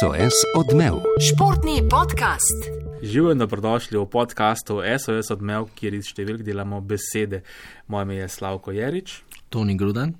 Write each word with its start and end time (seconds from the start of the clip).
SOS 0.00 0.32
odmev. 0.56 0.94
Športni 1.20 1.82
podcast. 1.90 2.70
Živijo 3.02 3.32
in 3.32 3.38
dobrodošli 3.38 3.98
v 3.98 4.06
podkastu 4.06 4.80
SOS 4.98 5.30
odmev, 5.30 5.66
kjer 5.74 5.94
iz 5.94 6.06
številk 6.12 6.44
delamo 6.46 6.80
besede. 6.80 7.42
Moje 7.86 8.06
ime 8.06 8.16
je 8.16 8.28
Slavko 8.28 8.72
Jerič. 8.72 9.22
Toni 9.50 9.76
Gruden. 9.76 10.14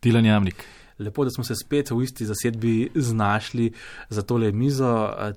Tilan 0.00 0.26
Jamnik. 0.26 0.64
Lepo, 0.98 1.24
da 1.24 1.30
smo 1.30 1.44
se 1.44 1.54
spet 1.54 1.90
v 1.90 2.02
isti 2.04 2.26
zasedbi 2.26 2.90
znašli 2.94 3.70
za 4.08 4.22
tole 4.22 4.52
mizo. 4.52 4.92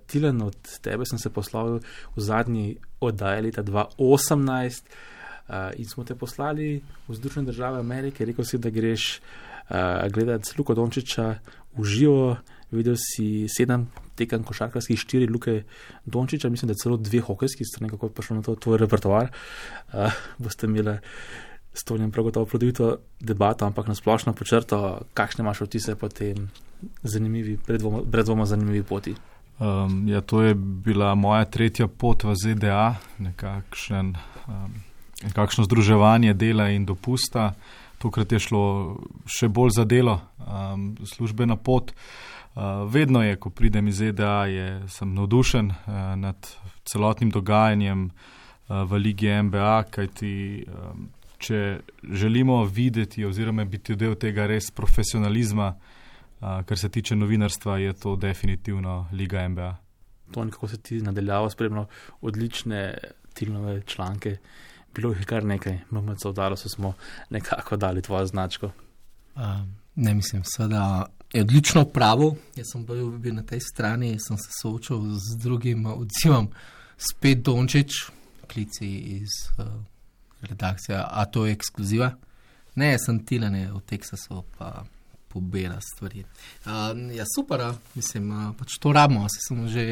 Tilan, 0.07 0.41
od 0.41 0.57
tebe 0.81 1.05
sem 1.05 1.19
se 1.19 1.29
poslovil 1.29 1.79
v 2.15 2.21
zadnji 2.21 2.77
oddaji 2.99 3.47
leta 3.49 3.63
2018 3.63 4.83
in 5.77 5.87
smo 5.87 6.03
te 6.03 6.15
poslali 6.15 6.81
v 7.07 7.15
Združene 7.15 7.45
države 7.47 7.79
Amerike. 7.79 8.25
Rekel 8.25 8.45
si, 8.45 8.57
da 8.57 8.69
greš 8.69 9.21
gledati 10.11 10.55
Luko 10.57 10.73
Dončiča 10.73 11.33
v 11.77 11.83
živo. 11.85 12.37
Videl 12.71 12.97
si 12.99 13.47
sedem 13.47 13.87
tekem 14.17 14.43
košarkarskih, 14.43 14.99
štiri 14.99 15.27
luke 15.31 15.61
Dončiča, 16.05 16.49
mislim, 16.49 16.67
da 16.67 16.75
celo 16.75 16.97
dve 16.97 17.21
hokejski, 17.23 17.65
strani 17.65 17.89
kako 17.89 18.09
je 18.09 18.13
prišlo 18.13 18.35
na 18.35 18.43
to 18.43 18.55
tvoj 18.55 18.77
repertoar. 18.81 19.29
Uh, 19.93 20.11
boste 20.37 20.67
imeli 20.67 20.97
s 21.73 21.83
Tonijem 21.83 22.11
prav 22.11 22.23
gotovo 22.23 22.45
plodovito 22.45 22.97
debato, 23.19 23.65
ampak 23.65 23.87
na 23.87 23.95
splošno 23.95 24.33
počrto, 24.33 25.01
kakšne 25.13 25.45
imaš 25.45 25.61
vtise 25.61 25.95
po 25.95 26.09
tem 26.09 26.49
zanimivi, 27.03 27.57
brez 28.07 28.25
dvoma 28.25 28.45
zanimivi 28.45 28.83
poti. 28.83 29.15
Um, 29.59 30.07
ja, 30.07 30.21
to 30.21 30.41
je 30.41 30.55
bila 30.55 31.15
moja 31.15 31.45
tretja 31.45 31.87
pot 31.87 32.23
v 32.23 32.35
ZDA, 32.35 32.97
nekakšen, 33.17 34.15
um, 34.47 34.73
nekakšno 35.23 35.63
združevanje 35.65 36.33
dela 36.33 36.69
in 36.69 36.85
dopusta. 36.85 37.53
Tokrat 37.97 38.31
je 38.31 38.39
šlo 38.41 38.63
še 39.25 39.47
bolj 39.49 39.77
za 39.79 39.85
delo, 39.85 40.19
um, 40.41 40.97
službena 41.05 41.55
pot. 41.55 41.93
Uh, 41.93 42.36
vedno 42.89 43.23
je, 43.23 43.35
ko 43.35 43.49
pridem 43.49 43.87
iz 43.87 43.97
ZDA, 43.97 44.45
je, 44.45 44.83
sem 44.89 45.13
navdušen 45.13 45.69
uh, 45.69 45.93
nad 46.15 46.47
celotnim 46.85 47.29
dogajanjem 47.29 48.05
uh, 48.05 48.81
v 48.89 48.97
Ligi 48.97 49.29
MBA, 49.43 49.83
kajti 49.83 50.65
um, 50.67 51.09
če 51.37 51.79
želimo 52.11 52.63
videti 52.65 53.25
oziroma 53.25 53.65
biti 53.65 53.95
del 53.95 54.15
tega 54.15 54.47
res 54.47 54.71
profesionalizma, 54.71 55.73
uh, 55.75 56.61
kar 56.65 56.77
se 56.77 56.89
tiče 56.89 57.15
novinarstva, 57.15 57.77
je 57.77 57.93
to 57.93 58.15
definitivno 58.15 59.07
Liga 59.11 59.47
MBA. 59.49 59.75
To, 60.31 60.49
kako 60.51 60.67
se 60.67 60.81
ti 60.81 61.01
nadaljavo 61.01 61.49
spremljalo, 61.49 61.87
odlične 62.21 62.97
tilnove 63.33 63.81
članke 63.85 64.37
bilo 64.97 65.13
jih 65.13 65.25
kar 65.25 65.45
nekaj, 65.45 65.77
se 66.21 66.29
vdalo, 66.29 66.55
so 66.57 66.69
smo 66.69 66.93
nekako 67.29 67.77
dali 67.77 68.01
tvojo 68.01 68.25
značko. 68.25 68.71
Uh, 69.35 69.41
ne 69.95 70.13
mislim, 70.13 70.43
da 70.69 71.05
je 71.33 71.41
odlično 71.41 71.85
pravo. 71.85 72.35
Jaz 72.55 72.71
sem 72.71 72.85
bil, 72.85 73.09
bil 73.19 73.35
na 73.35 73.43
tej 73.43 73.59
strani, 73.61 74.15
sem 74.19 74.37
se 74.37 74.51
soočil 74.61 75.03
z 75.19 75.37
drugim 75.43 75.85
odzivom, 75.85 76.49
spet 76.97 77.43
Dončič, 77.45 77.93
klici 78.47 78.87
iz 79.19 79.29
uh, 79.57 79.65
redakcije, 80.41 80.97
a 80.97 81.25
to 81.25 81.45
je 81.45 81.53
ekskluziva. 81.53 82.11
Ne, 82.75 82.95
sem 82.99 83.19
tilane 83.25 83.67
v 83.73 83.81
Teksasu, 83.89 84.43
pa 84.57 84.85
pobira 85.27 85.79
stvari. 85.81 86.23
Uh, 86.65 86.93
ja, 87.15 87.25
super, 87.35 87.65
mislim, 87.95 88.29
uh, 88.31 88.51
pač 88.57 88.77
to 88.79 88.93
rabimo, 88.93 89.27
se 89.29 89.41
sem 89.47 89.65
že, 89.67 89.83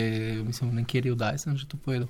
mislim, 0.46 0.76
nekje 0.76 1.12
v 1.12 1.18
Daj 1.18 1.42
sem 1.44 1.58
že 1.58 1.68
to 1.68 1.78
povedal, 1.78 2.08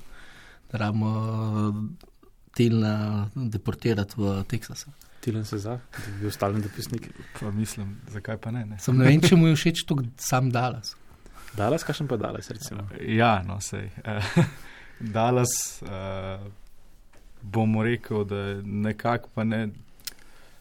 da 0.71 0.85
rabimo. 0.85 1.15
Uh, 1.15 2.13
Tilna 2.55 3.27
deportirati 3.35 4.15
v 4.15 4.43
Teksas. 4.47 4.85
Tilen 5.25 5.45
se 5.45 5.57
za, 5.57 5.79
da 5.79 6.03
bi 6.05 6.19
bil 6.21 6.31
stalen 6.31 6.61
dopisnik. 6.61 7.07
Pa 7.39 7.49
mislim, 7.51 7.95
zakaj 8.13 8.37
pa 8.37 8.51
ne? 8.53 8.65
ne? 8.65 8.77
Sem 8.79 8.97
ne 8.97 9.07
vem, 9.07 9.21
če 9.21 9.39
mu 9.39 9.47
je 9.49 9.55
všeč 9.57 9.81
to 9.89 9.97
sam 10.21 10.51
Dallas. 10.53 10.93
Dallas, 11.57 11.85
kakšen 11.87 12.05
pa 12.07 12.19
Dallas, 12.21 12.51
recimo? 12.53 12.85
Ja, 13.01 13.39
no, 13.47 13.57
sej. 13.63 13.89
Dallas, 15.17 15.55
uh, 15.81 16.45
bomo 17.41 17.83
rekel, 17.83 18.21
da 18.29 18.61
nekako 18.61 19.33
pa 19.33 19.43
ne, 19.43 19.69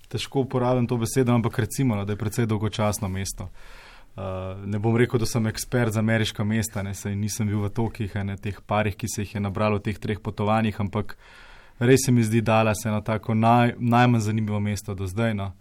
težko 0.09 0.47
uporabljam 0.47 0.87
to 0.87 0.97
besedo, 0.97 1.35
ampak 1.35 1.59
recimo, 1.59 1.97
no, 1.97 2.05
da 2.09 2.17
je 2.17 2.23
predvsej 2.25 2.47
dolgočasno 2.47 3.09
mesto. 3.09 3.51
Uh, 4.17 4.65
ne 4.65 4.79
bom 4.79 4.97
rekel, 4.97 5.21
da 5.21 5.27
sem 5.27 5.47
ekspert 5.51 5.93
za 5.93 6.01
ameriška 6.01 6.45
mesta, 6.45 6.83
ne, 6.87 6.95
sej 6.95 7.17
nisem 7.21 7.53
bil 7.53 7.67
v 7.67 7.73
tokih, 7.75 8.17
ne 8.25 8.41
teh 8.41 8.65
parih, 8.67 8.97
ki 8.97 9.11
se 9.11 9.27
jih 9.27 9.35
je 9.37 9.45
nabralo 9.45 9.83
v 9.83 9.91
teh 9.91 9.99
treh 9.99 10.23
potovanjih, 10.23 10.81
ampak 10.81 11.19
res 11.79 12.07
se 12.07 12.13
mi 12.13 12.23
zdi, 12.23 12.41
da 12.41 12.75
se 12.75 12.89
eno 12.89 13.01
tako 13.01 13.35
naj, 13.35 13.75
najmanj 13.79 14.21
zanimivo 14.21 14.61
mesto 14.61 14.95
do 14.95 15.07
zdaj. 15.07 15.35
No. 15.35 15.53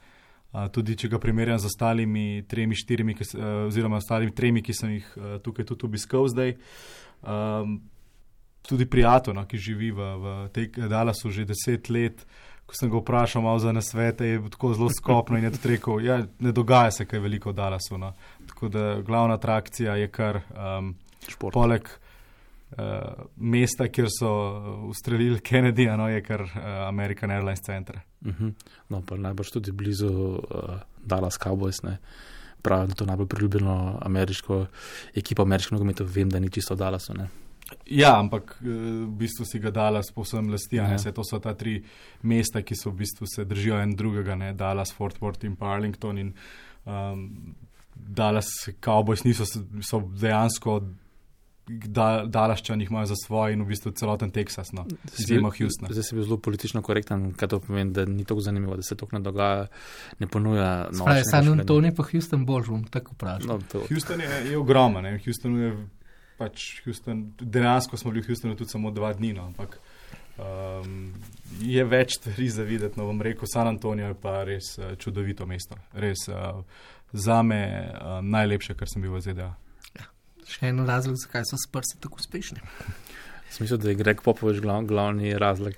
Uh, 0.54 0.68
tudi 0.70 0.94
če 0.96 1.10
ga 1.10 1.18
primerjam 1.18 1.58
z 1.58 1.66
ostalimi 1.66 2.44
tremi, 2.48 2.76
štirimi, 2.78 3.16
ki, 3.18 3.26
uh, 3.34 3.48
oziroma 3.68 3.98
ostalimi 3.98 4.36
tremi, 4.36 4.62
ki 4.62 4.74
sem 4.78 4.92
jih 5.00 5.08
uh, 5.18 5.24
tukaj 5.42 5.66
tudi 5.66 5.88
obiskal 5.88 6.28
zdaj. 6.30 6.54
Um, 7.24 7.80
tudi 8.68 8.86
prijatelj, 8.86 9.34
no, 9.34 9.46
ki 9.50 9.58
živi 9.58 9.92
v, 9.92 10.10
v 10.22 10.34
tej 10.54 10.70
Dallasu 10.92 11.32
že 11.34 11.48
deset 11.50 11.90
let, 11.90 12.22
ko 12.70 12.78
sem 12.78 12.92
ga 12.92 13.02
vprašal 13.02 13.44
malo 13.44 13.60
za 13.60 13.74
nasvete, 13.76 14.28
je 14.28 14.44
tako 14.54 14.74
zelo 14.78 14.92
skopno 14.94 15.38
in 15.38 15.50
je 15.50 15.56
tudi 15.58 15.74
rekel, 15.74 16.06
ja, 16.06 16.22
ne 16.40 16.54
dogaja 16.56 16.92
se 16.92 17.06
kaj 17.06 17.20
veliko 17.20 17.52
v 17.52 17.58
Dallasu. 17.58 17.98
No. 17.98 18.14
Tako 18.48 18.70
da 18.70 19.02
glavna 19.02 19.36
atrakcija 19.42 19.98
je 20.00 20.08
kar 20.08 20.44
um, 20.54 20.94
šport. 21.28 21.54
Poleg 21.54 21.90
uh, 22.78 23.26
mesta, 23.36 23.88
kjer 23.88 24.08
so 24.12 24.30
ustrelili 24.90 25.40
Kennedyja, 25.40 25.98
no, 25.98 26.08
je 26.10 26.22
kar 26.24 26.42
uh, 26.42 26.52
American 26.88 27.32
Airlines 27.32 27.62
Center. 27.66 28.00
Uh 28.22 28.28
mhm. 28.28 28.44
-huh. 28.44 28.54
No, 28.90 29.02
pa 29.02 29.18
najbrž 29.18 29.50
tudi 29.50 29.72
blizu 29.72 30.10
uh, 30.10 30.40
Dallas 31.06 31.38
Cowboys. 31.38 31.84
Ne. 31.84 31.98
Pravi, 32.62 32.88
da 32.88 32.92
je 32.92 32.96
to 32.96 33.06
najbolj 33.06 33.28
priljubljeno 33.28 34.00
ameriško 34.02 34.66
ekipo, 35.16 35.42
ameriško 35.42 35.76
nogometo, 35.76 36.04
vem, 36.04 36.30
da 36.30 36.40
ni 36.40 36.50
čisto 36.50 36.76
Dallas. 36.76 37.10
Ne. 37.10 37.28
Ja, 37.86 38.20
ampak 38.20 38.58
v 38.62 39.08
bistvu 39.08 39.46
si 39.46 39.60
ga 39.60 39.72
dala 39.72 40.04
s 40.04 40.12
posebnim 40.12 40.52
lastjem. 40.52 40.86
Ja. 40.86 41.12
To 41.12 41.24
so 41.24 41.40
ta 41.40 41.54
tri 41.54 41.84
mesta, 42.22 42.62
ki 42.62 42.76
so 42.76 42.90
v 42.90 43.04
bistvu 43.04 43.28
se 43.28 43.46
držijo 43.46 43.80
en 43.82 43.96
drugega, 43.96 44.36
ne? 44.36 44.54
Dallas, 44.54 44.94
Fort 44.94 45.20
Worth 45.22 45.46
in 45.46 45.58
Arlington. 45.60 46.18
In, 46.18 46.34
um, 46.86 47.56
Dallas, 47.96 48.50
Cowboys 48.82 49.24
niso 49.24 49.46
so 49.46 50.02
dejansko 50.02 50.82
da, 51.68 52.24
dalaščani 52.28 52.88
imajo 52.90 53.06
za 53.14 53.16
svoj 53.26 53.54
in 53.54 53.64
v 53.64 53.72
bistvu 53.72 53.94
celoten 53.96 54.32
Teksas, 54.32 54.74
no, 54.76 54.86
zelo 55.16 55.52
Houston. 55.52 55.88
Zdaj 55.90 56.04
se 56.04 56.16
bi 56.16 56.24
zelo 56.24 56.38
politično 56.38 56.82
korekten, 56.82 57.32
kaj 57.40 57.48
to 57.48 57.60
pomeni, 57.64 57.94
da 57.96 58.06
ni 58.06 58.26
tako 58.26 58.42
zanimivo, 58.42 58.76
da 58.76 58.84
se 58.84 58.96
to 59.00 59.08
ne 59.12 59.20
dogaja, 59.24 59.68
ne 60.20 60.28
ponuja. 60.28 60.90
San 61.32 61.48
Antonio 61.48 61.94
pa 61.96 62.04
Houston 62.12 62.46
bolj, 62.46 62.68
bom 62.68 62.84
tako 62.92 63.16
vprašal. 63.16 63.48
No, 63.48 63.60
to... 63.72 63.86
Houston 63.90 64.22
je, 64.22 64.52
je 64.52 64.58
ogromen, 64.58 65.08
Houston 65.26 65.58
je 65.62 65.74
pač 66.38 66.84
Houston, 66.86 67.26
dejansko 67.40 67.98
smo 67.98 68.12
bili 68.12 68.24
v 68.24 68.34
Houstonu 68.34 68.56
tudi 68.60 68.70
samo 68.70 68.92
dva 68.92 69.14
dni, 69.14 69.34
no, 69.38 69.48
ampak 69.48 69.78
um, 70.38 71.14
je 71.62 71.84
več 71.86 72.18
stvari 72.18 72.50
za 72.50 72.66
videti, 72.68 73.00
no 73.00 73.08
bom 73.08 73.22
rekel, 73.22 73.48
San 73.48 73.70
Antonio 73.70 74.10
je 74.12 74.20
pa 74.20 74.42
res 74.44 74.76
uh, 74.82 74.96
čudovito 75.00 75.48
mesto, 75.48 75.78
res 75.94 76.28
uh, 76.28 76.64
za 77.14 77.44
me 77.44 77.64
uh, 77.64 78.18
najlepše, 78.26 78.76
kar 78.76 78.90
sem 78.90 79.06
bil 79.06 79.16
v 79.16 79.24
ZDA 79.24 79.54
še 80.50 80.70
en 80.72 80.86
razlog, 80.88 81.18
zakaj 81.22 81.48
so 81.50 81.60
sprsi 81.62 82.00
tako 82.04 82.22
uspešni. 82.22 82.62
Smisel, 83.54 83.78
da 83.78 83.90
je 83.90 83.96
Greg 83.96 84.22
Popovič 84.26 84.60
glav, 84.62 84.86
glavni 84.90 85.36
razlog. 85.38 85.74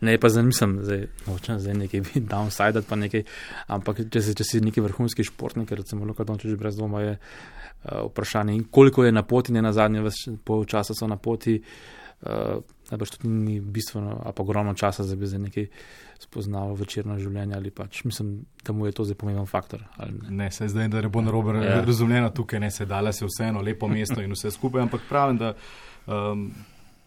Ne, 0.00 0.16
pa 0.18 0.28
zanimam, 0.28 0.80
zdaj 0.82 1.04
nočem 1.28 1.60
zdaj 1.62 1.76
nekaj 1.84 2.02
downside, 2.32 2.82
pa 2.88 2.98
nekaj, 2.98 3.22
ampak 3.70 4.02
če 4.10 4.22
si, 4.26 4.34
če 4.34 4.46
si 4.46 4.62
neki 4.64 4.82
vrhunski 4.82 5.24
športnik, 5.26 5.70
recimo 5.78 6.08
Luka 6.08 6.26
Dončić 6.26 6.58
brez 6.58 6.80
dvoma 6.80 7.04
je 7.04 7.14
uh, 7.14 8.02
vprašanje 8.08 8.56
in 8.58 8.66
koliko 8.70 9.06
je 9.06 9.14
na 9.14 9.22
poti, 9.22 9.54
ne 9.54 9.62
na 9.62 9.72
zadnje, 9.72 10.02
pol 10.44 10.66
časa 10.66 10.96
so 10.96 11.06
na 11.06 11.20
poti, 11.22 11.60
uh, 11.60 12.58
najbrž 12.90 13.14
tudi 13.14 13.30
ni 13.30 13.60
bistveno, 13.60 14.18
a 14.26 14.34
pa 14.34 14.42
ogromno 14.42 14.74
časa, 14.74 15.06
da 15.06 15.14
bi 15.14 15.30
za 15.30 15.38
nekaj 15.38 15.70
spoznal 16.20 16.74
večerno 16.76 17.16
življenje 17.18 17.56
ali 17.56 17.70
pač 17.74 18.02
mislim, 18.04 18.32
da 18.64 18.72
mu 18.76 18.86
je 18.86 18.92
to 18.96 19.04
zdaj 19.08 19.16
pomemben 19.20 19.46
faktor. 19.48 19.82
Ne, 19.98 20.30
ne 20.44 20.50
se 20.52 20.68
zdaj, 20.68 20.88
da 20.92 21.00
ne 21.00 21.08
bo 21.08 21.22
narobe 21.24 21.56
ja. 21.64 21.80
razumljeno 21.86 22.30
tukaj, 22.36 22.60
ne 22.60 22.70
se 22.70 22.86
dala 22.86 23.12
se 23.12 23.26
vseeno 23.26 23.62
lepo 23.64 23.88
mesto 23.88 24.20
in 24.22 24.32
vse 24.36 24.52
skupaj, 24.54 24.84
ampak 24.86 25.06
pravim, 25.08 25.40
da 25.40 25.54
um, 26.06 26.50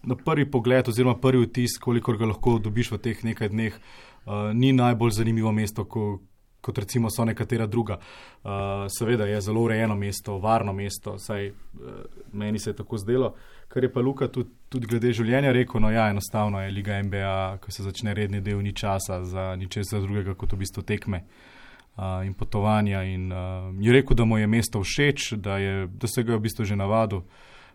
na 0.03 0.15
prvi 0.15 0.49
pogled 0.51 0.89
oziroma 0.89 1.15
prvi 1.21 1.45
vtis, 1.45 1.77
kolikor 1.81 2.17
ga 2.17 2.29
lahko 2.33 2.57
dobiš 2.59 2.91
v 2.95 3.01
teh 3.05 3.23
nekaj 3.23 3.53
dneh, 3.53 3.77
uh, 3.77 4.51
ni 4.53 4.73
najbolj 4.73 5.17
zanimivo 5.19 5.51
mesto, 5.55 5.85
ko, 5.85 6.17
kot 6.63 6.83
recimo 6.83 7.11
so 7.13 7.25
nekatera 7.25 7.67
druga. 7.67 7.99
Uh, 8.43 8.87
seveda 8.91 9.29
je 9.29 9.41
zelo 9.41 9.63
urejeno 9.63 9.95
mesto, 9.95 10.39
varno 10.41 10.73
mesto, 10.73 11.19
saj 11.19 11.51
uh, 11.51 12.05
meni 12.33 12.59
se 12.59 12.73
je 12.73 12.81
tako 12.81 12.97
zdelo. 12.97 13.35
Kar 13.73 13.83
je 13.83 13.93
pa 13.93 14.01
Luka 14.01 14.27
tudi, 14.29 14.51
tudi 14.69 14.85
glede 14.85 15.09
življenja 15.17 15.49
rekel, 15.51 15.81
no 15.81 15.89
ja, 15.89 16.03
enostavno 16.13 16.59
je 16.61 16.69
Liga 16.71 16.99
MBA, 17.03 17.57
ko 17.57 17.71
se 17.73 17.81
začne 17.81 18.13
redni 18.13 18.37
del, 18.45 18.59
ni 18.61 18.69
časa 18.69 19.23
za 19.25 19.47
ničesar 19.57 20.03
drugega 20.03 20.35
kot 20.37 20.53
v 20.53 20.59
bistvu 20.61 20.83
tekme 20.85 21.23
uh, 21.23 22.21
in 22.21 22.35
potovanja. 22.37 23.01
In 23.09 23.31
uh, 23.33 23.71
je 23.81 23.95
rekel, 23.95 24.19
da 24.19 24.27
mu 24.29 24.37
je 24.37 24.51
mesto 24.51 24.83
všeč, 24.83 25.31
da, 25.41 25.57
je, 25.57 25.87
da 25.89 26.07
se 26.07 26.21
ga 26.21 26.35
je 26.35 26.37
v 26.37 26.43
bistvu 26.45 26.67
že 26.69 26.77
navadil, 26.77 27.25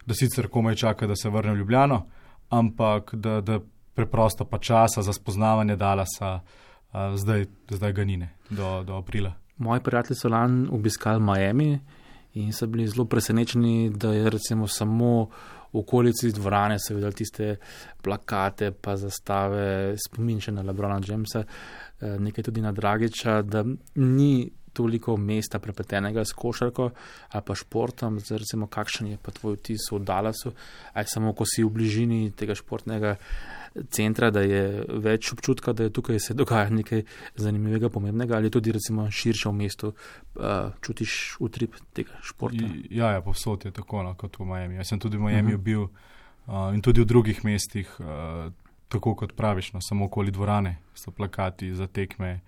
da 0.06 0.14
sicer 0.14 0.46
komaj 0.46 0.78
čaka, 0.84 1.10
da 1.10 1.18
se 1.18 1.34
vrne 1.34 1.56
v 1.56 1.64
Ljubljano, 1.64 1.98
ampak 2.54 3.16
da, 3.18 3.40
da 3.42 3.58
preprosto 3.98 4.46
pa 4.46 4.62
časa 4.62 5.02
za 5.02 5.12
spoznavanje 5.12 5.74
Dalasa 5.76 6.36
uh, 6.38 7.18
zdaj, 7.18 7.48
zdaj 7.74 7.92
ga 7.92 8.06
nine 8.06 8.30
do, 8.50 8.84
do 8.86 9.02
aprila. 9.02 9.34
Moji 9.58 9.82
prijatelji 9.82 10.22
so 10.22 10.30
lani 10.30 10.68
obiskali 10.70 11.18
Miami 11.18 11.80
in 12.38 12.52
so 12.52 12.70
bili 12.70 12.86
zelo 12.86 13.04
presenečeni, 13.04 13.90
da 13.90 14.12
je 14.14 14.30
recimo 14.30 14.68
samo 14.68 15.26
okolici 15.72 16.32
dvorane 16.32 16.78
so 16.78 16.94
videli 16.94 17.14
tiste 17.14 17.56
plakate, 18.02 18.70
pa 18.72 18.96
zastave, 18.96 19.96
spomin 19.98 20.40
še 20.40 20.52
na 20.52 20.62
Lebrona 20.62 21.00
Jamesa, 21.04 21.44
eh, 21.44 22.16
nekaj 22.18 22.48
tudi 22.48 22.64
na 22.64 22.72
Dragiča, 22.72 23.42
da 23.42 23.64
ni 23.94 24.50
toliko 24.72 25.16
mesta 25.16 25.58
prepletenega 25.58 26.24
s 26.24 26.32
košarko 26.32 26.90
ali 27.28 27.44
pa 27.46 27.54
športom, 27.54 28.20
zdaj 28.20 28.38
recimo 28.38 28.66
kakšen 28.66 29.06
je 29.06 29.18
pa 29.22 29.30
tvoj 29.30 29.56
vtis 29.56 29.90
v 29.92 30.00
Dallasu, 30.04 30.52
aj 30.94 31.04
samo 31.08 31.32
ko 31.32 31.46
si 31.46 31.64
v 31.64 31.70
bližini 31.70 32.30
tega 32.30 32.54
športnega 32.54 33.16
centra, 33.90 34.30
da 34.30 34.42
je 34.42 34.84
več 35.02 35.32
občutka, 35.32 35.72
da 35.72 35.86
je 35.86 35.92
tukaj 35.94 36.20
se 36.20 36.34
dogaja 36.34 36.70
nekaj 36.70 37.04
zanimivega, 37.36 37.90
pomembnega 37.92 38.36
ali 38.36 38.50
tudi 38.50 38.72
recimo 38.72 39.08
širše 39.10 39.48
v 39.48 39.54
mestu 39.54 39.92
uh, 39.92 40.72
čutiš 40.84 41.36
utrip 41.44 41.76
tega 41.96 42.18
športa. 42.22 42.68
Ja, 42.90 43.12
ja 43.16 43.22
povsod 43.24 43.68
je 43.68 43.74
tako 43.74 44.02
no, 44.02 44.14
kot 44.18 44.38
v 44.38 44.48
Miami. 44.48 44.80
Jaz 44.80 44.94
sem 44.94 45.00
tudi 45.00 45.16
v 45.16 45.28
Miami 45.28 45.54
uh 45.54 45.58
-huh. 45.58 45.62
bil 45.62 45.82
uh, 45.82 46.74
in 46.74 46.82
tudi 46.82 47.00
v 47.00 47.06
drugih 47.06 47.44
mestih, 47.44 47.88
uh, 48.00 48.52
tako 48.88 49.14
kot 49.14 49.32
praviš, 49.36 49.72
no, 49.72 49.80
samo 49.80 50.04
okoli 50.04 50.30
dvorane 50.30 50.78
so 50.94 51.10
plakati 51.10 51.74
za 51.74 51.86
tekme 51.86 52.40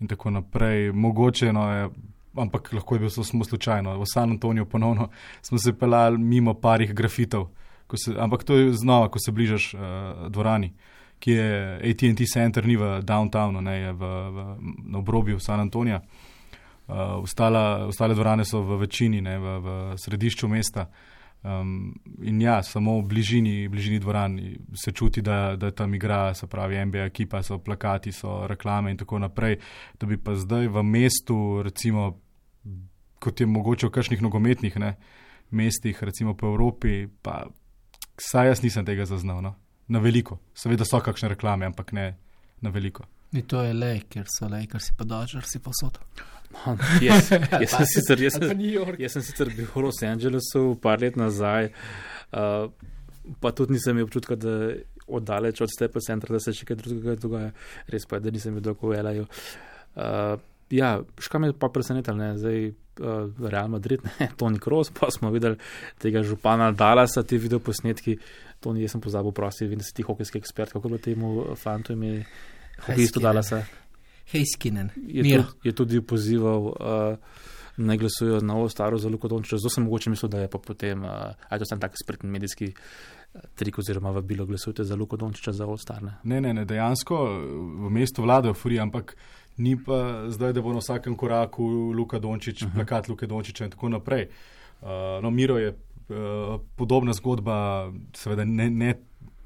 in 0.00 0.08
tako 0.08 0.30
naprej. 0.30 0.92
Mogoče 0.92 1.52
no, 1.52 1.70
je. 1.72 1.88
Ampak 2.36 2.72
lahko 2.72 2.94
je 2.94 2.98
bilo 2.98 3.10
samo 3.10 3.44
slučajno. 3.44 3.98
V 3.98 4.06
San 4.06 4.30
Antoniju 4.30 4.66
ponovno 4.66 5.08
smo 5.46 5.58
se 5.58 5.78
pelali 5.78 6.18
mimo 6.18 6.54
parih 6.54 6.94
grafitov, 6.94 7.42
uh, 7.42 7.48
se, 7.96 8.14
ampak 8.18 8.44
to 8.44 8.54
je 8.54 8.72
znova, 8.72 9.08
ko 9.08 9.18
se 9.18 9.32
bližaš 9.32 9.74
uh, 9.74 9.80
dvorani, 10.28 10.72
ki 11.18 11.30
je 11.30 11.80
ATT 11.90 12.26
center, 12.32 12.66
ni 12.66 12.76
v 12.76 13.00
downtownu, 13.02 13.60
ne 13.60 13.78
je 13.78 13.92
v, 13.92 13.98
v, 14.30 14.46
na 14.84 14.98
obrobju 14.98 15.38
San 15.38 15.60
Antonija. 15.60 16.00
Uh, 16.88 17.22
ostala, 17.22 17.86
ostale 17.86 18.14
dvorane 18.14 18.44
so 18.44 18.60
v 18.60 18.76
večini, 18.76 19.20
ne, 19.20 19.38
v, 19.38 19.58
v 19.58 19.68
središču 19.96 20.48
mesta. 20.48 20.88
Um, 21.44 21.94
in 22.24 22.40
ja, 22.40 22.62
samo 22.62 22.98
v 22.98 23.08
bližini, 23.08 23.68
bližini 23.68 23.98
dvoran 24.00 24.38
se 24.74 24.92
čuti, 24.92 25.22
da, 25.22 25.56
da 25.56 25.70
tam 25.70 25.94
igra, 25.94 26.34
se 26.34 26.46
pravi, 26.46 26.78
NBA 26.86 27.04
ekipa, 27.04 27.42
so 27.42 27.58
plakati, 27.58 28.12
so 28.12 28.46
reklame 28.46 28.90
in 28.90 28.96
tako 28.96 29.18
naprej. 29.18 29.58
Da 30.00 30.06
bi 30.06 30.16
pa 30.16 30.34
zdaj 30.34 30.68
v 30.72 30.82
mestu, 30.82 31.62
recimo, 31.62 32.14
kot 33.18 33.40
je 33.40 33.46
mogoče 33.46 33.86
v 33.86 33.92
kakšnih 33.92 34.22
nogometnih 34.22 34.78
ne, 34.80 34.94
mestih, 35.50 36.02
recimo 36.02 36.34
po 36.34 36.48
Evropi, 36.54 37.04
pa 37.22 37.44
Saj 38.14 38.46
jaz 38.46 38.60
nisem 38.62 38.84
tega 38.86 39.04
zaznal, 39.10 39.40
no? 39.42 39.56
na 39.88 39.98
veliko. 39.98 40.38
Seveda 40.54 40.84
so 40.84 41.00
kakšne 41.00 41.34
reklame, 41.34 41.66
ampak 41.66 41.92
ne 41.92 42.14
na 42.64 42.70
veliko. 42.70 43.04
Ni 43.32 43.42
to 43.42 43.62
je 43.62 43.74
le, 43.74 43.98
ker 44.08 44.28
so 44.30 44.48
le, 44.48 44.62
ker 44.70 44.80
si 44.80 44.94
pa 44.96 45.04
dožer, 45.04 45.44
si 45.44 45.60
posod. 45.60 45.98
No, 46.54 46.76
jaz, 47.02 47.30
jaz, 47.62 47.74
sem 47.76 47.86
sicer, 47.90 48.24
jaz, 48.24 48.38
sem, 48.38 48.64
jaz 49.02 49.16
sem 49.16 49.24
sicer 49.26 49.50
bil 49.52 49.68
v 49.68 49.84
Los 49.84 50.02
Angelesu 50.06 50.74
par 50.82 51.02
let 51.02 51.18
nazaj, 51.18 51.70
uh, 52.32 52.70
pa 53.42 53.52
tudi 53.52 53.76
nisem 53.76 53.96
imel 53.96 54.08
občutka, 54.08 54.38
da 54.38 54.54
oddaleč 55.06 55.60
od 55.60 55.72
stepa 55.72 56.00
centra, 56.00 56.32
da 56.32 56.40
se 56.40 56.54
še 56.56 56.66
kaj 56.68 56.80
drugega 56.80 57.18
dogaja. 57.20 57.52
Res 57.92 58.08
pa 58.08 58.18
je, 58.18 58.26
da 58.26 58.32
nisem 58.34 58.56
bil 58.56 58.64
dolgo 58.64 58.92
v 58.92 59.00
Elaju. 59.02 59.26
Uh, 59.94 60.38
ja, 60.72 60.96
škam 61.20 61.48
je 61.48 61.52
pa 61.58 61.68
presenetilo, 61.72 62.30
zdaj 62.40 62.66
uh, 62.70 63.28
Real 63.44 63.68
Madrid, 63.68 64.04
ne, 64.18 64.30
Tony 64.40 64.62
Kroos, 64.62 64.92
pa 64.94 65.10
smo 65.12 65.32
videli 65.34 65.60
tega 66.02 66.24
župana 66.24 66.72
Dalasa, 66.72 67.26
ti 67.26 67.40
video 67.40 67.60
posnetki. 67.60 68.18
Tony, 68.64 68.84
jaz 68.86 68.96
sem 68.96 69.04
pozabil, 69.04 69.34
prosim, 69.36 69.68
vem, 69.68 69.80
da 69.82 69.84
si 69.84 69.92
ti 69.92 70.06
hokejski 70.06 70.40
ekspert, 70.40 70.72
kako 70.72 70.94
bo 70.94 71.00
temu 71.02 71.52
fantu 71.60 71.92
ime 71.92 72.22
hokejistu 72.86 73.20
Dalasa. 73.20 73.64
Hejskinen. 74.32 74.90
Je, 75.06 75.44
je 75.64 75.72
tudi 75.72 76.00
pozival. 76.00 76.72
Uh, 76.80 77.52
Ne 77.76 77.96
glasujejo 77.98 78.38
na 78.38 78.54
novo, 78.54 78.68
staro, 78.70 78.98
zelo 79.02 79.18
kot 79.18 79.32
onče. 79.34 79.56
Zelo 79.58 79.70
sem 79.70 79.82
mogoče 79.84 80.10
mislil, 80.10 80.28
da 80.30 80.44
je 80.44 80.50
pa 80.50 80.60
potem, 80.62 81.00
uh, 81.02 81.32
aj 81.50 81.58
to 81.58 81.66
sem 81.66 81.80
tak 81.82 81.96
spretni 81.98 82.30
medijski 82.30 82.68
trik 83.54 83.78
oziroma 83.78 84.10
vabilo, 84.10 84.46
glasujte 84.46 84.84
za 84.84 84.96
Luko 84.96 85.16
Dončiča 85.16 85.52
za 85.52 85.66
ostarne. 85.66 86.14
Ne, 86.22 86.40
ne, 86.40 86.54
ne, 86.54 86.64
dejansko 86.64 87.16
v 87.86 87.90
mestu 87.90 88.22
vladajo 88.22 88.54
furije, 88.54 88.80
ampak 88.80 89.16
ni 89.56 89.76
pa 89.84 90.30
zdaj, 90.30 90.52
da 90.52 90.62
bo 90.62 90.72
na 90.72 90.78
vsakem 90.78 91.16
koraku 91.16 91.64
Luka 91.98 92.18
Dončić, 92.18 92.62
uh 92.62 92.68
-huh. 92.68 92.74
plakat 92.74 93.08
Luka 93.08 93.26
Dončića 93.26 93.64
in 93.64 93.70
tako 93.70 93.88
naprej. 93.88 94.28
Uh, 94.82 94.88
no, 95.22 95.30
Miro 95.30 95.58
je 95.58 95.68
uh, 95.68 96.60
podobna 96.76 97.12
zgodba, 97.12 97.92
seveda 98.12 98.44
ne, 98.44 98.70
ne, 98.70 98.94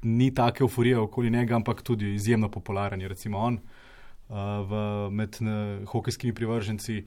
ni 0.01 0.33
take 0.33 0.63
euforije 0.63 0.97
okoli 0.97 1.29
njega, 1.29 1.55
ampak 1.55 1.81
tudi 1.81 2.13
izjemno 2.13 2.49
popularen 2.49 3.01
je 3.01 3.07
recimo 3.07 3.37
on 3.37 3.53
uh, 3.53 3.59
v, 4.29 4.81
med 5.11 5.41
ne, 5.41 5.59
hokejskimi 5.89 6.33
privrženci. 6.37 7.03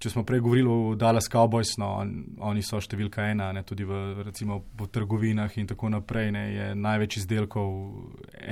Če 0.00 0.10
smo 0.14 0.24
prej 0.24 0.40
govorili 0.40 0.68
o 0.68 0.94
Dallas 0.96 1.28
Cowboys, 1.28 1.74
no, 1.80 1.90
on, 2.00 2.12
oni 2.40 2.62
so 2.64 2.80
številka 2.80 3.26
ena, 3.28 3.50
ne, 3.52 3.64
tudi 3.68 3.84
v, 3.84 4.22
recimo, 4.24 4.62
v 4.80 4.88
trgovinah 4.88 5.58
in 5.60 5.68
tako 5.68 5.90
naprej, 5.92 6.30
ne, 6.32 6.44
je 6.54 6.68
največ 6.76 7.18
izdelkov 7.20 7.74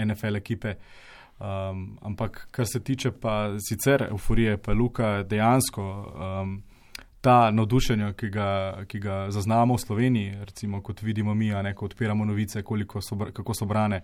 NFL 0.04 0.42
ekipe. 0.42 0.74
Uh, 0.76 1.06
Um, 1.40 1.98
ampak 2.02 2.48
kar 2.50 2.66
se 2.66 2.80
tiče 2.80 3.10
pa 3.10 3.54
sicer 3.58 4.02
euforije, 4.10 4.56
pa 4.56 4.72
Luka 4.72 5.22
dejansko 5.22 5.82
um, 5.82 6.62
ta 7.20 7.50
navdušenja, 7.50 8.12
ki 8.12 8.28
ga, 8.28 8.48
ki 8.86 8.98
ga 8.98 9.30
zaznamo 9.30 9.74
v 9.74 9.78
Sloveniji, 9.78 10.34
recimo 10.44 10.82
kot 10.82 11.02
vidimo 11.02 11.34
mi, 11.34 11.50
ne 11.50 11.74
ko 11.74 11.84
odpiramo 11.86 12.24
novice, 12.24 12.62
so, 13.00 13.18
kako 13.32 13.54
so 13.54 13.66
brane, 13.66 14.00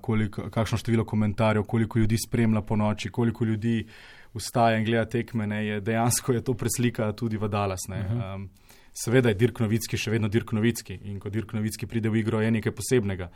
koliko, 0.00 0.50
kakšno 0.50 0.78
število 0.78 1.04
komentarjev, 1.04 1.64
koliko 1.64 1.98
ljudi 1.98 2.18
spremlja 2.26 2.62
po 2.62 2.76
noči, 2.76 3.10
koliko 3.10 3.44
ljudi 3.44 3.86
vstaja 4.34 4.78
in 4.78 4.84
gleda 4.84 5.04
tekme, 5.04 5.46
ne, 5.46 5.66
je 5.66 5.80
dejansko 5.80 6.32
je 6.32 6.44
to 6.44 6.54
preslika 6.54 7.12
tudi 7.12 7.36
v 7.36 7.48
Dalas. 7.48 7.86
Um, 7.88 8.48
seveda 8.92 9.28
je 9.28 9.34
Dirk 9.34 9.60
Novicki 9.60 9.98
še 9.98 10.14
vedno 10.14 10.28
Dirk 10.28 10.52
Novicki 10.52 10.98
in 11.10 11.18
ko 11.20 11.30
Dirk 11.30 11.52
Novicki 11.52 11.86
pride 11.86 12.10
v 12.10 12.22
igro, 12.22 12.40
je 12.40 12.50
nekaj 12.54 12.74
posebnega. 12.74 13.30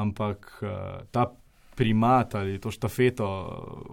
Ampak 0.00 0.48
uh, 0.62 1.04
ta 1.12 1.28
primat 1.76 2.34
ali 2.34 2.58
to 2.60 2.70
štafeto 2.70 3.26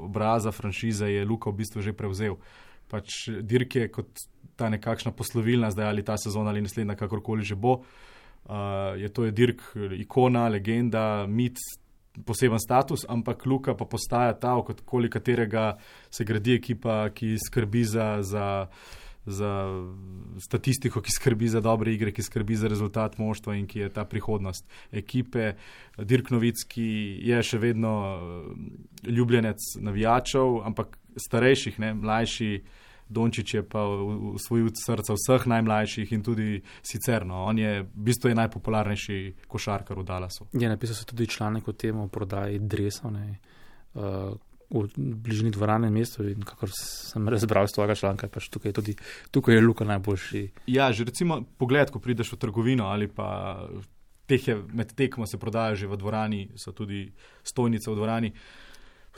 obraza 0.04 0.51
franšize 0.51 1.07
je 1.07 1.25
Luka 1.25 1.51
v 1.51 1.63
bistvu 1.63 1.81
že 1.81 1.96
prevzel. 1.96 2.40
Pač 2.90 3.30
dirk 3.44 3.75
je 3.75 3.88
kot 3.92 4.24
ta 4.60 4.68
nekakšna 4.72 5.12
poslovilna, 5.16 5.72
zdaj 5.72 5.88
ali 5.88 6.04
ta 6.04 6.18
sezona 6.18 6.51
ali 6.51 6.63
naslednja, 6.63 6.96
kakorkoli 7.00 7.44
že 7.44 7.56
bo. 7.56 7.84
Uh, 8.50 8.96
je 9.00 9.07
to 9.12 9.28
je 9.28 9.31
dirk, 9.36 9.62
ikona, 10.00 10.48
legenda, 10.50 11.28
mit, 11.28 11.60
poseben 12.26 12.60
status, 12.60 13.06
ampak 13.10 13.46
Luka 13.46 13.76
pa 13.78 13.86
postaja 13.86 14.34
ta, 14.34 14.56
okoli 14.56 15.10
katerega 15.10 15.78
se 16.10 16.26
gradi 16.26 16.58
ekipa, 16.60 17.10
ki 17.14 17.36
skrbi 17.38 17.84
za. 17.84 18.18
za 18.22 18.48
za 19.30 19.68
statistiko, 20.40 21.02
ki 21.02 21.12
skrbi 21.12 21.48
za 21.48 21.62
dobre 21.62 21.94
igre, 21.94 22.12
ki 22.12 22.24
skrbi 22.24 22.56
za 22.56 22.68
rezultat 22.68 23.18
moštva 23.18 23.56
in 23.56 23.68
ki 23.68 23.80
je 23.80 23.90
ta 23.94 24.06
prihodnost 24.06 24.66
ekipe. 24.92 25.54
Dirk 25.98 26.32
Novicki 26.32 27.20
je 27.30 27.42
še 27.44 27.60
vedno 27.62 27.94
eh, 28.10 29.12
ljubljenec 29.12 29.75
navijačev, 29.86 30.62
ampak 30.66 30.98
starejših, 31.20 31.80
ne, 31.80 31.94
mlajši. 31.94 32.51
Dončić 33.10 33.54
je 33.54 33.63
pa 33.66 33.84
v 33.86 34.38
svoju 34.38 34.70
srca 34.86 35.16
vseh 35.18 35.48
najmlajših 35.50 36.12
in 36.13 36.24
tudi 36.24 36.62
sicer. 36.82 37.25
No, 37.25 37.44
on 37.50 37.58
je 37.58 37.82
v 37.84 38.04
bistvu 38.10 38.30
je 38.30 38.38
najpopularnejši 38.38 39.18
košarkar 39.48 39.98
v 39.98 40.06
Dallasu. 40.06 40.46
Je 40.54 40.70
napisal 40.70 40.96
se 40.96 41.06
tudi 41.06 41.28
članek 41.28 41.68
o 41.68 41.74
tem, 41.74 41.98
o 42.00 42.08
prodaji 42.08 42.60
dresov. 42.60 43.18
Uh, 43.94 44.38
v 44.70 44.86
bližini 44.96 45.50
dvorane 45.51 45.89
mestu 45.89 46.24
in 46.30 46.44
kako 46.46 46.68
sem 46.70 47.30
razbral 47.30 47.66
iz 47.66 47.74
tvojega 47.74 47.96
članka, 47.96 48.28
pač 48.30 48.50
tukaj, 48.54 48.74
tudi, 48.78 48.94
tukaj 49.32 49.56
je 49.56 49.62
Luka 49.62 49.86
najboljši. 49.86 50.44
Ja, 50.70 50.92
že 50.94 51.10
recimo 51.10 51.42
pogled, 51.58 51.89
ko 51.89 52.00
prideš 52.00 52.36
v 52.36 52.38
trgovino 52.46 52.86
ali 52.94 53.08
pa 53.10 53.66
teh 54.30 54.48
je 54.48 54.56
med 54.74 54.94
tekmo 54.94 55.25
se 55.25 55.39
prodaja 55.42 55.75
že 55.75 55.88
v 55.89 55.98
dvorani, 55.98 56.50
so 56.56 56.72
tudi 56.72 57.10
stojnice 57.44 57.89
v 57.89 57.96
dvorani. 57.96 58.34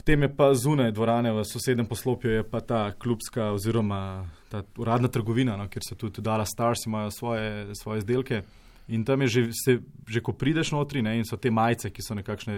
Potem 0.02 0.22
je 0.22 0.36
pa 0.36 0.50
zunaj 0.54 0.90
dvorane 0.92 1.30
v 1.30 1.44
sosednjem 1.46 1.86
poslopju, 1.86 2.30
je 2.30 2.42
pa 2.42 2.58
ta 2.60 2.90
klubska 2.90 3.52
oziroma 3.54 4.26
ta 4.50 4.64
uradna 4.76 5.06
trgovina, 5.08 5.54
no, 5.56 5.68
kjer 5.70 5.82
se 5.88 5.94
tudi 5.94 6.22
Dala 6.22 6.42
Stars 6.44 6.86
imajo 6.86 7.10
svoje, 7.10 7.74
svoje 7.74 7.98
izdelke. 7.98 8.42
In 8.88 9.04
tam 9.04 9.22
je 9.22 9.28
že, 9.28 9.42
se, 9.54 9.78
že 10.08 10.20
ko 10.20 10.32
prideš 10.32 10.72
notri 10.74 11.02
ne, 11.02 11.14
in 11.18 11.24
so 11.24 11.38
te 11.38 11.50
majice, 11.54 11.92
ki 11.94 12.02
so 12.02 12.18
nekakšne 12.18 12.56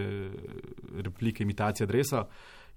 replike, 1.04 1.44
imitacije 1.44 1.86
dresa. 1.86 2.24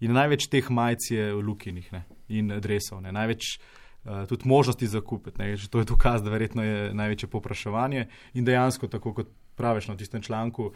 In 0.04 0.12
največ 0.12 0.50
teh 0.52 0.68
majic 0.70 1.12
je 1.16 1.32
Lukinih 1.34 1.88
ne? 1.94 2.04
in 2.28 2.52
adresov, 2.52 3.00
ne? 3.02 3.16
največ 3.16 3.56
uh, 3.56 4.28
tudi 4.28 4.52
možnosti 4.52 4.88
za 4.88 5.00
kupiti. 5.02 5.56
To 5.72 5.80
je 5.80 5.88
dokaz, 5.88 6.20
da 6.24 6.30
verjetno 6.30 6.64
je 6.64 6.94
največje 6.94 7.30
popraševanje 7.30 8.10
in 8.34 8.44
dejansko, 8.44 8.92
tako 8.92 9.14
kot 9.14 9.32
praviš 9.56 9.88
na 9.88 9.98
tistem 9.98 10.22
članku. 10.22 10.74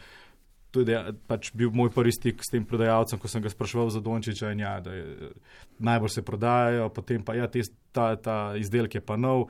Je 0.75 0.99
pač 1.27 1.51
bil 1.57 1.71
moj 1.75 1.89
prvi 1.91 2.13
stik 2.15 2.43
s 2.43 2.53
tem 2.53 2.63
prodajalcem, 2.67 3.19
ko 3.19 3.27
sem 3.27 3.43
ga 3.43 3.51
spraševal 3.51 3.91
za 3.91 3.99
Dončiča. 3.99 4.53
Ja, 4.55 4.77
je, 4.79 5.31
najbolj 5.83 6.13
se 6.15 6.23
prodajajo, 6.23 6.89
potem 6.95 7.25
pa 7.27 7.35
ja, 7.35 7.49
te, 7.51 7.63
ta, 7.91 8.15
ta 8.15 8.37
izdelek 8.55 8.95
je 8.95 9.03
pa 9.03 9.19
nov, 9.19 9.49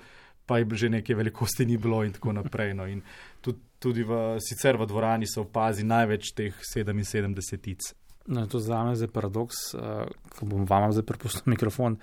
pa 0.49 0.57
je 0.57 0.65
že 0.75 0.89
neke 0.89 1.15
velikosti 1.15 1.65
ni 1.65 1.77
bilo 1.77 2.03
in 2.03 2.13
tako 2.13 2.33
naprej. 2.33 2.73
No. 2.73 2.89
In 2.89 3.05
tudi, 3.41 3.59
tudi 3.79 4.03
v, 4.03 4.41
sicer 4.41 4.77
v 4.77 4.89
dvorani 4.89 5.29
se 5.29 5.39
opazi 5.41 5.85
največ 5.85 6.33
teh 6.33 6.53
77 6.57 7.61
tic. 7.61 7.93
No, 8.27 8.45
to 8.47 8.59
za 8.59 8.83
me 8.83 8.93
je 8.93 9.07
paradoks, 9.07 9.73
uh, 9.73 10.05
ko 10.37 10.45
bom 10.45 10.65
vam 10.69 10.91
zdaj 10.93 11.05
prepustil 11.05 11.41
mikrofon, 11.49 11.97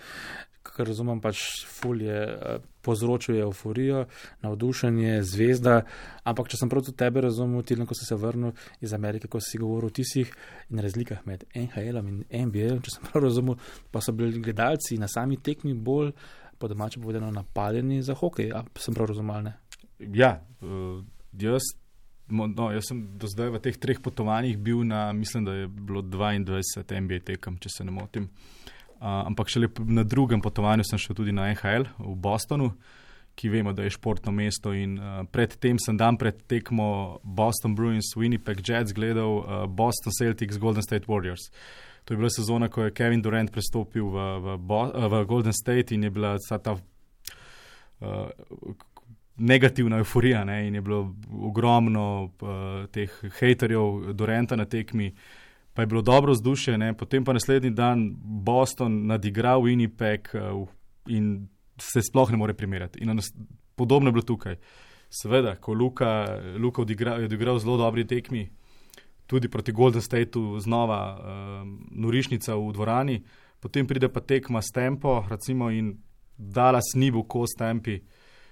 kar 0.62 0.86
razumem, 0.86 1.20
pač 1.20 1.42
fulje 1.66 2.14
uh, 2.14 2.64
povzročuje 2.84 3.42
euforijo, 3.42 4.04
navdušenje, 4.42 5.22
zvezda. 5.22 5.82
Ampak, 6.28 6.50
če 6.52 6.60
sem 6.60 6.70
prav 6.72 6.84
tudi 6.86 6.98
tebe 7.00 7.22
razumel, 7.24 7.64
ti, 7.66 7.76
ko 7.78 7.96
si 7.96 8.08
se 8.08 8.18
vrnil 8.18 8.54
iz 8.84 8.94
Amerike, 8.96 9.30
ko 9.30 9.40
si 9.44 9.60
govoril 9.60 9.92
o 9.92 9.94
tistih 9.94 10.30
in 10.70 10.82
razlikah 10.84 11.24
med 11.28 11.44
NHL-om 11.56 12.08
in 12.12 12.48
NBA, 12.48 12.78
če 12.84 12.96
sem 12.96 13.08
prav 13.08 13.26
razumel, 13.28 13.58
pa 13.92 14.02
so 14.04 14.14
bili 14.16 14.42
gledalci 14.42 14.98
na 15.00 15.08
sami 15.10 15.40
tekmi 15.42 15.74
bolj, 15.74 16.12
po 16.58 16.68
domače 16.68 17.00
povedano, 17.00 17.30
napadeni 17.30 18.02
za 18.02 18.16
hokej. 18.18 18.50
A 18.54 18.64
sem 18.78 18.96
prav 18.96 19.12
razumel? 19.12 19.44
Ne? 19.46 19.54
Ja, 20.14 20.38
uh, 20.62 21.02
jaz, 21.38 21.72
no, 22.30 22.70
jaz 22.74 22.90
sem 22.90 23.04
do 23.18 23.30
zdaj 23.30 23.52
v 23.56 23.62
teh 23.62 23.78
treh 23.78 24.00
potovanjih 24.02 24.58
bil 24.58 24.82
na, 24.86 25.08
mislim, 25.12 25.46
da 25.46 25.54
je 25.54 25.68
bilo 25.68 26.02
22 26.02 27.04
NBA 27.04 27.22
tekem, 27.32 27.58
če 27.62 27.78
se 27.78 27.86
ne 27.86 27.94
motim. 27.94 28.30
Uh, 28.98 29.26
ampak 29.30 29.46
šele 29.48 29.68
na 29.86 30.02
drugem 30.02 30.40
potovanju 30.42 30.82
sem 30.84 30.98
šel 30.98 31.14
tudi 31.14 31.32
na 31.32 31.52
NHL 31.52 31.86
v 31.98 32.14
Bostonu, 32.18 32.72
ki 33.38 33.48
vemo, 33.48 33.70
da 33.72 33.84
je 33.86 33.94
športno 33.94 34.32
mesto. 34.34 34.72
In 34.74 34.96
uh, 34.98 35.20
predtem 35.30 35.78
sem 35.78 35.96
dan 35.96 36.18
pred 36.18 36.40
tekmo 36.50 37.20
Boston 37.22 37.76
Bruins, 37.78 38.10
Winnipeg 38.18 38.64
Jets 38.66 38.92
gledal 38.92 39.38
uh, 39.38 39.66
Boston 39.70 40.12
Celtics, 40.18 40.58
Golden 40.58 40.82
State 40.82 41.06
Warriors. 41.06 41.46
To 42.04 42.14
je 42.14 42.18
bila 42.18 42.30
sezona, 42.30 42.68
ko 42.68 42.88
je 42.88 42.94
Kevin 42.96 43.22
Durant 43.22 43.52
prestopil 43.52 44.10
v, 44.10 44.26
v, 44.42 44.58
Bo, 44.58 44.88
uh, 44.88 45.06
v 45.06 45.24
Golden 45.30 45.54
State 45.54 45.94
in 45.94 46.02
je 46.02 46.10
bila 46.10 46.34
ta 46.40 46.74
uh, 46.74 46.82
negativna 49.38 49.98
euforija 50.02 50.44
ne? 50.44 50.66
in 50.66 50.74
je 50.74 50.80
bilo 50.80 51.14
ogromno 51.30 52.24
uh, 52.24 52.86
teh 52.90 53.10
haterjev 53.38 54.12
Duranta 54.12 54.56
na 54.56 54.64
tekmi 54.64 55.12
pa 55.74 55.82
je 55.82 55.86
bilo 55.86 56.02
dobro 56.02 56.32
vzdušje, 56.32 56.94
potem 56.98 57.24
pa 57.24 57.32
naslednji 57.32 57.70
dan 57.70 58.14
Boston 58.18 59.06
nadigral 59.06 59.62
Winnipeg 59.62 60.32
uh, 60.34 60.68
in 61.06 61.48
se 61.78 62.02
sploh 62.02 62.30
ne 62.30 62.36
more 62.36 62.54
primerjati. 62.54 62.98
In 63.02 63.20
podobno 63.76 64.08
je 64.08 64.12
bilo 64.12 64.22
tukaj. 64.22 64.56
Seveda, 65.10 65.56
ko 65.56 65.72
Luka, 65.72 66.40
Luka 66.58 66.82
odigra, 66.82 67.16
je 67.16 67.24
odigral 67.24 67.58
zelo 67.58 67.76
dobri 67.76 68.06
tekmi, 68.06 68.50
tudi 69.26 69.48
proti 69.48 69.72
Golden 69.72 70.02
Stateu, 70.02 70.58
znova 70.60 71.00
uh, 71.14 71.22
norišnica 71.90 72.56
v 72.56 72.72
dvorani, 72.72 73.22
potem 73.60 73.86
pride 73.86 74.08
pa 74.08 74.20
tekma 74.20 74.62
s 74.62 74.72
tempo, 74.74 75.24
recimo, 75.30 75.70
in 75.70 75.96
dala 76.36 76.80
snibu 76.92 77.24
kos 77.24 77.56
tempi. 77.58 78.00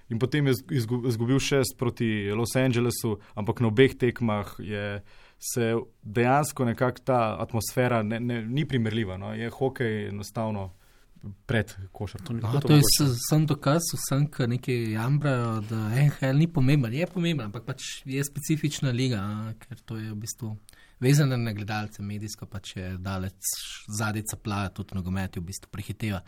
In 0.09 0.19
potem 0.19 0.47
je 0.47 0.53
izgubil 0.71 1.39
šest 1.39 1.75
proti 1.77 2.31
Los 2.31 2.55
Angelesu, 2.55 3.17
ampak 3.35 3.59
na 3.59 3.67
obeh 3.67 3.95
tekmah 3.97 4.55
je 4.59 5.01
se 5.39 5.75
dejansko 6.03 6.65
nekako 6.65 7.03
ta 7.05 7.19
atmosfera 7.39 8.03
ne, 8.03 8.19
ne, 8.19 8.41
ni 8.45 8.65
primerljiva. 8.65 9.17
No? 9.17 9.33
Je 9.33 9.49
hokej 9.49 10.07
enostavno 10.07 10.71
pred 11.45 11.73
košarkom. 11.91 12.39
No, 12.39 12.59
to 12.61 12.75
je 12.75 12.81
samo 13.29 13.45
dokaz, 13.45 13.81
vsem, 13.93 14.27
ki 14.31 14.47
nekaj 14.47 14.91
jamrajo, 14.93 15.59
da 15.69 15.89
NHL 15.89 16.37
ni 16.37 16.47
pomemben. 16.53 16.93
Je 16.93 17.07
pomemben, 17.07 17.47
ampak 17.49 17.65
pač 17.67 18.01
je 18.05 18.23
specifična 18.23 18.91
liga, 18.95 19.21
a, 19.21 19.53
ker 19.59 19.81
to 19.85 19.97
je 19.97 20.11
v 20.11 20.17
bistvu. 20.21 20.55
Vezane 21.03 21.37
na 21.37 21.53
gledalce, 21.53 22.01
medijsko 22.01 22.47
pa 22.49 22.61
če 22.63 22.95
daleč 23.01 23.51
zadnjica 23.99 24.39
plaja, 24.41 24.73
tudi 24.79 24.97
nogomet, 24.97 25.37
v 25.37 25.45
bistvu 25.45 25.69
prehiteva. 25.73 26.23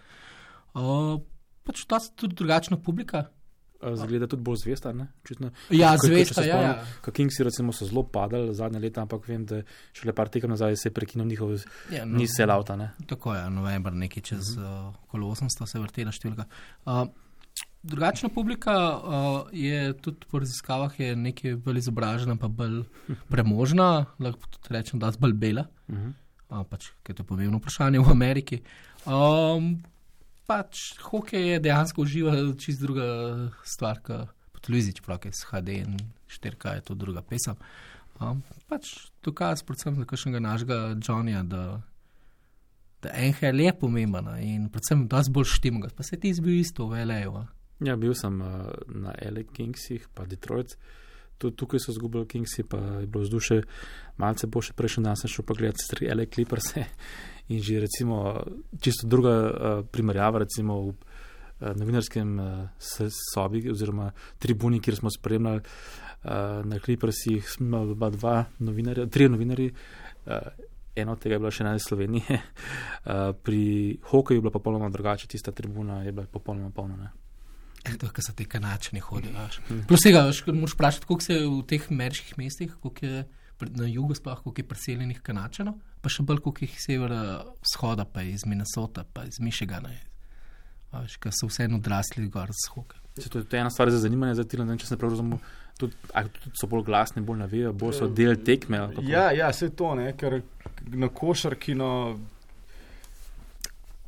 O, 0.77 1.17
pač 1.65 1.85
to 1.89 1.97
je 1.97 2.13
tudi 2.23 2.37
drugačna 2.37 2.77
publika, 2.77 3.25
Zgleda 3.79 4.27
tudi 4.27 4.43
bolj 4.43 4.57
zvesta. 4.63 4.91
Ja, 5.71 5.93
zvesta. 5.97 6.43
Ja, 6.43 6.61
ja. 6.61 7.11
Kingsi 7.15 7.45
so 7.47 7.85
zelo 7.85 8.03
padali 8.03 8.53
zadnje 8.55 8.79
leta, 8.79 9.01
ampak 9.01 9.27
vem, 9.27 9.45
da 9.45 9.61
še 9.95 10.07
le 10.09 10.13
par 10.13 10.27
tekem 10.27 10.51
nazaj 10.51 10.75
se 10.75 10.89
je 10.89 10.93
prekinil 10.93 11.27
njihov 11.27 11.53
ja, 11.91 12.03
no, 12.05 12.17
nisel 12.19 12.51
avta. 12.51 12.75
Ne? 12.75 12.91
Tako 13.07 13.37
je, 13.37 13.49
november, 13.49 13.93
nekaj 13.93 14.23
čez 14.23 14.57
uh 14.57 14.63
-huh. 14.63 14.89
uh, 14.89 14.95
kolo 15.07 15.31
800 15.31 15.65
se 15.65 15.79
vrtela 15.79 16.11
številka. 16.11 16.45
Uh, 16.85 17.07
drugačna 17.83 18.29
publika 18.29 18.73
uh, 18.97 19.47
je 19.51 19.93
tudi 19.93 20.27
po 20.31 20.39
raziskavah 20.39 20.99
nekaj 21.15 21.55
bolj 21.55 21.77
izobražena, 21.77 22.35
pa 22.35 22.47
bolj 22.47 22.83
premožna, 23.31 24.05
lahko 24.19 24.47
tudi 24.57 24.73
rečem, 24.75 24.99
da 24.99 25.07
je 25.07 25.19
bolj 25.19 25.33
bela. 25.33 25.65
Uh 25.87 25.95
-huh. 25.95 26.13
uh, 26.49 26.65
pač, 26.69 26.91
ker 27.03 27.15
to 27.15 27.23
je 27.23 27.27
pomembno 27.27 27.57
vprašanje 27.57 27.99
v 27.99 28.11
Ameriki. 28.11 28.61
Um, 29.05 29.79
pač 30.49 30.97
hokej 31.05 31.53
je 31.53 31.59
dejansko 31.61 32.01
uživa 32.01 32.33
čist 32.57 32.81
druga 32.81 33.05
stvar, 33.63 34.01
kot 34.01 34.33
po 34.51 34.63
televiziji, 34.65 34.97
čeprav 34.99 35.25
je 35.25 35.35
SHD 35.37 35.75
in 35.83 35.99
šterka 36.27 36.73
je 36.77 36.81
to 36.89 36.97
druga 36.97 37.21
pesem. 37.21 37.55
Um, 38.19 38.41
pač 38.67 38.89
dokaz, 39.23 39.61
predvsem 39.63 39.95
za 39.95 40.05
kakšnega 40.09 40.41
našega 40.43 40.79
Johnnyja, 40.97 41.43
da, 41.47 41.63
da 43.03 43.13
NHL 43.13 43.61
je 43.63 43.75
pomemben 43.79 44.27
in 44.43 44.67
predvsem, 44.73 45.05
da 45.07 45.23
se 45.23 45.31
bolj 45.31 45.53
štimo, 45.53 45.85
pa 45.95 46.03
se 46.03 46.19
ti 46.19 46.33
zbil 46.33 46.59
isto 46.59 46.89
v 46.89 47.05
LA-ju. 47.05 47.45
Ja, 47.85 47.95
bil 47.95 48.11
sem 48.17 48.35
na 48.35 49.13
LA 49.15 49.45
Kingsih, 49.53 50.09
pa 50.13 50.25
Detroit. 50.27 50.75
Tudi 51.39 51.55
tukaj 51.55 51.79
so 51.79 51.93
zgubili 51.95 52.27
Kingsi, 52.27 52.65
pa 52.67 52.77
je 52.99 53.07
bilo 53.07 53.23
vzdušje 53.23 53.61
malce 54.19 54.47
boljše. 54.51 54.73
Prejšnji 54.75 55.03
dan 55.05 55.15
sem 55.15 55.31
šel 55.31 55.45
pa 55.47 55.55
gledati 55.55 55.85
stvari 55.85 56.11
LA 56.11 56.25
Clippers 56.27 56.73
in 57.49 57.61
že 57.61 57.79
recimo 57.79 58.37
čisto 58.79 59.07
druga 59.07 59.33
uh, 59.49 59.85
primerjava, 59.85 60.39
recimo 60.45 60.81
v 60.81 60.89
uh, 60.89 61.73
novinarskem 61.75 62.39
uh, 62.39 62.69
sobi 63.33 63.69
oziroma 63.69 64.11
tribuni, 64.37 64.79
kjer 64.79 64.95
smo 64.95 65.09
spremljali 65.09 65.61
uh, 65.61 66.65
na 66.65 66.79
Clippersih, 66.79 67.49
smo 67.49 67.83
imeli 67.83 68.17
dva 68.17 68.45
novinarja, 68.59 69.07
tri 69.07 69.29
novinarji. 69.29 69.71
Uh, 70.25 70.33
Eno 70.95 71.13
od 71.15 71.19
tega 71.21 71.37
je 71.37 71.39
bilo 71.39 71.51
še 71.53 71.63
na 71.63 71.77
Sloveniji, 71.79 72.27
uh, 72.27 73.31
pri 73.45 73.97
hokeju 74.11 74.37
je 74.37 74.41
bilo 74.41 74.51
popolnoma 74.51 74.89
drugače, 74.89 75.27
tista 75.27 75.51
tribuna 75.51 76.03
je 76.03 76.11
bila 76.11 76.27
popolnoma 76.27 76.73
polna. 76.75 77.11
Eh, 77.85 77.97
to 77.97 78.05
je, 78.05 78.11
kar 78.11 78.23
se 78.23 78.33
te 78.35 78.45
kanačne 78.45 78.99
hodijo. 78.99 79.47
Hmm. 79.67 79.83
Plus 79.87 80.03
tega, 80.03 80.25
moraš 80.47 80.73
vprašati, 80.73 81.05
koliko 81.05 81.23
se 81.23 81.33
je 81.33 81.47
v 81.47 81.61
teh 81.67 81.85
ameriških 81.91 82.37
mestih, 82.37 82.75
koliko 82.81 83.05
je 83.05 83.23
na 83.61 83.87
jugu, 83.87 84.15
sploh 84.15 84.43
koliko 84.43 84.61
je 84.61 84.67
preseljenih 84.67 85.21
kanačenov, 85.21 85.75
pa 86.01 86.09
še 86.09 86.23
bolj 86.23 86.41
koliko 86.45 86.65
jih 86.65 86.77
severa 86.81 87.21
vzhoda, 87.63 88.05
pa 88.05 88.23
iz 88.23 88.45
Minnesota, 88.45 89.03
pa 89.03 89.25
iz 89.27 89.39
Michigana. 89.39 89.91
Ker 90.91 91.33
so 91.35 91.49
vseeno 91.49 91.77
odrasli 91.77 92.27
gor 92.33 92.53
z 92.55 92.71
hoke. 92.73 92.97
To 93.19 93.39
je 93.39 93.59
ena 93.59 93.69
stvar 93.69 93.91
za 93.91 93.99
zanimanje, 93.99 94.39
za 94.39 94.43
tilo, 94.43 94.65
če 94.77 94.87
se 94.87 94.97
prav 94.97 95.11
razumemo. 95.11 95.39
Tudi, 95.79 95.95
tudi 96.11 96.51
so 96.59 96.67
bolj 96.67 96.83
glasni, 96.87 97.21
bolj 97.23 97.39
navijajo, 97.39 97.73
bolj 97.73 97.93
so 98.01 98.07
del 98.11 98.35
tekme. 98.43 98.81
Ja, 99.07 99.29
ja, 99.31 99.47
vse 99.51 99.69
to, 99.75 99.93
ne, 99.95 100.11
ker 100.17 100.41
na 100.91 101.07
košarki. 101.13 101.75
No, 101.79 101.91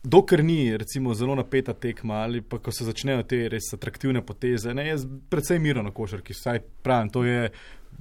Dokler 0.04 0.42
ni 0.44 0.78
recimo, 0.78 1.14
zelo 1.14 1.36
napeta 1.38 1.76
tekma 1.78 2.24
ali 2.26 2.42
pa 2.42 2.58
ko 2.58 2.72
se 2.74 2.88
začnejo 2.88 3.22
te 3.30 3.44
res 3.54 3.68
atraktivne 3.76 4.24
poteze, 4.26 4.74
ne, 4.74 4.88
je 4.88 4.96
precej 5.30 5.60
mirno 5.62 5.84
na 5.86 5.92
košarki. 5.94 6.34
Saj 6.34 6.60
pravim, 6.82 7.12
to 7.14 7.22
je 7.24 7.52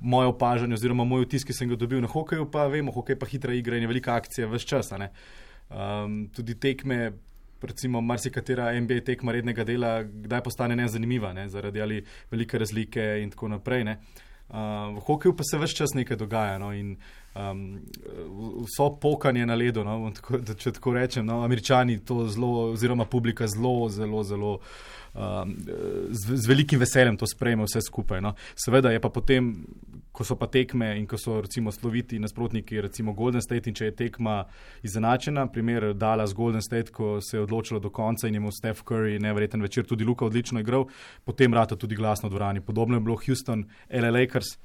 moje 0.01 0.27
opažanje, 0.27 0.75
oziroma 0.75 1.05
moj 1.05 1.27
vtis, 1.27 1.45
ki 1.45 1.57
sem 1.57 1.69
ga 1.69 1.77
dobil 1.77 2.01
na 2.01 2.09
hokeju, 2.09 2.49
pa 2.51 2.67
vemo, 2.73 2.93
hokej 2.93 3.19
pa 3.19 3.27
hitra 3.27 3.55
igra 3.55 3.77
in 3.77 3.85
je 3.85 3.91
velika 3.91 4.15
akcija 4.15 4.49
vse 4.49 4.67
čas. 4.67 4.93
Um, 5.71 6.29
tudi 6.35 6.55
tekme, 6.55 7.13
recimo 7.63 8.01
marsikatera 8.01 8.73
NBA 8.81 9.05
tekma 9.07 9.33
rednega 9.33 9.65
dela, 9.65 10.01
kdaj 10.03 10.43
postane 10.43 10.77
nezanimiva, 10.77 11.33
ne? 11.33 11.49
zaradi 11.49 11.83
ali 11.83 12.05
velike 12.31 12.59
razlike 12.59 13.07
in 13.23 13.31
tako 13.31 13.49
naprej. 13.49 13.85
Uh, 14.51 14.97
v 14.97 15.01
hokeju 15.07 15.37
pa 15.37 15.45
se 15.45 15.59
vse 15.59 15.77
čas 15.77 15.95
nekaj 15.95 16.17
dogaja. 16.17 16.59
No? 16.59 16.73
In, 16.75 16.97
um, 17.35 17.79
vso 18.65 18.89
pokanje 19.01 19.47
na 19.47 19.55
ledu, 19.55 19.85
no? 19.85 20.11
tako, 20.15 20.39
da, 20.39 20.55
če 20.55 20.73
tako 20.73 20.95
rečem, 20.97 21.27
no? 21.27 21.45
američani 21.45 22.01
to 22.05 22.25
zelo, 22.29 22.73
oziroma 22.73 23.05
publika 23.05 23.47
zelo, 23.47 23.89
zelo, 23.89 24.25
zelo 24.25 24.59
um, 25.15 25.57
z, 26.11 26.37
z 26.37 26.47
velikim 26.47 26.81
veseljem 26.81 27.17
to 27.17 27.27
sprejme 27.27 27.65
vse 27.65 27.83
skupaj. 27.87 28.21
No. 28.21 28.35
Seveda 28.55 28.91
je 28.91 29.01
pa 29.01 29.11
potem, 29.11 29.53
ko 30.13 30.25
so 30.25 30.37
pa 30.39 30.47
tekme 30.51 30.93
in 30.99 31.07
ko 31.07 31.19
so 31.19 31.41
recimo 31.41 31.73
sloviti 31.73 32.19
nasprotniki, 32.19 32.81
recimo 32.81 33.13
Golden 33.13 33.43
State 33.43 33.71
in 33.71 33.75
če 33.75 33.91
je 33.91 33.97
tekma 34.05 34.45
izenačena, 34.87 35.47
primer 35.53 35.93
Dallas 35.95 36.35
Golden 36.35 36.63
State, 36.63 36.93
ko 36.95 37.19
se 37.21 37.37
je 37.37 37.45
odločilo 37.45 37.81
do 37.81 37.91
konca 37.91 38.29
in 38.29 38.35
je 38.35 38.43
imel 38.43 38.55
Steph 38.55 38.83
Curry 38.87 39.21
nevreten 39.21 39.63
večer, 39.63 39.87
tudi 39.87 40.05
Luka 40.05 40.25
odlično 40.25 40.61
igral, 40.61 40.87
potem 41.25 41.55
rata 41.55 41.77
tudi 41.77 41.97
glasno 41.97 42.29
v 42.29 42.37
dvorani. 42.37 42.61
Podobno 42.61 42.97
je 42.97 43.07
bilo 43.07 43.19
Houston, 43.27 43.65
LA 43.91 44.11
Lakers. 44.11 44.59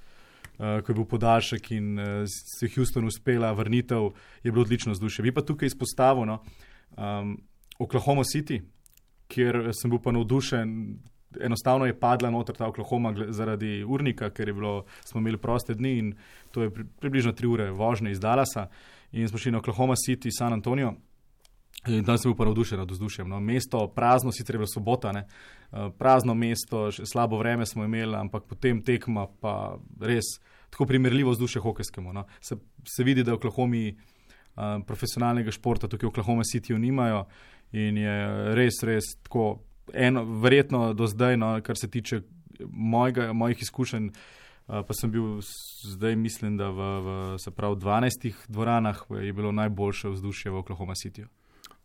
Uh, 0.56 0.80
ko 0.80 0.92
je 0.92 0.96
bil 0.96 1.06
podaljšek 1.12 1.66
in 1.76 2.00
uh, 2.00 2.06
se 2.32 2.70
Houston 2.76 3.04
uspela 3.04 3.50
vrnitev, 3.52 4.14
je 4.44 4.52
bilo 4.52 4.64
odlično 4.64 4.94
vzdušje. 4.94 5.24
Vi 5.24 5.34
pa 5.36 5.42
tukaj 5.44 5.68
izpostavljeno 5.68 6.38
um, 6.96 7.34
Oklahoma 7.80 8.24
City, 8.24 8.62
kjer 9.28 9.70
sem 9.74 9.92
bil 9.92 10.00
pa 10.00 10.12
navdušen. 10.16 10.72
Enostavno 11.42 11.86
je 11.86 12.00
padla 12.00 12.32
noter 12.32 12.56
ta 12.56 12.68
Oklahoma 12.68 13.12
zaradi 13.30 13.84
urnika, 13.84 14.30
ker 14.32 14.54
bilo, 14.54 14.86
smo 15.04 15.20
imeli 15.20 15.38
proste 15.38 15.76
dni 15.76 15.98
in 16.00 16.14
to 16.52 16.64
je 16.64 16.72
pri, 16.72 16.86
približno 17.00 17.34
tri 17.36 17.48
ure 17.48 17.72
vožnje 17.72 18.12
iz 18.12 18.20
Dallasa. 18.20 18.70
In 19.12 19.28
smo 19.28 19.38
šli 19.38 19.52
na 19.52 19.60
Oklahoma 19.60 19.96
City, 19.96 20.32
San 20.32 20.54
Antonijo. 20.54 20.96
In 21.88 22.06
tam 22.06 22.18
sem 22.18 22.32
bil 22.32 22.38
pa 22.38 22.46
navdušen 22.46 22.80
nad 22.80 22.92
vzdušjem. 22.92 23.30
No. 23.30 23.40
Mesto 23.40 23.88
prazno, 23.88 24.32
sicer 24.32 24.56
je 24.56 24.60
bilo 24.64 24.68
sobota, 24.68 25.12
ne. 25.12 25.28
Eh, 25.72 25.90
prazno 25.98 26.34
mesto, 26.34 26.90
slabo 26.92 27.38
vreme 27.38 27.66
smo 27.66 27.84
imeli, 27.86 28.16
ampak 28.16 28.48
potem 28.50 28.82
tekma 28.82 29.28
pa 29.42 29.78
res 30.02 30.38
tako 30.70 30.86
primerljivo 30.86 31.32
vzdušje 31.32 31.62
hokejskemu. 31.62 32.14
No. 32.14 32.26
Se, 32.42 32.56
se 32.84 33.04
vidi, 33.04 33.24
da 33.24 33.32
v 33.32 33.36
Oklahomi 33.36 33.84
uh, 33.92 34.82
profesionalnega 34.88 35.52
športa 35.52 35.88
tukaj 35.88 36.08
v 36.08 36.12
Oklahoma 36.12 36.44
Cityju 36.44 36.78
nimajo 36.80 37.26
in 37.72 37.98
je 37.98 38.16
res, 38.56 38.82
res 38.84 39.16
tako, 39.24 39.60
eno, 39.94 40.26
verjetno 40.42 40.94
do 40.94 41.08
zdaj, 41.08 41.38
no, 41.38 41.56
kar 41.64 41.78
se 41.78 41.90
tiče 41.92 42.22
mojega, 42.70 43.34
mojih 43.34 43.62
izkušenj. 43.62 44.10
Uh, 44.66 44.82
pa 44.88 44.94
sem 44.98 45.12
bil 45.14 45.40
zdaj, 45.86 46.16
mislim, 46.18 46.58
da 46.58 46.72
v, 46.74 46.86
v 47.06 47.40
se 47.40 47.52
pravi, 47.52 47.76
12 47.76 48.34
dvoranah 48.48 49.04
je 49.22 49.34
bilo 49.34 49.52
najboljše 49.52 50.10
vzdušje 50.10 50.52
v 50.52 50.58
Oklahoma 50.58 50.94
Cityju. 50.98 51.28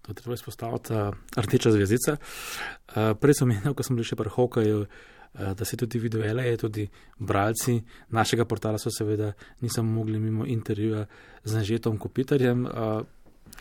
To 0.02 0.14
treba 0.14 0.34
izpostaviti, 0.34 0.94
uh, 0.94 1.14
rdeča 1.36 1.72
zvezdica. 1.76 2.16
Uh, 2.16 3.12
prej 3.20 3.42
sem 3.42 3.52
menil, 3.52 3.76
ko 3.76 3.84
sem 3.84 3.96
bil 3.96 4.08
še 4.08 4.16
pri 4.16 4.32
hokaju, 4.32 4.86
da 5.30 5.64
se 5.64 5.76
tudi 5.76 5.98
videl, 5.98 6.22
da 6.34 6.42
je 6.42 6.56
tudi 6.56 6.88
bralci 7.18 7.80
našega 8.08 8.44
portala 8.44 8.78
so 8.78 8.90
seveda 8.90 9.32
nisem 9.60 9.86
mogli 9.86 10.18
mimo 10.18 10.46
intervjuja 10.46 11.06
z 11.44 11.56
Anžetom 11.56 11.98
Kopitarjem. 11.98 12.66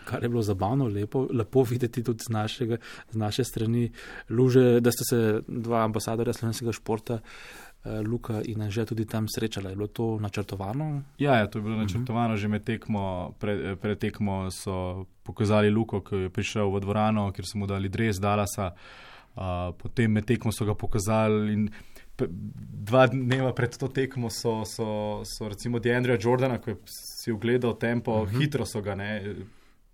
Kar 0.06 0.24
je 0.24 0.30
bilo 0.30 0.42
zabavno, 0.42 0.88
lepo, 0.88 1.28
lepo 1.34 1.64
videti 1.64 2.04
tudi 2.04 2.24
z, 2.28 2.34
našega, 2.34 2.78
z 3.12 3.18
naše 3.18 3.44
strani, 3.44 3.92
luže, 4.30 4.80
da 4.80 4.92
ste 4.92 5.04
se 5.10 5.42
dva 5.48 5.84
ambasadorja 5.84 6.34
slovenskega 6.34 6.72
športa 6.72 7.20
Eh, 7.80 8.04
Luka 8.04 8.42
in 8.44 8.60
že 8.68 8.86
tudi 8.86 9.06
tam 9.06 9.28
srečala. 9.28 9.70
Je 9.70 9.76
bilo 9.76 9.88
to 9.88 10.20
načrtovano? 10.20 11.02
Ja, 11.18 11.36
ja 11.40 11.48
to 11.48 11.60
je 11.60 11.64
bilo 11.64 11.76
mhm. 11.76 11.84
načrtovano. 11.84 12.38
Že 12.38 12.48
med 12.48 12.64
tekmo, 12.64 13.34
pred, 13.40 13.80
pred 13.80 14.00
tekmo 14.00 14.52
so 14.52 15.06
pokazali 15.24 15.72
Luko, 15.72 16.04
ki 16.04 16.28
je 16.28 16.30
prišel 16.30 16.68
v 16.68 16.80
dvorano, 16.84 17.32
kjer 17.32 17.46
so 17.48 17.58
mu 17.58 17.68
dali 17.68 17.90
dres 17.90 18.20
Dalasa. 18.20 18.76
Uh, 19.40 19.72
potem 19.80 20.12
med 20.12 20.28
tekmo 20.28 20.52
so 20.52 20.66
ga 20.66 20.76
pokazali. 20.76 21.54
In, 21.54 21.70
Dva 22.20 23.08
dneva 23.08 23.54
pred 23.56 23.72
to 23.80 23.88
tekmo 23.88 24.28
so, 24.28 24.68
so, 24.68 25.24
so 25.24 25.48
recimo, 25.48 25.80
Andreja 25.80 26.20
Jordana, 26.20 26.58
ki 26.60 26.76
si 26.84 27.32
ogledal 27.32 27.80
tempo, 27.80 28.12
uh 28.12 28.28
mhm. 28.28 28.36
-huh. 28.36 28.42
hitro 28.42 28.66
so 28.66 28.82
ga, 28.82 28.96
ne, 28.96 29.40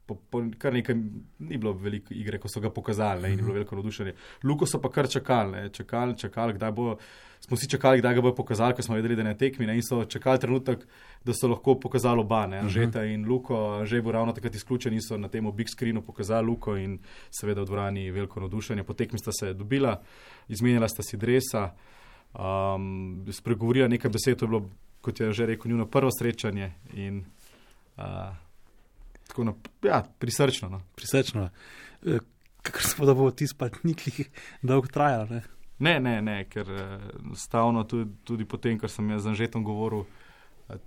po, 0.06 0.16
po, 0.30 0.44
kar 0.58 0.74
nekaj, 0.74 0.96
ni 1.40 1.58
bilo 1.58 1.74
veliko 1.74 2.14
igre, 2.14 2.40
ko 2.40 2.50
so 2.52 2.62
ga 2.62 2.70
pokazali, 2.70 3.22
ne, 3.22 3.34
in 3.34 3.42
bilo 3.42 3.54
veliko 3.54 3.76
navdušenje. 3.76 4.14
Luko 4.44 4.66
so 4.66 4.82
pa 4.82 4.90
kar 4.90 5.10
čakali, 5.10 5.52
ne, 5.52 5.70
čakali, 5.70 6.18
čakali, 6.18 6.54
kdaj 6.54 6.72
bo 6.72 6.98
smo 7.48 7.58
si 7.58 7.70
čakali, 7.70 8.02
da 8.02 8.14
ga 8.14 8.22
bo 8.22 8.34
pokazali, 8.36 8.74
ko 8.76 8.82
smo 8.82 8.96
videli, 8.96 9.16
da 9.16 9.24
ne 9.24 9.38
tekmi. 9.38 9.66
Ne, 9.66 9.76
in 9.76 9.84
so 9.84 10.06
čakali 10.06 10.40
trenutek, 10.40 10.86
da 11.26 11.34
so 11.34 11.48
lahko 11.48 11.76
pokazali 11.80 12.20
oba, 12.20 12.48
ne, 12.48 12.58
Anžeta 12.58 13.00
uh 13.00 13.06
-huh. 13.06 13.14
in 13.14 13.26
Luko. 13.26 13.86
Že 13.86 14.02
bo 14.02 14.12
ravno 14.12 14.34
takrat 14.34 14.56
izključen 14.56 14.94
in 14.94 15.02
so 15.02 15.18
na 15.18 15.28
tem 15.28 15.52
big 15.52 15.68
screenu 15.70 16.02
pokazali 16.02 16.48
Luko 16.48 16.78
in 16.78 17.00
seveda 17.30 17.62
v 17.62 17.66
dvorani 17.66 18.12
veliko 18.12 18.40
navdušenje. 18.40 18.84
Po 18.84 18.94
tekmi 18.94 19.20
sta 19.20 19.32
se 19.32 19.54
dobila, 19.54 20.02
izmenjala 20.48 20.88
sta 20.88 21.04
si 21.04 21.18
dresa, 21.18 21.72
um, 22.34 23.26
spregovorila 23.32 23.88
nekaj 23.88 24.12
besed, 24.12 24.38
to 24.38 24.46
je 24.46 24.50
bilo, 24.50 24.70
kot 25.02 25.20
je 25.20 25.34
že 25.34 25.46
rekel, 25.46 25.72
njuno 25.72 25.86
prvo 25.86 26.10
srečanje. 26.20 26.72
In, 26.94 27.26
uh, 27.98 28.04
tako 29.36 29.44
na, 29.44 29.54
ja, 29.84 30.04
prisrčno. 30.20 30.70
No. 30.70 30.82
Prisrčno. 30.96 31.50
E, 32.06 32.20
Kar 32.62 32.82
smo 32.82 33.06
da 33.06 33.14
bo 33.14 33.32
ti 33.32 33.48
spatniki 33.48 34.24
dolgo 34.62 34.88
trajali. 34.88 35.42
Ne, 35.80 36.00
ne, 36.00 36.22
ne, 36.22 36.46
ker 36.50 36.72
eh, 36.72 37.00
enostavno 37.20 37.84
tudi, 37.84 38.12
tudi 38.24 38.46
potem, 38.46 38.80
kar 38.80 38.90
sem 38.90 39.10
jaz 39.10 39.22
z 39.22 39.34
Anžetom 39.34 39.64
govoril, 39.64 40.06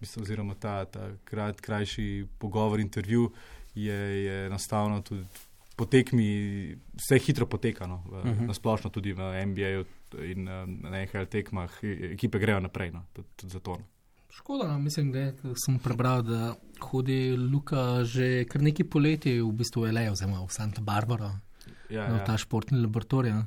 mislim, 0.00 0.24
oziroma 0.24 0.56
ta, 0.58 0.84
ta 0.84 1.10
krat, 1.24 1.60
krajši 1.60 2.26
pogovor, 2.38 2.80
intervju, 2.80 3.28
je, 3.74 4.24
je 4.24 4.46
enostavno 4.46 5.02
tudi 5.02 5.22
potekmi, 5.76 6.74
vse 6.96 7.18
hitro 7.18 7.46
potekano, 7.46 8.02
uh 8.06 8.24
-huh. 8.24 8.46
nasplošno 8.46 8.90
tudi 8.90 9.12
v 9.12 9.46
NBA 9.46 9.84
in 10.24 10.48
eh, 10.48 10.66
na 10.66 10.90
NHL 10.90 11.28
tekmah, 11.30 11.78
ekipe 11.84 12.38
grejo 12.38 12.60
naprej, 12.60 12.90
no, 12.90 13.04
tudi, 13.12 13.28
tudi 13.36 13.52
zato. 13.52 13.76
No. 13.78 13.97
Škoda, 14.32 14.68
no, 14.68 14.78
mislim, 14.78 15.12
da 15.12 15.32
sem 15.64 15.78
prebral, 15.78 16.22
da 16.22 16.54
hodi 16.80 17.36
Luka 17.36 18.04
že 18.04 18.44
kar 18.44 18.62
neki 18.62 18.84
poleti 18.84 19.40
v 19.40 19.52
bistvu 19.52 19.86
v 19.86 19.92
L.A. 19.92 20.10
oziroma 20.12 20.44
v 20.44 20.52
Santa 20.52 20.80
Barbara, 20.80 21.32
ja, 21.90 22.08
no, 22.08 22.20
ja. 22.20 22.24
ta 22.24 22.36
športni 22.38 22.80
laboratorij. 22.80 23.32
No 23.32 23.46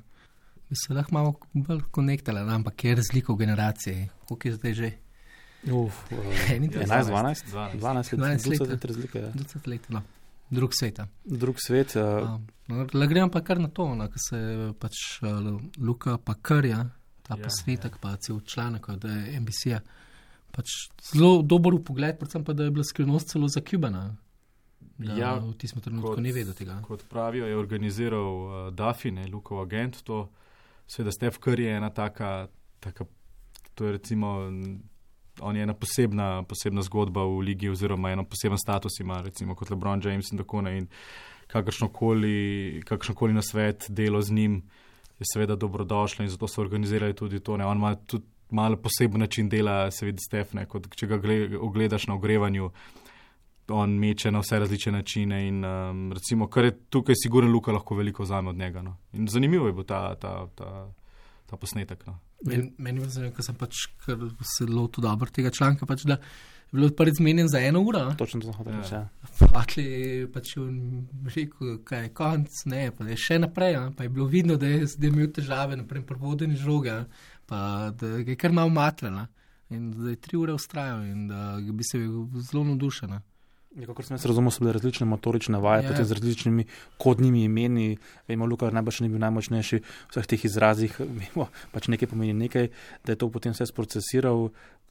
bi 0.72 0.76
se 0.76 0.94
lahko 0.94 1.14
malo 1.14 1.34
bolj 1.54 1.82
konektali, 1.92 2.40
ampak 2.40 2.84
je 2.84 2.96
razlika 2.96 3.34
v 3.34 3.38
generaciji. 3.38 4.10
Koliko 4.28 4.48
je 4.48 4.54
zdaj 4.56 4.74
že? 4.74 4.92
Uf, 5.72 5.98
uh, 6.12 6.52
11, 6.52 6.88
12, 6.88 7.46
12, 7.52 7.76
12 7.80 8.14
let, 8.14 8.42
12 8.42 8.70
let 8.70 8.86
razlike. 8.86 9.20
Ja. 9.20 9.32
20 9.32 9.68
let, 9.68 9.90
no. 9.90 10.02
Drug 10.50 10.72
svet. 10.80 11.00
Drug 11.26 11.60
svet. 11.60 11.96
Uh, 11.96 12.40
no, 12.68 13.08
gremo 13.08 13.30
pa 13.32 13.42
kar 13.44 13.60
na 13.60 13.68
to, 13.68 13.90
no, 13.96 14.08
kar 14.08 14.24
se 14.30 14.40
pač 14.80 15.20
uh, 15.22 15.60
Luka 15.78 16.16
pa 16.18 16.38
karja, 16.42 16.86
ta 17.28 17.36
ja, 17.36 17.44
posvetek, 17.44 18.00
ja. 18.00 18.02
pa 18.02 18.16
cel 18.16 18.40
članek 18.40 18.90
od 18.90 19.06
NBC-ja. 19.44 19.82
Pač 20.52 20.90
zelo 21.14 21.42
dober 21.42 21.78
pogled, 21.86 22.20
predvsem 22.20 22.44
pa, 22.44 22.54
da 22.54 22.68
je 22.68 22.76
bila 22.76 22.84
skrivnost 22.84 23.32
celo 23.32 23.48
za 23.48 23.64
Kubana. 23.64 24.12
Ja, 25.02 25.34
v 25.40 25.56
tistem 25.58 25.82
trenutku 25.82 26.20
ni 26.22 26.34
vedel 26.36 26.54
tega. 26.54 26.78
Kot 26.86 27.08
pravijo, 27.10 27.48
je 27.50 27.58
organiziral 27.58 28.28
uh, 28.28 28.60
Dafine, 28.76 29.26
Lukov 29.32 29.64
agent, 29.64 30.04
to 30.06 30.28
Sveda 30.88 31.12
Stef 31.12 31.40
Curry 31.42 31.66
je 31.66 31.78
ena 31.78 31.90
taka, 31.90 32.48
taka 32.80 33.06
to 33.76 33.86
je 33.86 33.92
recimo, 33.92 34.52
on 35.40 35.56
je 35.56 35.64
ena 35.64 35.74
posebna, 35.74 36.44
posebna 36.44 36.82
zgodba 36.82 37.24
v 37.26 37.40
ligi 37.40 37.70
oziroma 37.70 38.12
eno 38.12 38.26
poseben 38.28 38.58
status 38.58 39.00
ima, 39.00 39.22
recimo 39.22 39.56
kot 39.56 39.70
LeBron 39.70 40.02
James 40.04 40.32
in 40.32 40.38
tako 40.38 40.62
naprej. 40.62 40.86
Kakršnokoli, 41.52 42.82
kakršnokoli 42.88 43.34
na 43.34 43.42
svet 43.42 43.86
delo 43.90 44.22
z 44.22 44.32
njim 44.32 44.62
je 45.20 45.26
seveda 45.34 45.56
dobrodošlo 45.56 46.24
in 46.24 46.30
zato 46.30 46.48
so 46.48 46.62
organizirali 46.62 47.14
tudi 47.16 47.40
to. 47.40 47.58
Ne. 47.58 47.66
On 47.66 47.78
ima 47.78 47.96
tudi 47.96 48.24
malo 48.52 48.78
poseben 48.78 49.20
način 49.20 49.50
dela, 49.50 49.92
se 49.92 50.06
vidi 50.06 50.24
Stefne, 50.26 50.66
kot 50.66 50.90
če 50.96 51.08
ga 51.08 51.22
ogledaš 51.60 52.08
na 52.08 52.16
ogrevanju 52.16 52.72
on 53.72 53.94
meče 54.00 54.32
na 54.32 54.40
vse 54.40 54.60
različne 54.60 54.92
načine. 54.92 55.48
In, 55.48 55.66
um, 55.66 56.12
recimo, 56.14 56.48
kar 56.48 56.66
je 56.66 56.78
tukaj, 56.90 57.16
sigurno, 57.24 57.52
Luka 57.52 57.72
lahko 57.72 57.96
veliko 57.96 58.24
vzame 58.24 58.50
od 58.50 58.58
njega. 58.58 58.82
No. 58.82 58.98
In 59.14 59.28
zanimivo 59.28 59.68
je 59.68 59.74
bil 59.74 59.84
ta, 59.84 60.16
ta, 60.16 60.48
ta, 60.56 60.88
ta 61.46 61.58
posnetek. 61.58 62.06
No. 62.08 62.20
Meni 62.46 62.72
men 62.78 62.98
je 62.98 63.10
zanimivo, 63.10 63.36
ker 63.36 63.46
sem 63.46 63.56
pač 63.56 63.86
zelo 64.58 64.88
dobro 64.98 65.30
tega 65.32 65.52
članka. 65.52 65.86
Pač, 65.86 66.06
da, 66.10 66.18
Je 66.72 66.78
bilo 66.78 66.90
prvi 66.90 67.12
zmenjen 67.12 67.48
za 67.48 67.60
eno 67.60 67.82
uro. 67.82 68.14
Točno 68.18 68.42
to 68.42 68.52
hočeš 68.52 68.74
reči. 68.74 68.96
Fakli 69.54 69.84
je 69.84 70.28
pač 70.32 70.54
rekel, 71.36 71.82
kaj 71.84 72.04
je 72.04 72.14
konc, 72.16 72.62
ne, 72.66 72.86
pa 72.96 73.08
je 73.10 73.18
še 73.20 73.40
naprej. 73.44 73.76
A, 73.76 73.90
pa 73.98 74.08
je 74.08 74.10
bilo 74.10 74.30
vidno, 74.32 74.56
da 74.56 74.70
je 74.72 74.88
zdaj 74.88 75.12
imel 75.12 75.28
težave, 75.36 75.76
naprimer, 75.76 76.08
provodeni 76.08 76.56
žoge, 76.56 76.96
pa 77.46 77.92
da 77.92 78.14
je 78.24 78.38
kar 78.40 78.56
malo 78.56 78.72
matlena. 78.72 79.28
In 79.72 79.92
da 79.92 80.14
je 80.14 80.22
tri 80.24 80.40
ure 80.40 80.56
ustrajal 80.56 81.04
in 81.08 81.28
da 81.28 81.60
bi 81.60 81.84
se 81.84 82.00
zelo 82.52 82.64
navdušen. 82.64 83.20
Kot 83.72 84.04
sem 84.04 84.18
jaz 84.18 84.26
razumel, 84.28 84.52
so 84.52 84.66
bile 84.66 84.74
različne 84.76 85.06
motorične 85.08 85.60
vaje, 85.64 85.86
yeah. 85.86 86.00
Ja. 86.00 86.06
z 86.06 86.18
različnimi 86.18 86.66
kodnimi 87.00 87.46
imeni. 87.48 87.98
Vemo, 88.28 88.46
Luka 88.46 88.68
najbrž 88.68 89.00
ni 89.06 89.10
bil 89.10 89.22
najmočnejši 89.24 89.80
v 89.80 90.12
vseh 90.12 90.28
teh 90.28 90.44
izrazih. 90.46 90.98
Vemo, 91.20 91.48
pač 91.72 91.88
nekaj 91.88 92.12
pomeni 92.12 92.36
nekaj, 92.36 92.68
da 93.06 93.16
je 93.16 93.22
to 93.22 93.30
potem 93.32 93.56
vse 93.56 93.70
sprocesiral. 93.72 94.50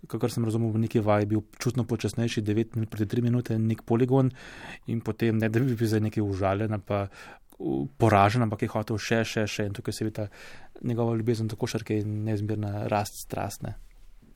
Kot 0.09 0.33
sem 0.33 0.49
razumel, 0.49 0.73
v 0.73 0.87
neki 0.87 1.05
vaji 1.05 1.29
bil 1.29 1.45
čutno 1.61 1.85
počasnejši, 1.85 2.41
9 2.41 2.81
minut 2.81 2.89
proti 2.89 3.05
3 3.05 3.27
minute, 3.27 3.59
nek 3.61 3.85
poligon 3.85 4.33
in 4.89 5.05
potem 5.05 5.37
ne 5.37 5.53
da 5.53 5.61
bi 5.61 5.77
bil 5.77 5.89
za 5.89 6.01
nekaj 6.01 6.25
užaljen, 6.25 6.81
pa 6.81 7.11
poražen, 8.01 8.43
ampak 8.43 8.65
je 8.65 8.73
hotel 8.73 8.97
še, 8.97 9.21
še, 9.29 9.45
še 9.45 9.69
in 9.69 9.77
tukaj 9.77 9.93
se 9.93 10.09
vidi 10.09 10.17
ta 10.17 10.31
njegova 10.81 11.17
ljubezen 11.21 11.53
tako 11.53 11.69
šarke 11.69 11.99
in 12.01 12.23
neizmerna 12.25 12.89
rast 12.89 13.21
strastne. 13.21 13.77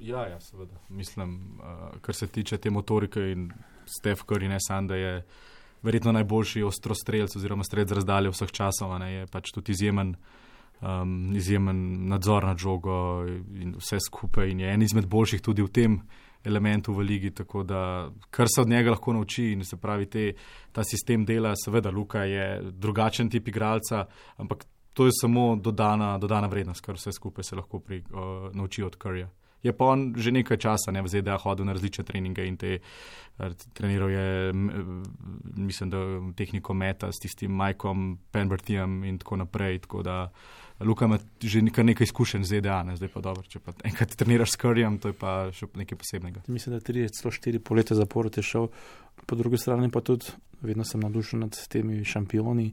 Ja, 0.05 0.27
ja, 0.29 0.37
seveda. 0.41 0.77
Mislim, 0.93 1.57
uh, 1.65 1.97
kar 2.05 2.15
se 2.15 2.29
tiče 2.29 2.59
te 2.61 2.69
motorike 2.71 3.25
in 3.33 3.49
Stef 3.87 4.25
Curry, 4.29 4.49
ne 4.49 4.59
samo, 4.61 4.89
da 4.89 4.97
je 4.97 5.25
verjetno 5.83 6.13
najboljši 6.13 6.63
ostrostrelc 6.63 7.37
oziroma 7.37 7.65
strelec 7.65 7.93
razdalje 7.93 8.33
vseh 8.33 8.53
časov, 8.53 8.97
ne, 8.99 9.13
je 9.13 9.27
pač 9.27 9.53
tudi 9.53 9.73
izjemen, 9.73 10.15
um, 10.81 11.35
izjemen 11.37 12.09
nadzor 12.09 12.47
nad 12.49 12.59
žogo 12.59 13.27
in 13.61 13.77
vse 13.79 14.01
skupaj 14.07 14.51
in 14.51 14.61
je 14.65 14.73
en 14.73 14.83
izmed 14.83 15.07
boljših 15.07 15.43
tudi 15.45 15.63
v 15.63 15.69
tem 15.69 15.99
elementu 16.45 16.93
v 16.93 17.05
ligi, 17.05 17.31
tako 17.31 17.63
da 17.65 18.11
kar 18.31 18.49
se 18.55 18.61
od 18.61 18.69
njega 18.69 18.91
lahko 18.91 19.13
nauči 19.13 19.51
in 19.53 19.65
se 19.65 19.77
pravi 19.81 20.07
te, 20.07 20.33
ta 20.73 20.85
sistem 20.85 21.25
dela, 21.25 21.55
seveda 21.57 21.91
Luka 21.91 22.25
je 22.25 22.73
drugačen 22.73 23.31
tip 23.31 23.49
igralca, 23.49 24.05
ampak 24.37 24.65
to 24.93 25.07
je 25.07 25.13
samo 25.21 25.57
dodana, 25.57 26.19
dodana 26.19 26.47
vrednost, 26.47 26.85
kar 26.85 26.95
vse 26.95 27.13
skupaj 27.13 27.45
se 27.45 27.57
lahko 27.57 27.81
pri, 27.81 28.03
uh, 28.13 28.53
nauči 28.53 28.85
od 28.85 28.97
Curryja 28.97 29.31
je 29.65 29.73
pa 29.73 29.85
on 29.85 30.13
že 30.17 30.31
nekaj 30.31 30.61
časa 30.61 30.93
ne, 30.93 31.03
v 31.03 31.09
ZDA 31.09 31.39
hodil 31.41 31.65
na 31.65 31.73
različne 31.73 32.05
treninge 32.05 32.45
in 32.45 32.57
te 32.61 32.77
eh, 32.79 33.55
treniral 33.73 34.13
je, 34.13 34.53
mislim, 35.57 35.91
da 35.91 35.99
tehniko 36.37 36.75
meta 36.75 37.13
s 37.13 37.23
tistim 37.23 37.57
Majkom 37.57 38.19
Penbertijem 38.31 39.03
in 39.05 39.19
tako 39.19 39.41
naprej. 39.43 39.81
Tako 39.89 40.03
da 40.03 40.19
Luka 40.81 41.09
ima 41.09 41.19
že 41.43 41.63
nekaj, 41.63 41.85
nekaj 41.85 42.05
izkušenj 42.05 42.45
z 42.45 42.61
ZDA, 42.61 42.83
ne, 42.83 42.97
zdaj 42.97 43.09
pa 43.15 43.21
dobro, 43.25 43.47
če 43.49 43.63
pa 43.63 43.73
enkrat 43.85 44.17
treniraš 44.19 44.53
s 44.53 44.61
Curryjem, 44.61 44.99
to 45.01 45.15
je 45.15 45.17
pa 45.17 45.35
še 45.55 45.71
nekaj 45.75 45.99
posebnega. 45.99 46.45
Mislim, 46.47 46.77
da 46.77 46.85
34 46.85 47.59
poletje 47.59 47.97
zaporod 47.97 48.37
je 48.37 48.43
šel, 48.43 48.69
po 49.27 49.39
drugi 49.39 49.59
strani 49.59 49.91
pa 49.91 50.03
tudi 50.05 50.35
vedno 50.65 50.85
sem 50.85 51.01
nadušen 51.01 51.45
nad 51.45 51.57
temi 51.69 52.05
šampioni, 52.05 52.73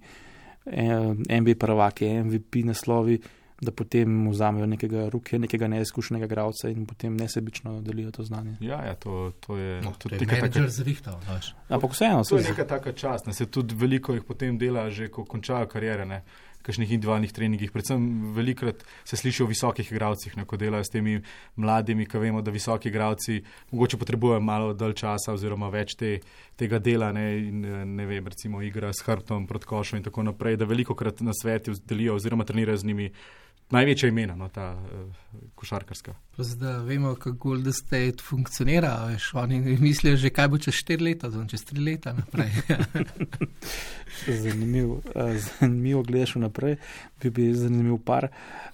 NBA 0.66 1.56
prvaki, 1.60 2.10
MVP 2.24 2.66
naslovi 2.66 3.20
da 3.62 3.72
potem 3.72 4.30
vzamejo 4.30 4.66
nekega 4.66 5.10
ruke, 5.10 5.40
nekega 5.40 5.68
neizkušenega 5.68 6.26
igralca 6.26 6.70
in 6.70 6.86
potem 6.86 7.18
nesebično 7.18 7.82
delijo 7.82 8.12
to 8.12 8.24
znanje. 8.24 8.56
Ja, 8.60 8.82
ja 8.86 8.96
to, 8.96 9.32
to 9.40 9.58
je. 9.58 9.82
No, 9.82 9.92
to 9.98 10.10
to 10.10 10.16
je 10.16 10.20
neka 10.22 10.36
taka- 10.36 10.42
menedžer 10.42 10.70
zrihtal, 10.70 11.20
veš. 11.30 11.54
Ampak 11.70 11.92
vseeno, 11.94 12.24
To 12.24 12.38
je 12.38 12.44
neka 12.50 12.66
taka 12.66 12.92
čast, 12.92 13.28
ne 13.28 13.34
se 13.34 13.46
tudi 13.46 13.76
veliko 13.76 14.14
jih 14.14 14.24
potem 14.24 14.58
dela, 14.58 14.90
že 14.90 15.10
ko 15.14 15.26
končajo 15.26 15.68
karijere, 15.68 16.06
ne, 16.06 16.24
kakšnih 16.62 16.92
individualnih 16.92 17.32
treningih. 17.34 17.72
Predvsem 17.72 18.34
velikrat 18.34 18.82
se 19.06 19.18
sliši 19.18 19.44
o 19.44 19.46
visokih 19.50 19.92
igralcih, 19.92 20.38
ne, 20.38 20.46
ko 20.46 20.58
delajo 20.58 20.84
s 20.84 20.90
temi 20.94 21.22
mladimi, 21.56 22.06
ko 22.06 22.20
vemo, 22.20 22.42
da 22.42 22.52
visoki 22.52 22.90
igralci 22.90 23.44
mogoče 23.72 23.98
potrebujejo 23.98 24.40
malo 24.42 24.74
dalj 24.74 24.94
časa 24.94 25.34
oziroma 25.34 25.70
več 25.70 25.96
te, 25.98 26.20
tega 26.58 26.80
dela, 26.80 27.12
ne, 27.12 27.38
in, 27.38 27.62
ne 27.96 28.06
vem, 28.06 28.28
recimo 28.28 28.62
igra 28.62 28.90
s 28.94 29.06
hrbtom 29.06 29.46
proti 29.48 29.66
košu 29.66 29.98
in 29.98 30.04
tako 30.04 30.24
naprej, 30.24 30.58
da 30.58 30.66
veliko 30.66 30.96
krat 30.96 31.22
na 31.22 31.34
svetu 31.34 31.74
delijo 31.86 32.16
oziroma 32.16 32.46
trenirajo 32.46 32.78
z 32.78 32.86
njimi 32.86 33.12
največja 33.72 34.10
imena, 34.10 34.36
no, 34.36 34.50
ta 34.50 34.74
uh, 34.74 35.42
košarkarska. 35.56 36.14
Zdaj 36.38 36.84
vemo, 36.86 37.16
kako 37.16 37.32
Golden 37.38 37.74
State 37.74 38.24
funkcionira. 38.24 39.06
Veš, 39.06 39.34
oni 39.34 39.60
mislijo, 39.80 40.18
že 40.18 40.30
kaj 40.30 40.48
bo 40.48 40.58
čez 40.58 40.74
4 40.74 41.04
leta, 41.04 41.30
zdaj 41.32 41.48
čez 41.48 41.66
3 41.72 41.86
leta 41.86 42.14
naprej. 42.14 42.52
Zanimiv, 44.44 44.98
eh, 45.16 45.38
zanimivo 45.60 46.04
gledaš 46.04 46.36
vnaprej, 46.36 46.76
bi 47.24 47.30
bil 47.30 47.54
zanimiv 47.56 47.98
par. 48.06 48.28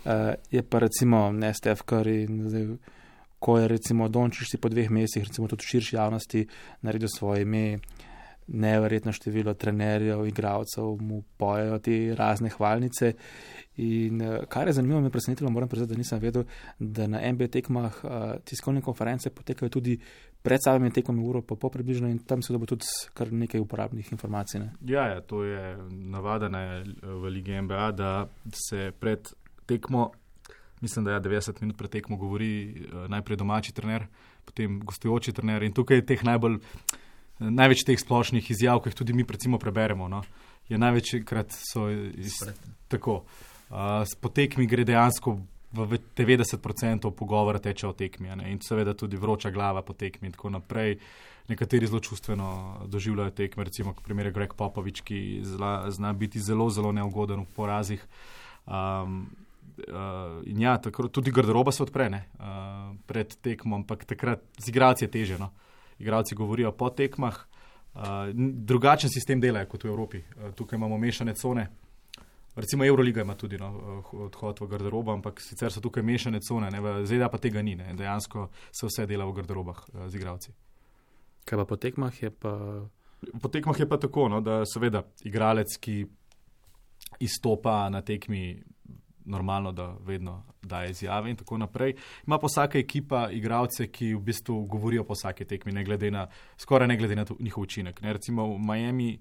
Eh, 0.05 0.36
Je 0.51 0.63
pa 0.63 0.79
recimo 0.79 1.31
ne 1.31 1.53
Stef 1.53 1.81
Curry, 1.83 2.23
in 2.25 2.49
zdaj, 2.49 2.67
ko 3.39 3.60
je 3.60 3.67
recimo 3.67 4.07
Dončiš 4.10 4.49
si 4.51 4.57
po 4.57 4.69
dveh 4.69 4.89
mesecih, 4.89 5.23
recimo 5.23 5.47
tudi 5.47 5.63
širši 5.63 5.95
javnosti, 5.95 6.47
naredil 6.81 7.07
svoje 7.07 7.41
ime, 7.41 7.79
neverjetno 8.47 9.12
število 9.12 9.53
trenerjev, 9.53 10.25
igralcev 10.27 10.83
mu 10.99 11.21
pojejo 11.38 11.79
te 11.79 12.15
razne 12.15 12.49
hvalnice. 12.49 13.13
In 13.77 14.21
eh, 14.21 14.39
kar 14.49 14.67
je 14.67 14.73
zanimivo, 14.73 15.01
me 15.01 15.10
presenetilo, 15.10 15.49
moram 15.49 15.69
priznati, 15.69 15.93
da 15.93 15.97
nisem 15.97 16.19
vedel, 16.19 16.43
da 16.79 17.07
na 17.07 17.21
NBA 17.31 17.47
tekmah 17.47 17.99
eh, 18.03 18.39
tiskovne 18.43 18.81
konference 18.81 19.29
potekajo 19.29 19.69
tudi 19.69 19.99
pred 20.41 20.63
samimi 20.63 20.91
tekmami 20.93 21.23
uro 21.23 21.41
pa 21.41 21.55
po 21.55 21.69
približno 21.69 22.07
in 22.07 22.19
tam 22.19 22.41
se 22.41 22.53
dobi 22.53 22.65
tudi 22.65 22.86
kar 23.13 23.31
nekaj 23.33 23.62
uporabnih 23.62 24.12
informacij. 24.12 24.60
Ne. 24.60 24.71
Ja, 24.86 25.07
ja, 25.07 25.21
to 25.21 25.43
je 25.43 25.77
navada 25.91 26.49
ne, 26.49 26.83
v 27.01 27.29
Ligi 27.29 27.62
NBA, 27.62 27.91
da 27.91 28.27
se 28.53 28.91
pred 28.99 29.27
tekmo, 29.65 30.12
mislim, 30.81 31.05
da 31.05 31.12
je 31.12 31.21
90 31.21 31.62
minut 31.62 31.77
pred 31.77 31.91
tekmo, 31.91 32.17
govori 32.17 32.69
eh, 32.69 33.07
najprej 33.07 33.38
domači 33.38 33.73
trener, 33.73 34.07
potem 34.45 34.79
gostujoči 34.79 35.33
trener 35.33 35.63
in 35.63 35.73
tukaj 35.73 36.05
teh 36.05 36.23
najbolj. 36.23 36.60
Največ 37.39 37.84
teh 37.86 38.00
splošnih 38.00 38.52
izjav, 38.52 38.82
ki 38.82 38.89
jih 38.89 38.97
tudi 38.97 39.13
mi 39.13 39.26
recimo 39.28 39.60
preberemo, 39.62 40.08
no, 40.10 40.23
je 40.69 40.78
največkrat 40.78 41.54
so 41.54 41.89
iz, 41.91 42.41
tako. 42.88 43.23
Uh, 43.67 44.08
po 44.21 44.30
tekmi 44.32 44.63
gre 44.67 44.86
dejansko 44.88 45.34
v 45.76 45.86
ve- 45.86 46.00
90% 46.15 47.12
pogovora 47.12 47.60
teče 47.60 47.88
o 47.88 47.93
tekmi 47.93 48.32
ne, 48.36 48.52
in 48.52 48.62
seveda 48.63 48.93
tudi 48.93 49.17
vroča 49.17 49.52
glava 49.52 49.82
po 49.82 49.93
tekmi 49.93 50.28
in 50.28 50.34
tako 50.34 50.50
naprej. 50.50 50.97
Nekateri 51.47 51.88
zelo 51.88 52.00
čustveno 52.00 52.47
doživljajo 52.88 53.32
tekme, 53.32 53.63
recimo 53.63 53.93
primer 54.04 54.32
Greg 54.32 54.54
Popovič, 54.54 55.02
ki 55.02 55.41
zla, 55.43 55.91
zna 55.91 56.13
biti 56.13 56.39
zelo, 56.39 56.69
zelo 56.69 56.91
neugoden 56.91 57.45
v 57.45 57.54
porazih. 57.56 58.04
Um, 58.65 59.30
uh, 59.88 60.43
in 60.43 60.60
ja, 60.62 60.78
tako, 60.78 61.08
tudi 61.08 61.32
garderoba 61.32 61.71
se 61.71 61.84
odpre 61.84 62.10
ne, 62.10 62.26
uh, 62.39 62.91
pred 63.08 63.36
tekmo, 63.41 63.76
ampak 63.80 64.04
takrat 64.06 64.43
z 64.60 64.69
igralci 64.73 65.06
je 65.06 65.12
teže. 65.12 65.39
No. 65.39 65.52
Igralci 65.99 66.36
govorijo 66.36 66.71
po 66.71 66.89
tekmah. 66.89 67.38
Uh, 67.97 68.03
drugačen 68.53 69.10
sistem 69.10 69.41
dela 69.41 69.65
kot 69.65 69.83
v 69.83 69.89
Evropi. 69.89 70.17
Uh, 70.17 70.53
tukaj 70.55 70.77
imamo 70.77 70.97
mešane 70.97 71.33
cone. 71.36 71.67
Recimo 72.55 72.86
Euroliga 72.86 73.21
ima 73.21 73.36
tudi 73.36 73.57
no, 73.57 73.69
uh, 73.69 74.13
odhod 74.27 74.62
v 74.62 74.67
garderobo, 74.67 75.13
ampak 75.13 75.41
sicer 75.41 75.71
so 75.73 75.81
tukaj 75.81 76.03
mešane 76.03 76.39
cone, 76.41 76.69
ne, 76.71 76.81
v 76.81 77.05
ZDA 77.05 77.29
pa 77.29 77.38
tega 77.38 77.62
ni. 77.62 77.75
Ne. 77.75 77.93
Dejansko 77.97 78.49
se 78.71 78.86
vse 78.86 79.05
dela 79.10 79.25
v 79.25 79.33
garderobah 79.33 79.81
uh, 79.93 80.05
z 80.07 80.15
igralci. 80.21 80.53
Kaj 81.45 81.63
pa 81.63 81.65
po 81.65 81.77
tekmah 81.77 82.23
je 82.23 82.29
pa. 82.29 82.53
Po 83.41 83.49
tekmah 83.49 83.79
je 83.79 83.89
pa 83.89 83.97
tako, 83.97 84.27
no, 84.29 84.41
da 84.45 84.62
seveda 84.69 85.01
igralec, 85.25 85.73
ki 85.81 86.05
izstopa 87.19 87.89
na 87.89 88.01
tekmi, 88.01 88.62
normalno, 89.27 89.71
da 89.71 89.95
vedno 90.05 90.43
daje 90.63 90.91
izjave 90.91 91.29
in 91.29 91.35
tako 91.35 91.57
naprej. 91.57 91.95
Ima 92.27 92.39
pa 92.39 92.47
vsaka 92.47 92.79
ekipa 92.79 93.27
igralce, 93.31 93.87
ki 93.91 94.13
v 94.15 94.21
bistvu 94.31 94.61
govorijo 94.65 95.03
po 95.03 95.13
vsaki 95.13 95.45
tekmi, 95.45 95.71
ne 95.71 95.83
glede 95.83 96.11
na, 96.11 96.27
skoraj 96.57 96.87
ne 96.87 96.97
glede 96.97 97.15
na 97.15 97.25
to, 97.25 97.35
njihov 97.39 97.63
učinek. 97.63 98.01
Ne, 98.01 98.13
recimo 98.13 98.47
v 98.55 98.59
Miami. 98.59 99.17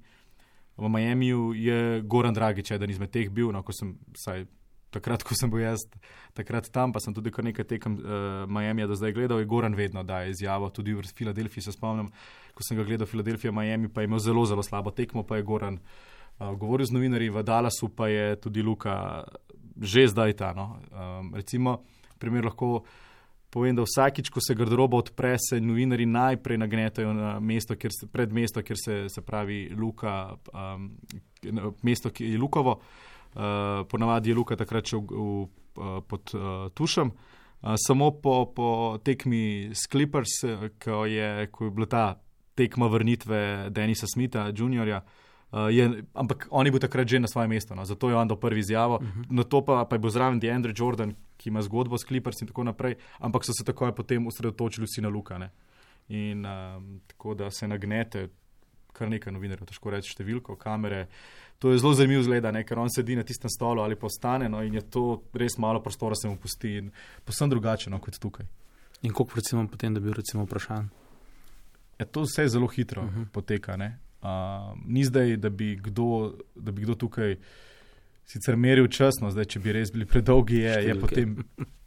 V 0.76 0.88
Miamiju 0.88 1.54
je 1.56 2.02
Goran 2.04 2.34
Dragič, 2.34 2.70
eden 2.70 2.90
izmed 2.90 3.08
teh 3.08 3.30
bil, 3.32 3.48
no, 3.48 3.62
ko 3.64 3.72
sem, 3.72 3.94
saj, 4.12 4.42
takrat, 4.92 5.24
ko 5.24 5.36
sem 5.36 5.50
bil 5.50 5.62
jaz 5.64 5.86
takrat 6.36 6.68
tam, 6.72 6.92
pa 6.92 7.00
sem 7.02 7.14
tudi 7.16 7.32
kar 7.34 7.46
nekaj 7.46 7.64
tekem 7.68 7.96
uh, 7.96 8.44
Miamija 8.50 8.88
do 8.90 8.98
zdaj 8.98 9.14
gledal, 9.16 9.40
je 9.40 9.48
Goran 9.48 9.74
vedno 9.74 10.04
daje 10.04 10.34
izjavo, 10.34 10.68
tudi 10.70 10.94
v 10.94 11.04
Filadelfiji 11.16 11.64
se 11.64 11.72
spomnim, 11.72 12.10
ko 12.54 12.66
sem 12.66 12.78
ga 12.78 12.84
gledal 12.84 13.08
Filadelfija, 13.08 13.54
Miami 13.56 13.88
pa 13.88 14.04
je 14.04 14.10
imel 14.10 14.20
zelo, 14.22 14.44
zelo 14.46 14.62
slabo 14.62 14.92
tekmo, 14.92 15.24
pa 15.24 15.40
je 15.40 15.46
Goran 15.48 15.80
uh, 15.80 16.52
govoril 16.58 16.86
z 16.86 16.96
novinarji, 16.96 17.32
v 17.32 17.42
Dallasu 17.42 17.88
pa 17.88 18.08
je 18.12 18.36
tudi 18.40 18.62
Luka 18.62 19.24
že 19.80 20.08
zdaj 20.08 20.32
ta. 20.36 20.52
No. 20.56 20.80
Um, 20.90 21.34
recimo, 21.34 21.84
primer 22.18 22.44
lahko 22.44 22.84
povem, 23.50 23.76
da 23.76 23.84
vsakič, 23.86 24.28
ko 24.28 24.40
se 24.42 24.56
garderoba 24.58 24.98
odpre, 25.00 25.36
se 25.40 25.60
novinari 25.60 26.06
najprej 26.06 26.58
nagnetajo 26.60 27.12
na 27.16 27.36
mesto, 27.40 27.76
kjer 27.76 27.92
se, 27.94 28.08
pred 28.12 28.32
mesto, 28.32 28.62
kjer 28.62 28.78
se, 28.80 28.96
se 29.08 29.22
pravi 29.24 29.70
Luka, 29.76 30.36
um, 30.52 30.90
mesto, 31.86 32.10
ki 32.10 32.32
je 32.34 32.38
Lukovo. 32.38 32.80
Uh, 33.36 33.84
ponavadi 33.88 34.32
je 34.32 34.36
Luka 34.36 34.56
takrat 34.56 34.88
šel 34.88 35.04
v, 35.04 35.08
v, 35.08 35.48
uh, 35.76 35.98
pod 36.08 36.32
uh, 36.34 36.68
tušem. 36.74 37.12
Uh, 37.12 37.76
samo 37.80 38.10
po, 38.20 38.46
po 38.52 38.68
tekmi 39.04 39.72
s 39.72 39.88
Clippers, 39.88 40.42
eh, 40.44 40.68
ko 40.80 41.04
je, 41.08 41.48
ko 41.52 41.68
je 41.68 41.70
bila 41.70 41.86
ta 41.86 42.06
tekma 42.56 42.88
vrnitve 42.88 43.68
Denisa 43.70 44.08
Smitha, 44.08 44.48
juniorja, 44.56 45.02
uh, 45.04 45.25
je, 45.52 46.02
ampak 46.14 46.48
on 46.50 46.66
je 46.66 46.72
bil 46.72 46.80
takrat 46.80 47.08
že 47.08 47.18
na 47.20 47.28
svojem 47.28 47.50
mestu, 47.50 47.74
no, 47.74 47.84
zato 47.84 48.08
je 48.10 48.16
on 48.16 48.28
dal 48.28 48.36
prvi 48.36 48.60
izjavo. 48.60 48.94
Uh 48.94 49.02
-huh. 49.02 49.24
Na 49.30 49.42
to 49.44 49.64
pa, 49.64 49.84
pa 49.84 49.94
je 49.96 50.00
bil 50.00 50.10
zraven 50.10 50.40
DeAndre 50.40 50.72
Jordan, 50.76 51.14
ki 51.36 51.48
ima 51.48 51.62
zgodbo 51.62 51.98
s 51.98 52.04
Clippers 52.04 52.40
in 52.42 52.48
tako 52.48 52.64
naprej, 52.64 52.94
ampak 53.18 53.44
so 53.44 53.52
se 53.52 53.64
takoj 53.64 53.94
potem 53.94 54.26
osredotočili 54.26 54.86
vsi 54.86 55.00
na 55.00 55.08
Luka. 55.08 55.38
Ne. 55.38 55.50
In 56.08 56.46
um, 56.46 57.00
tako 57.06 57.34
da 57.34 57.50
se 57.50 57.68
nagnete, 57.68 58.28
kar 58.92 59.08
nekaj 59.10 59.32
novinarjev, 59.32 59.66
težko 59.66 59.90
reči 59.90 60.12
številko, 60.14 60.56
kamere. 60.56 61.06
To 61.58 61.70
je 61.72 61.78
zelo 61.78 61.94
zanimivo 61.94 62.22
zgleda, 62.22 62.50
ne, 62.52 62.64
ker 62.64 62.78
on 62.78 62.88
sedi 62.90 63.16
na 63.16 63.22
tistem 63.22 63.50
stolu 63.50 63.80
ali 63.82 63.96
pa 63.96 64.08
stane 64.08 64.48
no, 64.48 64.62
in 64.62 64.74
je 64.74 64.80
to 64.80 65.22
res 65.34 65.58
malo 65.58 65.80
prostora 65.82 66.14
se 66.14 66.28
mu 66.28 66.36
pusti 66.36 66.76
in 66.76 66.90
posebno 67.24 67.50
drugače 67.50 67.90
no, 67.90 67.98
kot 67.98 68.18
tukaj. 68.18 68.46
In 69.02 69.12
koliko 69.12 69.34
recimo 69.36 69.68
potem, 69.68 69.94
da 69.94 70.00
bi 70.00 70.04
bil 70.04 70.14
recimo 70.14 70.44
vprašan? 70.44 70.88
Ja, 71.98 72.04
to 72.06 72.20
vse 72.22 72.48
zelo 72.48 72.66
hitro 72.66 73.02
uh 73.02 73.08
Mhm. 73.08 73.22
-huh. 73.22 73.28
poteka. 73.32 73.76
ne. 73.76 73.98
Uh, 74.22 74.72
ni 74.86 75.04
zdaj, 75.04 75.36
da 75.36 75.50
bi, 75.50 75.76
kdo, 75.76 76.34
da 76.54 76.72
bi 76.72 76.82
kdo 76.82 76.94
tukaj 76.94 77.36
sicer 78.26 78.56
meril 78.56 78.88
čas, 78.90 79.20
no, 79.22 79.30
zdaj, 79.30 79.44
če 79.54 79.60
bi 79.62 79.74
res 79.76 79.92
bili 79.94 80.06
predolgi, 80.08 80.62
je, 80.64 80.72
je 80.72 80.94
Številke. 80.94 81.02
potem 81.04 81.36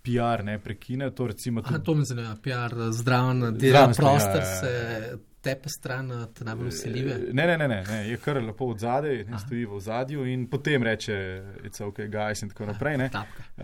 PR, 0.05 0.45
ne 0.47 0.59
prekine. 0.63 1.09
To 1.11 1.27
recimo 1.27 1.63
Aha, 1.65 1.73
tudi, 1.73 1.85
to 1.85 1.95
me 1.95 2.05
zanima, 2.07 2.35
PR, 2.43 2.77
zdraven, 2.95 3.49
dela 3.59 3.89
prostor, 3.91 4.39
ja, 4.39 4.45
ja, 4.45 4.53
ja. 4.53 4.59
se 4.61 5.19
tepe 5.41 5.69
stran, 5.69 6.11
te 6.35 6.43
najbolj 6.43 6.71
vseljive. 6.73 7.17
Ne, 7.33 7.45
ne, 7.47 7.57
ne, 7.57 7.67
ne, 7.67 7.79
ne, 7.87 7.99
je 8.09 8.17
kar 8.19 8.41
lepo 8.43 8.67
od 8.73 8.79
zadaj, 8.79 9.23
ne 9.23 9.37
Aha. 9.37 9.39
stoji 9.39 9.65
v 9.65 9.79
zadju 9.79 10.25
in 10.27 10.45
potem 10.51 10.83
reče, 10.83 11.15
it's 11.63 11.83
ok, 11.85 12.03
guys 12.11 12.43
in 12.43 12.51
tako 12.51 12.67
naprej. 12.69 12.97
Ne. 12.99 13.09
Uh, 13.13 13.63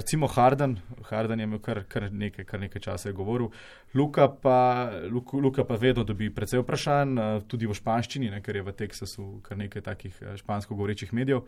recimo 0.00 0.26
Harden, 0.26 0.78
Harden 1.10 1.40
je 1.40 1.48
imel 1.48 1.60
kar, 1.64 1.82
kar, 1.88 2.08
nekaj, 2.12 2.44
kar 2.48 2.60
nekaj 2.60 2.82
časa 2.88 3.08
je 3.08 3.16
govoril. 3.16 3.50
Luka 3.94 4.28
pa, 4.28 4.90
Luka, 5.10 5.36
Luka 5.36 5.64
pa 5.64 5.76
vedno 5.76 6.04
dobi 6.04 6.30
precej 6.34 6.64
vprašanj, 6.64 7.18
uh, 7.18 7.42
tudi 7.48 7.68
v 7.68 7.76
španščini, 7.76 8.30
ne, 8.32 8.40
ker 8.42 8.56
je 8.56 8.66
v 8.66 8.76
Teksasu 8.80 9.30
kar 9.44 9.58
nekaj 9.60 9.82
takih 9.82 10.20
eh, 10.22 10.36
špansko 10.40 10.74
govorečih 10.74 11.12
medijev. 11.12 11.44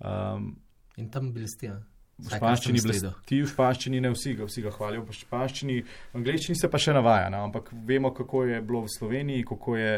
Um, 0.00 0.54
In 0.96 1.08
tam 1.10 1.32
blestijo. 1.32 1.80
V 2.18 2.32
španščini 2.36 2.82
blesti, 2.84 3.38
v 3.42 3.48
španščini 3.50 4.02
ne 4.02 4.12
vsi 4.14 4.34
ga, 4.38 4.48
vsi 4.48 4.64
ga 4.64 4.72
hvalijo, 4.74 5.06
v 5.08 5.16
španščini, 5.16 5.78
v 6.12 6.20
angleščini 6.20 6.58
se 6.58 6.70
pa 6.70 6.80
še 6.82 6.94
navaja, 6.96 7.30
no, 7.32 7.46
ampak 7.48 7.72
vemo, 7.88 8.12
kako 8.14 8.44
je 8.50 8.60
bilo 8.60 8.84
v 8.86 8.92
Sloveniji, 8.98 9.48
kako 9.48 9.80
je. 9.80 9.96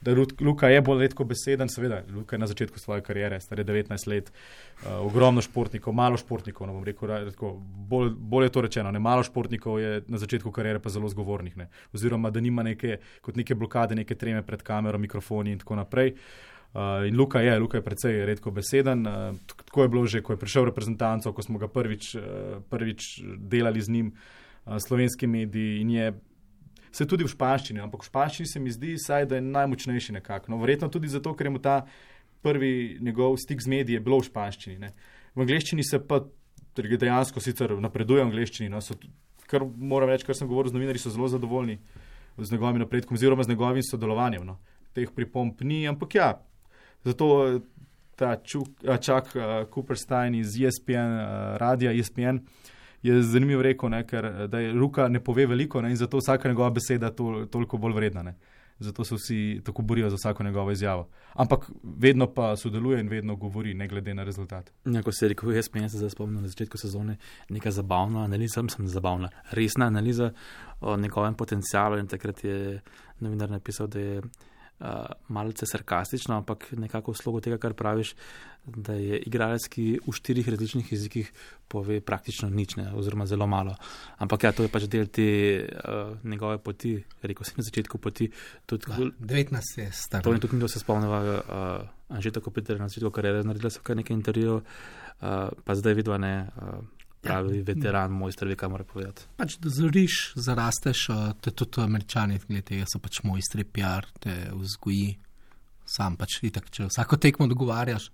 Da 0.00 0.14
Luka 0.16 0.70
je 0.72 0.80
bolj 0.80 1.02
redko 1.02 1.26
beseden, 1.28 1.68
seveda, 1.68 1.98
Luka 2.08 2.32
je 2.32 2.40
na 2.40 2.46
začetku 2.48 2.80
svoje 2.80 3.02
kariere, 3.04 3.36
star 3.44 3.60
je 3.60 3.66
19 3.68 4.06
let, 4.08 4.30
uh, 4.32 4.94
ogromno 5.04 5.44
športnikov, 5.44 5.92
malo 5.92 6.16
športnikov, 6.16 6.70
no 6.70 6.78
bom 6.78 6.86
rekel, 6.88 7.12
tako, 7.28 7.50
bolj, 7.60 8.14
bolj 8.16 8.48
je 8.48 8.54
to 8.54 8.62
rečeno, 8.64 8.94
ne 8.96 9.02
malo 9.04 9.20
športnikov 9.28 9.76
je 9.76 9.98
na 10.08 10.20
začetku 10.22 10.48
kariere 10.56 10.80
pa 10.80 10.88
zelo 10.88 11.10
zgovornih, 11.12 11.58
ne, 11.60 11.68
oziroma 11.92 12.32
da 12.32 12.40
nima 12.40 12.64
neke, 12.64 12.96
kot 13.20 13.36
neke 13.36 13.52
blokade, 13.60 13.98
neke 14.00 14.16
treme 14.16 14.40
pred 14.40 14.64
kamero, 14.64 14.96
mikrofoni 14.96 15.52
in 15.52 15.60
tako 15.60 15.76
naprej. 15.82 16.16
Uh, 16.16 16.49
in 17.08 17.16
Luka 17.16 17.40
je, 17.40 17.58
Luka 17.58 17.78
je 17.78 17.84
precej 17.84 18.24
redko 18.26 18.50
beseden. 18.50 19.06
Uh, 19.06 19.36
tako 19.46 19.82
je 19.82 19.88
bilo 19.88 20.06
že, 20.06 20.22
ko 20.22 20.32
je 20.32 20.38
prišel 20.38 20.62
v 20.62 20.70
reprezentanco, 20.70 21.32
ko 21.32 21.42
smo 21.42 21.58
ga 21.58 21.68
prvič, 21.68 22.14
uh, 22.14 22.22
prvič 22.70 23.22
delali 23.38 23.80
z 23.80 23.88
njim, 23.90 24.12
uh, 24.14 24.78
slovenski 24.78 25.26
mediji 25.26 25.80
in 25.80 25.90
je. 25.90 26.12
Se 26.90 27.06
tudi 27.06 27.22
v 27.22 27.30
španščini, 27.30 27.78
ampak 27.78 28.02
v 28.02 28.10
španščini 28.10 28.48
se 28.50 28.60
mi 28.60 28.70
zdi, 28.70 28.96
saj, 28.98 29.26
da 29.30 29.38
je 29.38 29.46
najmočnejši 29.46 30.12
nekako. 30.18 30.50
No, 30.50 30.58
verjetno 30.58 30.88
tudi 30.90 31.06
zato, 31.06 31.30
ker 31.38 31.46
je 31.46 31.50
mu 31.54 31.60
ta 31.62 31.84
prvi 32.42 32.98
njegov 33.00 33.36
stik 33.38 33.62
z 33.62 33.70
mediji 33.70 34.00
bilo 34.02 34.18
v 34.18 34.26
španščini. 34.26 34.78
Ne. 34.82 34.90
V 35.34 35.44
angleščini 35.46 35.86
se 35.86 36.00
pa 36.02 36.24
dejansko 36.74 37.40
sicer 37.40 37.76
napreduje 37.78 38.24
v 38.24 38.26
angleščini. 38.26 38.70
No, 38.74 38.82
so, 38.82 38.98
kar 39.46 39.62
moram 39.62 40.10
reči, 40.10 40.26
kar 40.26 40.34
sem 40.34 40.50
govoril 40.50 40.72
z 40.72 40.78
novinarji, 40.78 41.02
so 41.02 41.14
zelo 41.14 41.28
zadovoljni 41.30 41.78
z 42.38 42.52
njegovim 42.52 42.82
napredkom, 42.82 43.14
oziroma 43.14 43.46
z 43.46 43.54
njegovim 43.54 43.86
sodelovanjem. 43.86 44.46
No. 44.46 44.58
Teh 44.94 45.10
pripomp 45.14 45.62
ni, 45.62 45.84
ampak 45.86 46.14
ja, 46.14 46.30
zato 47.04 47.60
ta 48.16 48.36
čuk, 48.36 48.68
čak 49.00 49.32
uh, 49.34 49.42
Cooperstein 49.74 50.34
iz 50.34 50.56
ESPN, 50.60 51.16
uh, 51.16 51.56
radia 51.56 51.92
ESPN. 51.92 52.44
Je 53.02 53.22
zanimivo 53.22 53.62
rekel, 53.62 53.88
ne, 53.88 54.02
ker 54.06 54.48
da 54.48 54.58
je 54.60 54.72
Luka 54.76 55.08
ne 55.08 55.22
pove 55.24 55.46
veliko 55.46 55.80
ne, 55.80 55.90
in 55.90 55.96
zato 55.96 56.18
vsaka 56.20 56.48
njegova 56.48 56.70
beseda 56.70 57.08
je 57.08 57.16
tol, 57.16 57.46
toliko 57.48 57.78
bolj 57.80 57.94
vredna. 57.96 58.22
Ne 58.22 58.34
zato 58.80 59.04
se 59.04 59.14
vsi 59.14 59.60
tako 59.64 59.82
borijo 59.82 60.10
za 60.10 60.16
vsako 60.16 60.42
njegovo 60.42 60.70
izjavo. 60.70 61.08
Ampak 61.32 61.70
vedno 61.82 62.26
pa 62.34 62.56
sodeluje 62.56 63.00
in 63.00 63.08
vedno 63.08 63.36
govori, 63.36 63.74
ne 63.74 63.88
glede 63.88 64.14
na 64.14 64.24
rezultat. 64.24 64.72
Ja, 64.84 65.02
ko 65.02 65.12
se 65.12 65.24
je 65.24 65.28
rekel, 65.28 65.52
jaz 65.52 65.68
sem 65.72 65.88
se 65.88 66.10
spomnil 66.10 66.40
na 66.40 66.48
začetku 66.48 66.78
sezone, 66.78 67.16
neka 67.48 67.70
zabavna 67.70 68.24
analiza, 68.24 68.62
sem 68.68 68.88
zabavna, 68.88 69.28
resna 69.50 69.86
analiza 69.86 70.32
o 70.80 70.96
njegovem 70.96 71.34
potencialu 71.34 71.98
in 71.98 72.06
takrat 72.06 72.44
je 72.44 72.80
novinar 73.20 73.50
napisal, 73.50 73.86
da 73.86 74.00
je 74.00 74.22
malce 75.28 75.66
sarkastično, 75.66 76.36
ampak 76.40 76.70
nekako 76.72 77.12
v 77.12 77.20
slogu 77.20 77.40
tega, 77.44 77.58
kar 77.60 77.74
praviš, 77.76 78.14
da 78.64 78.94
je 78.96 79.18
igralec, 79.26 79.66
ki 79.72 79.84
v 80.04 80.12
štirih 80.14 80.48
različnih 80.48 80.92
jezikih 80.92 81.32
pove 81.68 82.00
praktično 82.00 82.50
nič, 82.50 82.76
ne, 82.76 82.90
oziroma 82.96 83.26
zelo 83.26 83.46
malo. 83.46 83.74
Ampak 84.18 84.44
ja, 84.44 84.52
to 84.52 84.64
je 84.64 84.72
pač 84.72 84.86
del 84.90 85.08
te 85.08 85.26
uh, 85.64 86.16
njegove 86.24 86.58
poti, 86.64 86.96
rekel 87.22 87.48
sem 87.48 87.60
na 87.60 87.66
začetku 87.66 87.98
poti. 87.98 88.30
Tudi, 88.66 88.90
La, 88.92 89.10
19 89.20 89.80
je 89.80 89.88
star. 89.92 90.24
To 90.24 90.32
je 90.32 90.40
tudi 90.40 90.60
da 90.60 90.68
se 90.68 90.80
spomnimo, 90.80 91.20
uh, 91.20 91.88
Anžeta 92.08 92.40
Kopeter 92.40 92.80
na 92.80 92.88
začetku 92.88 93.12
karijere, 93.14 93.44
naredila 93.46 93.72
so 93.72 93.84
kar 93.84 93.96
nekaj 93.96 94.16
intervjujev, 94.16 94.60
uh, 94.60 95.52
pa 95.64 95.76
zdaj 95.76 95.96
vidva 96.00 96.20
ne. 96.20 96.34
Uh, 96.56 96.99
pravi 97.20 97.58
ja. 97.58 97.64
veteran, 97.66 98.12
mojster, 98.16 98.48
ve, 98.48 98.56
kaj 98.56 98.70
mora 98.72 98.84
povedati. 98.84 99.26
Pač, 99.36 99.56
da 99.62 99.72
zoriš, 99.72 100.20
zarasteš, 100.40 101.06
te 101.44 101.52
tudi 101.52 101.82
američani, 101.84 102.40
glede, 102.48 102.82
so 102.90 103.00
pač 103.02 103.22
mojstri 103.26 103.64
PR, 103.64 104.08
te 104.22 104.36
vzgoji, 104.54 105.12
sam 105.88 106.16
pač 106.20 106.40
itak, 106.48 106.70
če 106.72 106.88
vsako 106.88 107.20
tekmo 107.20 107.48
dogovarjaš. 107.50 108.10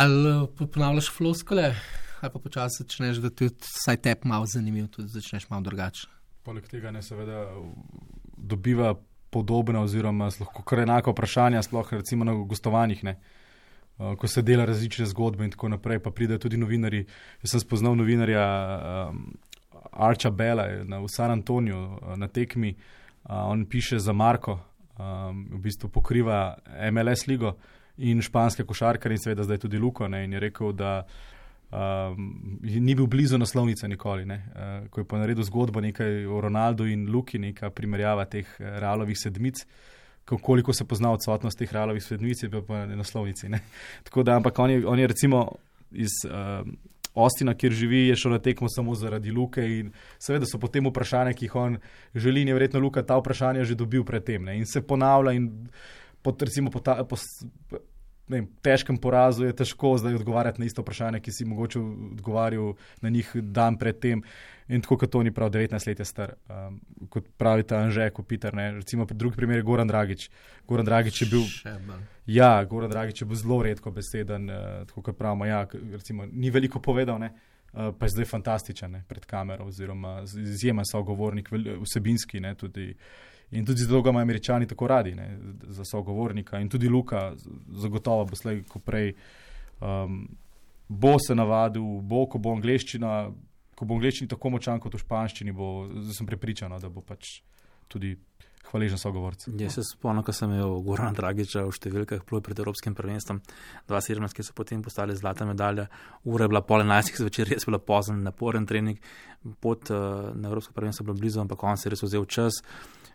Ali 0.00 0.34
ponavljaš 0.60 1.10
floskole, 1.10 1.72
ali 2.20 2.32
pa 2.32 2.38
počasi 2.38 2.84
začneš, 2.84 3.22
da 3.24 3.30
ti 3.34 3.50
vsaj 3.50 4.02
tep 4.04 4.24
malo 4.30 4.46
zanimiv, 4.46 4.86
tudi 4.94 5.10
začneš 5.10 5.48
malo 5.50 5.66
drugače. 5.66 6.06
Poleg 6.46 6.68
tega 6.70 6.92
ne 6.94 7.02
seveda 7.02 7.48
dobiva 8.36 8.94
podobna 9.30 9.82
oziroma 9.82 10.30
lahko 10.40 10.62
kar 10.66 10.84
enako 10.84 11.14
vprašanja, 11.14 11.62
sploh 11.62 11.92
recimo 11.92 12.24
na 12.24 12.34
gostovanjih. 12.34 13.04
Ne. 13.04 13.18
Uh, 14.00 14.16
ko 14.16 14.28
se 14.28 14.42
dela 14.42 14.64
različne 14.64 15.04
zgodbe 15.06 15.44
in 15.44 15.50
tako 15.50 15.68
naprej, 15.68 15.98
pa 15.98 16.10
pridejo 16.10 16.38
tudi 16.40 16.56
novinari. 16.56 17.02
Jaz 17.42 17.52
sem 17.52 17.60
spoznal 17.60 17.96
novinarja 17.96 18.44
um, 19.10 19.26
Arča 19.92 20.30
Bela 20.30 20.64
na, 20.88 21.02
v 21.04 21.08
San 21.12 21.30
Antoniju 21.30 21.76
uh, 21.76 22.14
na 22.16 22.28
tekmi. 22.28 22.70
Uh, 22.72 23.34
on 23.52 23.66
piše 23.66 23.98
za 23.98 24.12
Marko, 24.12 24.56
um, 24.96 25.44
v 25.50 25.60
bistvu 25.60 25.90
pokriva 25.92 26.56
MLS 26.92 27.26
ligo 27.26 27.58
in 27.98 28.22
španske 28.24 28.64
košarkare 28.64 29.14
in 29.14 29.20
seveda 29.20 29.44
zdaj 29.44 29.58
tudi 29.66 29.78
Luko. 29.78 30.08
Ne, 30.08 30.24
in 30.24 30.32
je 30.32 30.40
rekel, 30.40 30.72
da 30.72 31.04
um, 31.68 32.32
ni 32.62 32.94
bil 32.94 33.06
blizu 33.06 33.38
naslovnice 33.38 33.88
nikoli. 33.88 34.24
Uh, 34.24 34.88
ko 34.88 35.04
je 35.04 35.08
pa 35.12 35.20
naredil 35.20 35.44
zgodbo 35.44 35.84
nekaj 35.84 36.24
o 36.24 36.40
Ronaldu 36.40 36.88
in 36.88 37.04
Luki, 37.12 37.38
neka 37.38 37.68
primerjava 37.70 38.24
teh 38.24 38.48
realovih 38.58 39.18
sedmic 39.18 39.66
koliko 40.24 40.72
se 40.72 40.84
pozna 40.84 41.12
odsotnost 41.12 41.58
teh 41.58 41.72
realovih 41.72 42.02
svetnic, 42.02 42.44
pa 42.52 42.62
pa 42.62 42.86
na 42.86 42.96
naslovnici. 42.96 43.48
Ne? 43.48 43.60
Tako 44.06 44.22
da, 44.22 44.36
ampak 44.36 44.58
on 44.58 44.70
je, 44.70 44.86
on 44.86 44.98
je 44.98 45.06
recimo 45.06 45.48
iz 45.90 46.10
uh, 46.24 46.66
Ostina, 47.14 47.54
kjer 47.54 47.72
živi, 47.72 48.06
je 48.08 48.16
šel 48.16 48.32
na 48.32 48.38
tekmo 48.38 48.68
samo 48.68 48.94
zaradi 48.94 49.30
luke 49.30 49.62
in 49.62 49.90
seveda 50.18 50.46
so 50.46 50.58
potem 50.62 50.86
vprašanja, 50.86 51.32
ki 51.34 51.48
jih 51.48 51.56
on 51.56 51.78
želi, 52.14 52.42
in 52.42 52.48
je 52.48 52.54
verjetno 52.54 52.80
luka 52.80 53.02
ta 53.02 53.18
vprašanja 53.18 53.64
že 53.64 53.74
dobil 53.74 54.04
predtem 54.04 54.44
ne? 54.44 54.56
in 54.58 54.66
se 54.66 54.82
ponavlja 54.82 55.32
in 55.32 55.50
pot, 56.22 56.42
recimo 56.42 56.70
po, 56.70 56.80
ta, 56.80 57.04
po 57.04 57.16
vem, 58.30 58.46
težkem 58.62 58.98
porazu 59.00 59.44
je 59.44 59.56
težko 59.56 59.96
zdaj 59.98 60.20
odgovarjati 60.20 60.62
na 60.62 60.68
isto 60.68 60.82
vprašanje, 60.82 61.20
ki 61.20 61.32
si 61.34 61.44
mogoče 61.44 61.80
odgovarjal 61.80 62.74
na 63.02 63.10
njih 63.10 63.32
dan 63.42 63.78
predtem. 63.78 64.22
In 64.70 64.84
tako 64.84 65.00
kot 65.02 65.10
to 65.10 65.22
ni 65.26 65.32
prav, 65.34 65.50
19 65.50 65.86
let 65.88 65.98
je 65.98 66.06
star, 66.06 66.36
um, 66.46 66.78
kot 67.10 67.26
pravi 67.38 67.64
ta 67.66 67.80
Anžek, 67.82 68.20
Peter. 68.28 68.54
Ne? 68.54 68.70
Recimo, 68.78 69.04
drugi 69.04 69.36
primer 69.36 69.58
je 69.58 69.66
Goran 69.66 69.88
Dragič. 69.88 70.28
Goran 70.68 70.86
Dragič 70.86 71.22
je 71.22 71.26
bil. 71.30 71.42
Ja, 72.26 72.64
Goran 72.64 72.90
Dragič 72.90 73.22
je 73.22 73.26
bil 73.26 73.36
zelo 73.36 73.62
redko 73.66 73.90
beseden, 73.90 74.46
uh, 74.50 74.86
tako 74.86 75.02
kot 75.02 75.18
pravimo. 75.18 75.46
Ja, 75.46 75.64
recimo, 75.92 76.26
ni 76.30 76.50
veliko 76.50 76.78
povedal, 76.80 77.18
ne? 77.18 77.32
Uh, 77.72 77.90
pa 77.98 78.06
je 78.06 78.14
zdaj 78.14 78.26
fantastičen 78.30 78.90
ne? 78.90 79.02
pred 79.08 79.26
kamero, 79.26 79.66
oziroma 79.70 80.20
izjemen 80.22 80.86
sogovornik, 80.86 81.50
vsebinski. 81.82 82.40
Ne? 82.40 82.54
Tudi, 82.54 82.94
In 83.50 83.66
tudi 83.66 83.82
zelo 83.82 84.02
ga 84.02 84.10
imajo 84.10 84.22
američani 84.22 84.66
tako 84.66 84.86
radi 84.86 85.14
ne, 85.14 85.38
za 85.68 85.84
sogovornika. 85.84 86.60
In 86.60 86.68
tudi 86.68 86.88
Luka, 86.88 87.32
zagotovo 87.74 88.24
bo 88.24 88.36
slej, 88.36 88.62
ko 88.68 88.78
prej 88.78 89.12
um, 89.80 90.28
bo 90.88 91.16
se 91.18 91.34
navadil, 91.34 91.82
bo, 92.02 92.26
ko 92.30 92.38
bo 92.38 92.54
angliščina, 92.54 93.14
ko 93.74 93.86
bo 93.86 93.98
angliščina 93.98 94.30
tako 94.30 94.54
močan 94.54 94.80
kot 94.80 94.94
v 94.94 95.02
španščini, 95.02 95.54
bo, 95.54 95.88
zdaj 95.90 96.20
sem 96.20 96.30
prepričana, 96.30 96.78
da 96.78 96.90
bo 96.90 97.02
pač 97.02 97.40
tudi 97.90 98.14
hvaležen 98.70 98.98
sogovorc. 99.02 99.48
Jaz 99.58 99.80
se 99.80 99.84
spomnim, 99.88 100.22
ko 100.22 100.34
sem 100.36 100.52
imel 100.52 100.76
Goran 100.86 101.16
Dragiča 101.16 101.64
v 101.66 101.74
številkah 101.74 102.22
ploj 102.28 102.42
pred 102.46 102.62
Evropskim 102.62 102.94
prvenstvom 102.94 103.40
2017, 103.90 104.36
ki 104.36 104.46
so 104.46 104.54
potem 104.54 104.82
postali 104.84 105.16
zlata 105.18 105.46
medalja. 105.48 105.88
Ura 106.22 106.46
je 106.46 106.52
bila 106.54 106.62
pol 106.62 106.84
enajstih 106.84 107.18
zvečer, 107.24 107.50
res 107.50 107.66
bila 107.66 107.82
pozen, 107.82 108.22
naporen 108.22 108.68
trening. 108.70 109.00
Pot 109.64 109.90
uh, 109.90 110.30
na 110.38 110.52
Evropsko 110.52 110.76
prvenstvo 110.76 111.02
je 111.02 111.10
bilo 111.10 111.18
blizu, 111.18 111.42
ampak 111.42 111.66
on 111.66 111.80
se 111.80 111.88
je 111.88 111.96
res 111.96 112.06
vzel 112.06 112.28
čas 112.30 112.62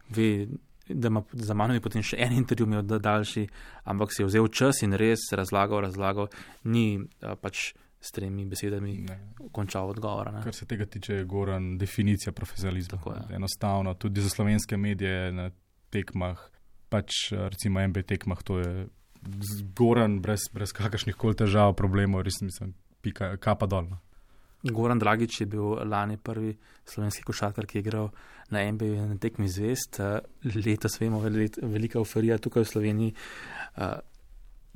ve, 0.09 0.47
da 0.89 1.07
ima 1.07 1.23
za 1.31 1.53
mano 1.53 1.73
je 1.73 1.81
potem 1.81 2.03
še 2.03 2.17
en 2.19 2.33
intervju, 2.33 2.67
imel 2.67 2.83
da 2.85 2.99
daljši, 2.99 3.47
ampak 3.83 4.13
si 4.13 4.21
je 4.21 4.29
vzel 4.29 4.47
čas 4.47 4.83
in 4.85 4.93
res 4.93 5.31
razlagal, 5.31 5.81
razlagal, 5.87 6.29
ni 6.63 6.99
a, 7.21 7.35
pač 7.35 7.73
s 8.05 8.13
tremi 8.13 8.45
besedami 8.45 8.97
ne. 9.01 9.17
končal 9.51 9.89
odgovora. 9.89 10.31
Ne. 10.31 10.43
Kar 10.45 10.53
se 10.53 10.67
tega 10.69 10.85
tiče, 10.85 11.21
je 11.21 11.25
Goran 11.25 11.77
definicija 11.81 12.33
profesionalizma. 12.33 12.99
Enostavno, 13.33 13.93
tudi 13.93 14.21
za 14.21 14.29
slovenske 14.29 14.77
medije 14.77 15.31
na 15.33 15.49
tekmah, 15.89 16.43
pač 16.89 17.31
recimo 17.31 17.81
MB 17.87 18.05
tekmah, 18.05 18.43
to 18.45 18.59
je 18.59 18.87
Goran 19.77 20.19
brez, 20.21 20.45
brez 20.53 20.73
kakršnih 20.75 21.17
koli 21.17 21.37
težav, 21.39 21.73
problemov, 21.73 22.21
res 22.27 22.37
mislim, 22.45 22.75
pika, 23.01 23.33
kapa 23.41 23.65
dolna. 23.65 23.97
Goran 24.65 24.99
Dragič 24.99 25.41
je 25.41 25.45
bil 25.45 25.77
lani 25.85 26.17
prvi 26.17 26.55
slovenski 26.85 27.23
košarkar, 27.23 27.65
ki 27.65 27.77
je 27.77 27.85
igral 27.85 28.09
na 28.49 28.63
NBA 28.71 29.05
na 29.05 29.17
tekmi 29.21 29.49
zvest. 29.49 30.01
Letos 30.55 30.99
vemo, 31.01 31.21
je 31.25 31.49
velika 31.61 31.99
euforija 31.99 32.37
tukaj 32.37 32.63
v 32.63 32.71
Sloveniji. 32.73 33.13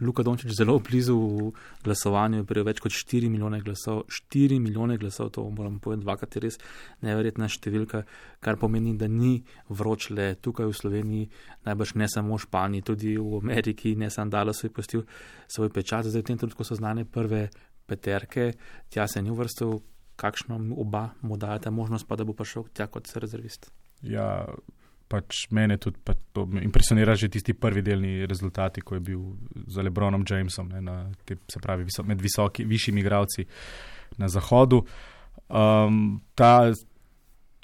Luka 0.02 0.24
Dončić 0.24 0.52
zelo 0.56 0.80
blizu 0.80 1.16
v 1.18 1.52
glasovanju, 1.84 2.38
je 2.38 2.46
prejel 2.48 2.66
več 2.70 2.80
kot 2.80 2.94
4 2.96 3.28
milijone 3.28 3.60
glasov. 3.60 4.06
4 4.32 4.60
milijone 4.60 4.98
glasov, 4.98 5.34
to 5.36 5.44
moram 5.50 5.80
povedati, 5.80 6.06
dvakrat 6.06 6.36
je 6.36 6.44
res 6.46 6.58
neverjetna 7.04 7.50
številka, 7.52 8.06
kar 8.40 8.56
pomeni, 8.56 8.96
da 8.96 9.10
ni 9.12 9.44
vroč 9.68 10.10
le 10.16 10.36
tukaj 10.40 10.70
v 10.70 10.78
Sloveniji, 10.78 11.30
najbrž 11.68 11.98
ne 12.00 12.08
samo 12.08 12.38
v 12.38 12.46
Španiji, 12.46 12.86
tudi 12.88 13.18
v 13.18 13.42
Ameriki, 13.44 13.98
ne 14.00 14.08
samo 14.08 14.32
Dallas 14.32 14.64
je 14.64 14.72
postil 14.72 15.04
svoj 15.52 15.68
pečat. 15.68 16.08
Zdaj 16.08 16.24
v 16.24 16.28
tem 16.32 16.40
trenutku 16.40 16.64
so 16.64 16.80
znane 16.80 17.04
prve 17.04 17.50
peterke, 17.90 18.52
tja 18.94 19.08
se 19.10 19.22
ni 19.22 19.34
uvrstil, 19.34 19.80
kakšno 20.20 20.60
oba 20.78 21.10
mu 21.22 21.38
dajete 21.40 21.72
možnost, 21.72 22.08
pa 22.08 22.18
da 22.20 22.28
bo 22.28 22.36
prišel 22.36 22.68
tja 22.76 22.90
kot 22.92 23.08
rezervist. 23.16 23.70
Ja, 24.06 24.46
pač 25.10 25.48
mene 25.56 25.80
tudi 25.82 25.98
pa 26.06 26.14
to 26.14 26.46
impresionira 26.62 27.16
že 27.18 27.32
tisti 27.34 27.56
prvi 27.58 27.82
delni 27.82 28.28
rezultati, 28.30 28.82
ko 28.82 29.00
je 29.00 29.02
bil 29.02 29.24
za 29.68 29.82
Lebronom 29.82 30.26
Jamesom, 30.28 30.70
ne, 30.70 30.82
na, 30.82 30.98
te, 31.26 31.40
se 31.50 31.60
pravi 31.60 31.88
viso, 31.88 32.06
med 32.06 32.22
visoki, 32.22 32.66
višjimi 32.66 33.02
igravci 33.02 33.48
na 34.22 34.30
zahodu. 34.30 34.84
Um, 35.50 36.20
ta 36.38 36.70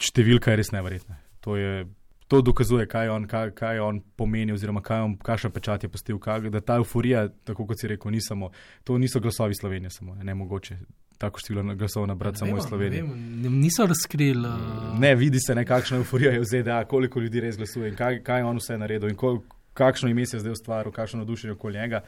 številka 0.02 0.52
je 0.52 0.60
res 0.62 0.74
neverjetna. 0.74 1.20
To 1.46 1.60
je 1.60 1.86
to 2.28 2.42
dokazuje, 2.42 2.88
kaj 2.88 3.10
on, 3.10 3.28
kaj, 3.28 3.52
kaj 3.52 3.80
on 3.80 4.02
pomeni, 4.16 4.54
oziroma 4.54 4.82
kaj 4.82 5.02
on, 5.02 5.16
kakšen 5.18 5.52
pečat 5.52 5.84
je 5.84 5.90
postil. 5.90 6.20
Kaj, 6.20 6.50
da 6.50 6.62
ta 6.62 6.80
euforija, 6.82 7.28
tako 7.46 7.68
kot 7.70 7.82
si 7.82 7.88
rekel, 7.88 8.12
ni 8.12 8.22
samo, 8.22 8.52
to 8.84 8.98
niso 8.98 9.20
glasovi 9.20 9.56
Slovenije, 9.56 9.90
samo 9.90 10.16
ne 10.16 10.36
mogoče. 10.36 10.78
Tako 11.18 11.40
število 11.40 11.76
glasov 11.76 12.08
nabrati 12.08 12.38
samo 12.38 12.58
iz 12.58 12.64
Slovenije. 12.68 13.04
Ne, 13.04 13.50
niso 13.50 13.86
razkrili. 13.86 14.48
Uh... 14.48 15.00
Ne, 15.00 15.16
vidi 15.16 15.40
se, 15.40 15.66
kakšna 15.66 15.98
euforija 15.98 16.32
je 16.32 16.40
v 16.40 16.46
ZDA, 16.46 16.84
koliko 16.86 17.20
ljudi 17.20 17.40
res 17.40 17.58
glasuje 17.58 17.90
in 17.90 17.96
kaj, 17.96 18.20
kaj 18.24 18.44
on 18.44 18.60
vse 18.60 18.78
naredil 18.78 19.10
in 19.10 19.16
kol, 19.16 19.40
kakšno 19.74 20.10
ime 20.10 20.22
je 20.22 20.40
zdaj 20.40 20.52
ustvaril, 20.52 20.92
kakšno 20.92 21.20
nadušenje 21.20 21.54
okoli 21.54 21.80
njega. 21.80 22.02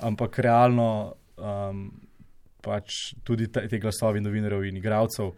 Ampak 0.00 0.38
realno, 0.38 1.14
um, 1.36 1.90
pač 2.62 3.14
tudi 3.24 3.46
te, 3.52 3.68
te 3.68 3.78
glasovi 3.78 4.20
novinarjev 4.20 4.64
in 4.64 4.76
igralcev, 4.76 5.30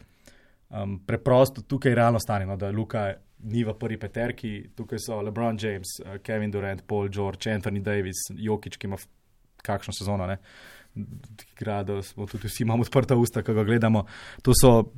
um, 0.70 0.98
preprosto 1.06 1.62
tukaj 1.62 1.90
je 1.90 1.96
realno 1.96 2.20
stanje, 2.20 2.46
no, 2.46 2.56
da 2.56 2.70
Luka 2.70 3.12
ni 3.42 3.64
v 3.64 3.74
prvi 3.78 3.98
peterki, 3.98 4.52
tukaj 4.76 5.00
so 5.02 5.20
LeBron 5.22 5.58
James, 5.58 5.98
uh, 6.04 6.18
Kevin 6.22 6.50
Durant, 6.50 6.86
Paul 6.86 7.08
George, 7.08 7.50
Anthony 7.50 7.82
Davis, 7.82 8.28
Jokic, 8.30 8.78
ki 8.78 8.86
ima 8.86 9.00
kakšno 9.62 9.94
sezono. 9.94 10.26
Ne? 10.26 10.38
igra, 11.52 11.82
da 11.82 12.02
smo 12.02 12.26
tudi 12.26 12.48
vsi 12.48 12.62
imamo 12.62 12.82
odprta 12.82 13.16
usta, 13.16 13.42
ko 13.42 13.54
ga 13.54 13.64
gledamo. 13.64 14.04
To 14.42 14.52
so 14.60 14.92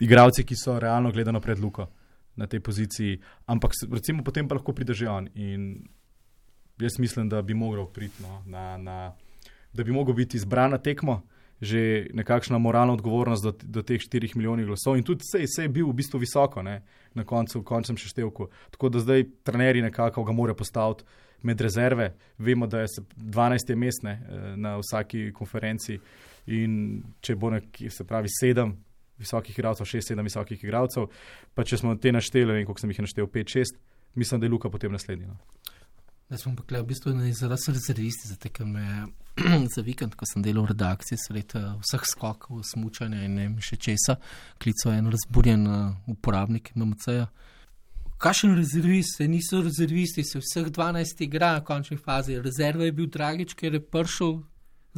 igravci, 0.00 0.44
ki 0.44 0.56
so 0.56 0.78
realno 0.78 1.12
gledano 1.12 1.40
pred 1.40 1.58
Luko 1.58 1.88
na 2.36 2.46
tej 2.46 2.60
poziciji, 2.60 3.18
ampak 3.46 3.72
recimo 3.92 4.22
potem 4.22 4.48
pa 4.48 4.54
lahko 4.54 4.72
pride 4.72 4.94
že 4.94 5.08
on. 5.08 5.28
In 5.34 5.88
jaz 6.78 6.98
mislim, 6.98 7.28
da 7.28 7.42
bi 7.42 7.54
mogel 7.54 7.86
priti 7.86 8.22
no, 8.22 8.42
na, 8.46 8.76
na, 8.76 9.12
da 9.72 9.84
bi 9.84 9.92
mogel 9.92 10.14
biti 10.14 10.36
izbran 10.36 10.70
na 10.70 10.78
tekmo. 10.78 11.22
Že 11.60 12.14
nekakšna 12.14 12.58
moralna 12.62 12.92
odgovornost 12.94 13.42
do, 13.42 13.50
do 13.62 13.82
teh 13.82 13.98
4 13.98 14.36
milijonov 14.38 14.66
glasov, 14.70 14.94
in 14.96 15.02
tudi 15.02 15.26
se, 15.26 15.42
se 15.46 15.64
je 15.66 15.68
bil 15.68 15.88
v 15.88 15.96
bistvu 15.98 16.20
visoko 16.22 16.62
ne, 16.62 16.82
na 17.18 17.24
koncu, 17.26 17.58
v 17.58 17.66
končnem 17.66 17.98
seštevku. 17.98 18.46
Tako 18.70 18.88
da 18.94 19.02
zdaj 19.02 19.24
trenerji 19.42 19.82
nekako 19.82 20.22
ga 20.24 20.32
morajo 20.32 20.54
postaviti 20.54 21.04
med 21.42 21.60
rezerve. 21.60 22.12
Vemo, 22.38 22.66
da 22.66 22.84
je 22.84 22.88
se 22.94 23.02
12 23.16 23.74
mestne 23.74 24.12
eh, 24.12 24.56
na 24.56 24.76
vsaki 24.78 25.32
konferenci, 25.34 25.98
in 26.48 27.02
če 27.20 27.36
bo 27.36 27.50
nekje, 27.52 27.90
se 27.92 28.06
pravi, 28.08 28.30
sedem 28.32 28.74
visokih 29.18 29.56
igralcev, 29.56 29.88
šest, 29.88 30.12
sedem 30.12 30.28
visokih 30.28 30.62
igralcev, 30.62 31.08
pa 31.54 31.64
če 31.66 31.80
smo 31.80 31.96
te 32.00 32.12
našteli, 32.14 32.46
ne 32.46 32.58
vem, 32.60 32.68
koliko 32.68 32.84
sem 32.84 32.94
jih 32.94 33.02
naštel, 33.04 33.28
pet, 33.32 33.50
šest, 33.50 33.78
mislim, 34.18 34.40
da 34.40 34.46
je 34.46 34.52
Luka 34.54 34.70
potem 34.70 34.94
naslednji. 34.94 35.26
No. 35.26 35.38
Jaz 36.28 36.42
sem 36.44 36.56
pa 36.56 36.62
gledal, 36.68 36.84
v 36.84 36.90
bistvu 36.90 37.14
ne 37.16 37.30
zaradi 37.32 37.72
rezervisti, 37.72 38.28
zato 38.28 38.50
ker 38.52 38.66
me 38.68 38.84
za 39.74 39.82
vikend, 39.84 40.16
ko 40.18 40.26
sem 40.28 40.44
delal 40.44 40.66
v 40.66 40.74
redakciji, 40.74 41.16
sred 41.22 41.54
eh, 41.56 41.70
vseh 41.80 42.04
skokov, 42.04 42.60
smučanja 42.68 43.22
in 43.24 43.38
ne 43.38 43.46
vem 43.46 43.54
še 43.64 43.78
česa, 43.80 44.18
klical 44.60 44.92
en 44.92 45.08
razburjen 45.14 45.64
eh, 45.64 46.12
uporabnik 46.12 46.74
MMC-ja. 46.76 47.30
Kakšen 48.18 48.56
rezervist, 48.58 49.22
niso 49.30 49.62
rezervisti, 49.62 50.24
se 50.26 50.42
vseh 50.42 50.68
12 50.74 51.22
igra 51.24 51.54
v 51.60 51.64
končni 51.68 51.96
fazi. 51.96 52.40
Rezerva 52.42 52.88
je 52.88 52.96
bil 52.98 53.06
Dragič, 53.14 53.54
ker 53.54 53.78
je 53.78 53.80
prišel 53.80 54.40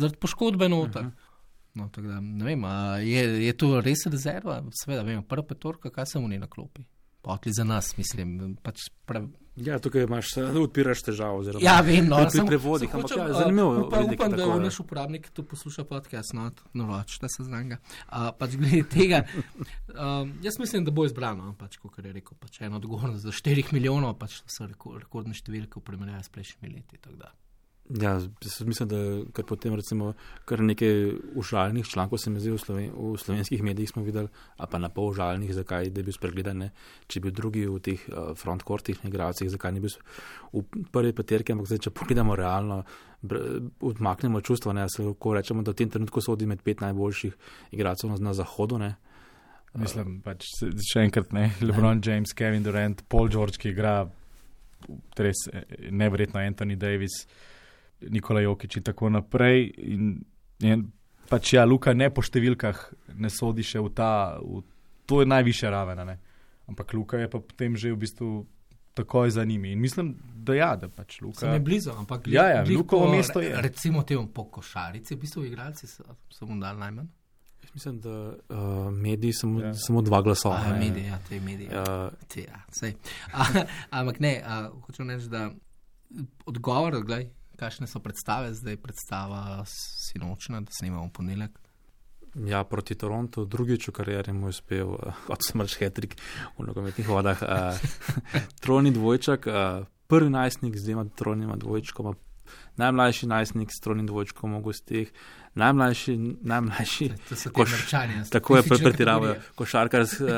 zaradi 0.00 0.18
poškodbe 0.24 0.70
noter. 0.72 1.04
Uh 1.04 1.12
-huh. 1.12 1.28
No, 1.74 1.90
da, 1.94 2.20
ne 2.20 2.44
vem, 2.44 2.64
je, 3.06 3.46
je 3.46 3.52
to 3.52 3.80
res 3.80 4.06
rezerva? 4.06 4.62
Seveda, 4.82 5.04
vem, 5.06 5.22
prva 5.22 5.46
petorka, 5.46 5.90
kaj 5.90 6.06
se 6.06 6.18
mu 6.18 6.28
ni 6.28 6.38
na 6.38 6.46
klopi. 6.46 6.82
Potli 7.22 7.52
za 7.52 7.64
nas, 7.64 7.96
mislim. 7.96 8.56
Pač 8.62 8.88
prav, 9.06 9.28
Ja, 9.60 9.78
tukaj 9.78 10.02
imaš, 10.02 10.30
odpiraš 10.56 11.02
težavo. 11.02 11.38
Oziroma, 11.38 11.60
Ja, 11.60 11.80
vem, 11.80 12.06
no, 12.06 12.16
pri 12.18 12.30
sem- 12.32 12.46
prevodih, 12.46 12.88
sem 12.88 12.96
ampak 12.96 13.10
hočem, 13.10 13.20
ja, 13.20 13.26
uh, 13.26 13.38
zanimivo 13.38 13.70
je 13.70 13.80
Upam, 13.80 14.04
upam 14.06 14.30
da 14.30 14.36
tako 14.38 14.54
je. 14.54 14.60
naš 14.62 14.80
uporabnik 14.80 15.28
to 15.30 15.42
posluša 15.44 15.84
podcast, 15.84 16.32
no, 16.32 16.48
no 16.72 16.86
roč, 16.86 17.18
da 17.18 17.28
se 17.28 17.44
znam 17.44 17.68
ga. 17.68 17.78
Uh, 18.06 18.30
pač 18.32 18.56
glede 18.56 18.82
tega, 18.84 19.24
um, 19.90 20.32
jaz 20.42 20.58
mislim, 20.58 20.84
da 20.84 20.90
bo 20.90 21.04
izbrano, 21.04 21.54
pač, 21.54 21.76
kot 21.76 21.98
je 21.98 22.12
rekel, 22.12 22.36
pač 22.36 22.60
eno 22.60 22.76
odgovornost 22.76 23.22
za 23.22 23.32
4 23.32 23.72
milijonov, 23.72 24.16
pač 24.16 24.40
to 24.40 24.48
so 24.48 24.64
reko- 24.64 24.96
rekordne 24.98 25.34
številke 25.34 25.76
v 25.76 25.82
primerjavi 25.82 26.24
s 26.24 26.28
prejšnjimi 26.30 26.74
leti. 26.74 26.98
Ja, 27.98 28.20
mislim, 28.66 28.88
da 28.88 28.96
kar 29.32 29.44
potem 29.44 29.74
recimo 29.74 30.12
kar 30.44 30.60
nekaj 30.62 31.10
užaljenih 31.34 31.86
člankov 31.86 32.18
se 32.22 32.30
mi 32.30 32.40
zdi 32.40 32.50
v, 32.50 32.58
Sloven, 32.58 32.90
v 32.94 33.16
slovenskih 33.18 33.62
medijih 33.62 33.90
smo 33.90 34.02
videli, 34.06 34.28
a 34.56 34.66
pa 34.66 34.78
na 34.78 34.88
pol 34.88 35.10
užaljenih, 35.10 35.50
zakaj 35.54 35.88
je 35.88 36.02
bil 36.02 36.14
spregledan, 36.14 36.58
ne? 36.58 36.70
če 37.10 37.20
bil 37.20 37.34
drugi 37.34 37.64
v 37.66 37.80
teh 37.82 38.04
uh, 38.08 38.30
frontkortih 38.38 39.02
igralcih, 39.10 39.50
zakaj 39.50 39.74
ni 39.74 39.82
bil 39.82 39.96
v 40.52 40.62
prvi 40.92 41.12
peterki, 41.16 41.52
ampak 41.52 41.66
zdaj, 41.72 41.82
če 41.88 41.94
pogledamo 41.96 42.38
realno, 42.38 42.82
odmaknemo 43.80 44.40
čustva, 44.40 44.72
ne, 44.72 44.86
se 44.88 45.02
lahko 45.02 45.34
rečemo, 45.34 45.66
da 45.66 45.74
v 45.74 45.82
tem 45.82 45.90
trenutku 45.90 46.22
sodi 46.22 46.46
med 46.46 46.62
pet 46.62 46.80
najboljših 46.80 47.36
igralcev 47.74 48.14
na, 48.14 48.22
na 48.30 48.34
zahodu, 48.38 48.78
ne. 48.78 48.94
Mislim, 49.78 50.18
pač, 50.24 50.46
še 50.82 51.04
enkrat 51.06 51.34
ne. 51.34 51.50
LeBron 51.62 52.00
James, 52.02 52.32
Kevin 52.34 52.64
Durant, 52.66 53.04
Paul 53.10 53.30
George, 53.30 53.58
ki 53.60 53.70
igra 53.70 54.00
res 55.18 55.46
eh, 55.52 55.64
neverjetno, 55.90 56.40
Anthony 56.42 56.76
Davis, 56.80 57.22
Nikola 58.08 58.40
Jokič 58.40 58.76
in 58.76 58.82
tako 58.82 59.08
naprej. 59.10 59.72
In, 59.78 60.24
in 60.62 60.86
pač 61.28 61.52
ja, 61.54 61.64
Luka 61.64 61.92
ne 61.94 62.10
po 62.10 62.22
številkah 62.22 62.80
ne 63.16 63.30
sodi 63.30 63.62
še 63.62 63.80
v 63.80 63.92
ta, 63.94 64.38
v, 64.40 64.62
to 65.06 65.20
je 65.20 65.26
najvišja 65.26 65.70
raven. 65.70 65.98
a 65.98 66.04
ne. 66.04 66.16
Ampak 66.68 66.94
Luka 66.94 67.18
je 67.18 67.28
pa 67.28 67.38
potem 67.40 67.76
že 67.76 67.92
v 67.92 67.98
bistvu 67.98 68.46
takoj 68.94 69.30
za 69.30 69.44
njimi. 69.44 69.72
In 69.72 69.80
mislim, 69.80 70.14
da 70.34 70.54
ja, 70.54 70.76
da 70.76 70.88
pač 70.88 71.20
Luka. 71.20 71.40
Sem 71.40 71.52
je 71.52 71.60
blizu, 71.60 71.90
ampak 71.92 72.26
Ja, 72.26 72.48
ja, 72.48 72.64
Lukovo 72.66 73.06
po, 73.06 73.12
mesto 73.12 73.40
je. 73.40 73.54
Recimo 73.62 74.02
temu 74.02 74.26
po 74.26 74.44
košarici, 74.44 75.14
v 75.14 75.18
bistvu 75.18 75.44
igralci 75.44 75.86
so, 75.86 76.04
so 76.28 76.46
mu 76.46 76.58
dali 76.60 76.78
najmanj. 76.78 77.06
Jaz 77.62 77.70
mislim, 77.74 78.00
da 78.00 78.10
uh, 78.48 78.90
mediji 78.90 79.32
samo, 79.32 79.60
Ja. 79.60 79.66
ja. 79.66 79.74
samo 79.74 80.02
dva 80.02 80.22
glasova. 80.22 80.72
Ne. 80.72 80.78
medije, 80.78 81.06
ja, 81.06 81.18
te 81.28 81.40
medije. 81.40 81.68
Uh, 81.70 82.10
Te, 82.28 82.40
ja, 82.40 82.62
sej. 82.72 82.94
A, 83.36 83.44
ampak 83.90 84.20
ne, 84.20 84.42
a, 84.44 84.70
hočem 84.86 85.10
reči, 85.10 85.28
da 85.28 85.50
odgovor, 86.46 86.96
gledaj, 87.04 87.28
kakšne 87.60 87.86
so 87.86 88.00
predstave, 88.00 88.54
zdaj 88.56 88.80
predstava 88.80 89.64
sinočna, 89.68 90.64
da 90.64 90.72
snimamo 90.72 91.10
v 91.10 91.12
ponedeljek. 91.12 91.58
Ja, 92.46 92.62
proti 92.64 92.94
Torontu, 92.94 93.44
drugič 93.44 93.88
v 93.90 93.92
karieri 93.92 94.32
mu 94.32 94.46
je 94.48 94.54
uspel, 94.54 94.94
kot 95.26 95.42
smrč 95.42 95.80
Hetrik 95.82 96.14
v 96.56 96.66
nogometnih 96.68 97.08
vodah. 97.08 97.40
Uh, 97.42 97.74
trojni 98.62 98.94
dvojček, 98.94 99.50
uh, 99.50 99.82
prvi 100.06 100.30
najstnik 100.30 100.78
z 100.78 100.86
dvema 100.86 101.04
trojnima 101.10 101.58
dvojčkoma, 101.58 102.14
najmlajši 102.80 103.28
najstnik 103.30 103.72
s 103.72 103.82
trojnim 103.84 104.08
dvojčkom 104.08 104.56
v 104.56 104.62
gostih, 104.64 105.12
najmlajši, 105.54 106.16
najmlajši. 106.40 107.10
Koš- 107.52 107.76
mrčanja. 107.76 108.24
Tako 108.32 108.56
je 108.56 108.62
pretiravajo 108.68 109.36
košarkar 109.54 110.06
s, 110.06 110.20
uh, 110.20 110.28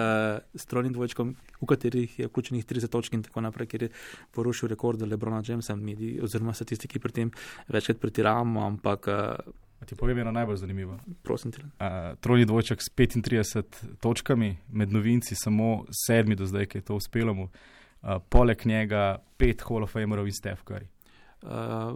s 0.61 0.67
trojnim 0.67 0.93
dvojčkom, 0.93 1.35
v 1.63 1.67
katerih 1.71 2.19
je 2.19 2.31
vključenih 2.31 2.67
30 2.67 2.93
točk 2.93 3.15
in 3.15 3.23
tako 3.23 3.45
naprej, 3.47 3.71
ker 3.71 3.89
je 3.89 3.91
porušil 4.35 4.73
rekord 4.75 5.03
Lebrona 5.03 5.43
Jamesa, 5.47 5.77
mediji 5.77 6.21
oziroma 6.23 6.55
statistiki 6.55 6.99
pri 6.99 7.13
tem 7.13 7.35
večkrat 7.69 8.01
pretiravamo, 8.03 8.67
ampak 8.67 9.09
uh, 9.09 9.53
Ti 9.87 9.97
povem 9.99 10.19
eno 10.19 10.31
najbolj 10.31 10.57
zanimivo. 10.57 10.99
prosim 11.23 11.53
ti. 11.53 11.59
Uh, 11.63 12.15
trojni 12.21 12.45
dvojček 12.47 12.83
s 12.83 12.91
35 12.97 13.99
točkami, 14.01 14.57
med 14.73 14.93
novinci 14.93 15.35
samo 15.35 15.85
sedmi 16.07 16.37
do 16.39 16.47
zdaj, 16.47 16.67
ki 16.67 16.79
je 16.79 16.83
to 16.83 16.95
uspelo 16.95 17.35
mu. 17.35 17.49
Uh, 18.03 18.23
poleg 18.29 18.67
njega 18.67 19.19
pet 19.37 19.63
Hall 19.69 19.83
of 19.83 19.93
Famerov 19.93 20.27
in 20.27 20.33
Steph 20.33 20.63
Curry. 20.65 20.87
Uh, 21.43 21.49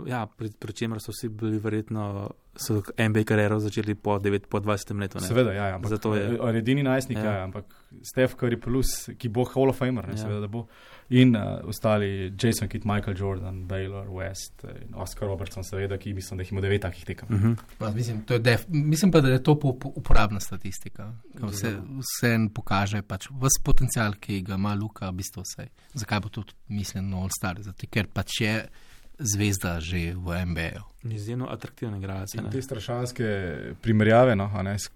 ja, 0.09 0.27
pri, 0.27 0.51
pri 0.51 0.73
čemer 0.73 0.99
so 1.01 1.13
vsi 1.15 1.29
bili 1.29 1.59
verjetno, 1.59 2.31
so 2.57 2.81
MBA 2.99 3.23
kariero 3.25 3.61
začeli 3.61 3.95
po, 3.95 4.19
9, 4.19 4.49
po 4.49 4.59
20 4.59 4.99
letu. 4.99 5.19
ne. 5.21 5.27
Seveda, 5.27 5.53
ja, 5.53 5.67
ja, 5.69 5.75
ampak 5.75 5.91
Zato 5.91 6.15
je- 6.15 6.41
on 6.41 6.57
edini 6.57 6.83
najstnik, 6.83 7.19
Ja. 7.19 7.25
ja. 7.25 7.33
ja, 7.33 7.45
ampak 7.45 7.65
Steph 8.03 8.35
Curry 8.35 8.57
plus, 8.57 9.11
ki 9.19 9.29
bo 9.29 9.45
Hall 9.45 9.69
of 9.69 9.79
Famer, 9.79 10.07
ne, 10.07 10.13
Ja. 10.13 10.19
seveda, 10.19 10.41
da 10.41 10.47
bo. 10.49 10.67
In 11.11 11.37
uh, 11.37 11.43
ostali 11.65 12.35
Jason 12.35 12.69
Kidd, 12.69 12.83
Michael 12.85 13.15
Jordan, 13.17 13.61
Baylor, 13.65 14.09
West 14.09 14.65
eh, 14.65 14.83
in 14.83 14.95
Oscar 14.95 15.29
Robertson, 15.29 15.63
seveda, 15.63 15.95
ki 15.97 16.15
mislim, 16.15 16.39
da 16.39 16.43
jih 16.43 16.53
ima 16.53 16.61
devet 16.61 16.83
takih 16.83 17.05
tekem. 17.05 17.29
Uh 17.31 17.41
-huh. 17.41 17.57
Pa, 17.79 17.91
mislim, 17.91 18.25
to 18.25 18.35
je 18.35 18.39
def, 18.41 18.65
mislim 18.69 19.13
pa, 19.13 19.21
da 19.21 19.29
je 19.29 19.43
to 19.43 19.55
po, 19.55 19.73
po 19.73 19.93
uporabna 19.95 20.41
statistika. 20.41 21.13
Vse, 21.35 21.77
vse 21.93 22.35
en 22.35 22.49
pokaže 22.51 23.03
pač 23.03 23.29
vse 23.31 23.63
potencial, 23.63 24.13
ki 24.15 24.43
ga 24.43 24.55
ima 24.55 24.75
Luka, 24.75 25.11
v 25.11 25.15
bistvu 25.15 25.43
vse. 25.43 25.69
Zakaj 25.95 26.21
bo 26.21 26.29
tudi 26.29 26.53
mišljeno 26.69 27.17
All-Star? 27.19 27.63
Zato, 27.63 27.87
ker 27.91 28.07
pač 28.09 28.41
je 28.41 28.69
zvezda 29.19 29.81
že 29.81 30.13
v 30.15 30.45
NBA-ju. 30.47 30.83
Izjemno 31.11 31.49
atraktivne 31.51 31.99
igralce. 31.99 32.39
In 32.39 32.51
te 32.51 32.63
strašanske 32.63 33.25
primerjave, 33.83 34.37
no, 34.37 34.51
a 34.55 34.63
ne, 34.63 34.79
s 34.79 34.91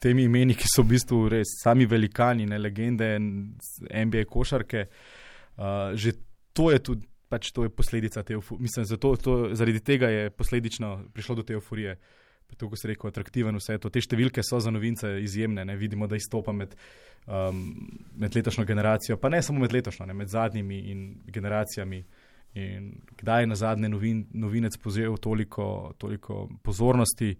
temi 0.00 0.24
imeni, 0.24 0.56
ki 0.58 0.66
so 0.66 0.82
v 0.82 0.96
bistvu 0.96 1.20
res 1.30 1.54
sami 1.62 1.86
velikani, 1.86 2.46
ne 2.48 2.58
legende 2.58 3.12
NBA 3.20 4.24
košarke, 4.30 4.86
uh, 4.88 5.94
že 5.94 6.16
to 6.52 6.70
je 6.74 6.82
tudi. 6.82 7.06
Pač 7.30 7.52
to 7.54 7.62
je 7.62 7.70
posledica 7.70 8.24
te 8.26 8.34
euforije. 8.34 8.62
Mislim, 8.66 8.84
zato, 8.90 9.12
to, 9.14 9.34
zaradi 9.54 9.78
tega 9.86 10.08
je 10.10 10.30
posledično 10.34 10.88
prišlo 11.14 11.36
do 11.38 11.42
te 11.46 11.54
euforije. 11.54 11.92
To, 12.58 12.66
ko 12.66 12.74
se 12.74 12.88
reče, 12.90 13.06
atraktiven 13.06 13.54
vse 13.54 13.76
to. 13.78 13.86
Te 13.86 14.02
številke 14.02 14.42
so 14.42 14.58
za 14.58 14.72
novince 14.74 15.12
izjemne. 15.22 15.62
Ne? 15.62 15.76
Vidimo, 15.78 16.08
da 16.10 16.18
izstopa 16.18 16.50
med, 16.50 16.74
um, 17.30 17.60
med 18.18 18.34
letošnjo 18.34 18.66
generacijo, 18.66 19.14
pa 19.22 19.30
ne 19.30 19.38
samo 19.46 19.62
med 19.62 19.70
letošnjo, 19.70 20.08
ne? 20.10 20.16
med 20.18 20.32
zadnjimi 20.32 20.80
in 20.90 21.04
generacijami. 21.30 22.02
In 22.54 23.00
kdaj 23.16 23.42
je 23.42 23.46
na 23.46 23.54
zadnje 23.54 23.88
novin, 23.88 24.26
novinec 24.32 24.76
pozel 24.76 25.16
toliko, 25.16 25.92
toliko 25.98 26.48
pozornosti, 26.62 27.36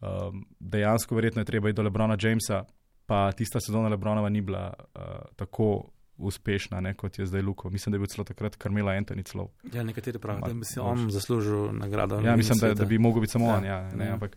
um, 0.00 0.46
dejansko 0.60 1.14
verjetno 1.14 1.40
je 1.40 1.44
treba 1.44 1.68
iti 1.68 1.76
do 1.76 1.82
Lebrona 1.82 2.16
Jamesa, 2.20 2.64
pa 3.06 3.32
tista 3.32 3.60
sezona 3.60 3.88
Lebronova 3.88 4.28
ni 4.28 4.40
bila 4.40 4.72
uh, 4.78 5.02
tako 5.36 5.90
uspešna, 6.18 6.80
ne, 6.80 6.94
kot 6.94 7.18
je 7.18 7.26
zdaj 7.26 7.42
Luko. 7.42 7.70
Mislim, 7.70 7.90
da 7.90 7.96
je 7.96 7.98
bil 7.98 8.06
celo 8.06 8.24
takrat 8.24 8.56
Karmela 8.56 8.92
Antoni 8.92 9.22
celo. 9.22 9.48
Ja, 9.72 9.82
nekateri 9.82 10.18
pravijo, 10.18 10.46
da 10.46 10.54
bi 10.54 10.64
si 10.64 10.80
on 10.80 11.10
zaslužil 11.10 11.72
nagrado. 11.72 12.20
Ja, 12.20 12.36
mislim, 12.36 12.58
da, 12.58 12.74
da 12.74 12.84
bi 12.84 12.98
mogel 12.98 13.20
biti 13.20 13.32
samo 13.32 13.46
Ja. 13.46 13.56
on. 13.56 13.64
Ja, 13.64 13.90
ne, 13.94 14.06
Ja. 14.06 14.12
ampak, 14.12 14.36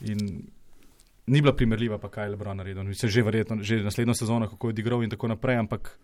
in 0.00 0.18
ni 1.26 1.40
bila 1.42 1.54
primerljiva, 1.56 1.98
pa 1.98 2.08
kaj 2.08 2.24
je 2.24 2.30
Lebron 2.30 2.56
naredil. 2.56 2.82
Mislim, 2.82 3.10
že 3.10 3.22
verjetno, 3.22 3.62
že 3.62 3.82
naslednjo 3.82 4.14
sezono, 4.14 4.48
kako 4.48 4.66
je 4.66 4.70
odigral 4.70 5.02
in 5.04 5.10
tako 5.10 5.28
naprej, 5.28 5.56
ampak 5.56 5.98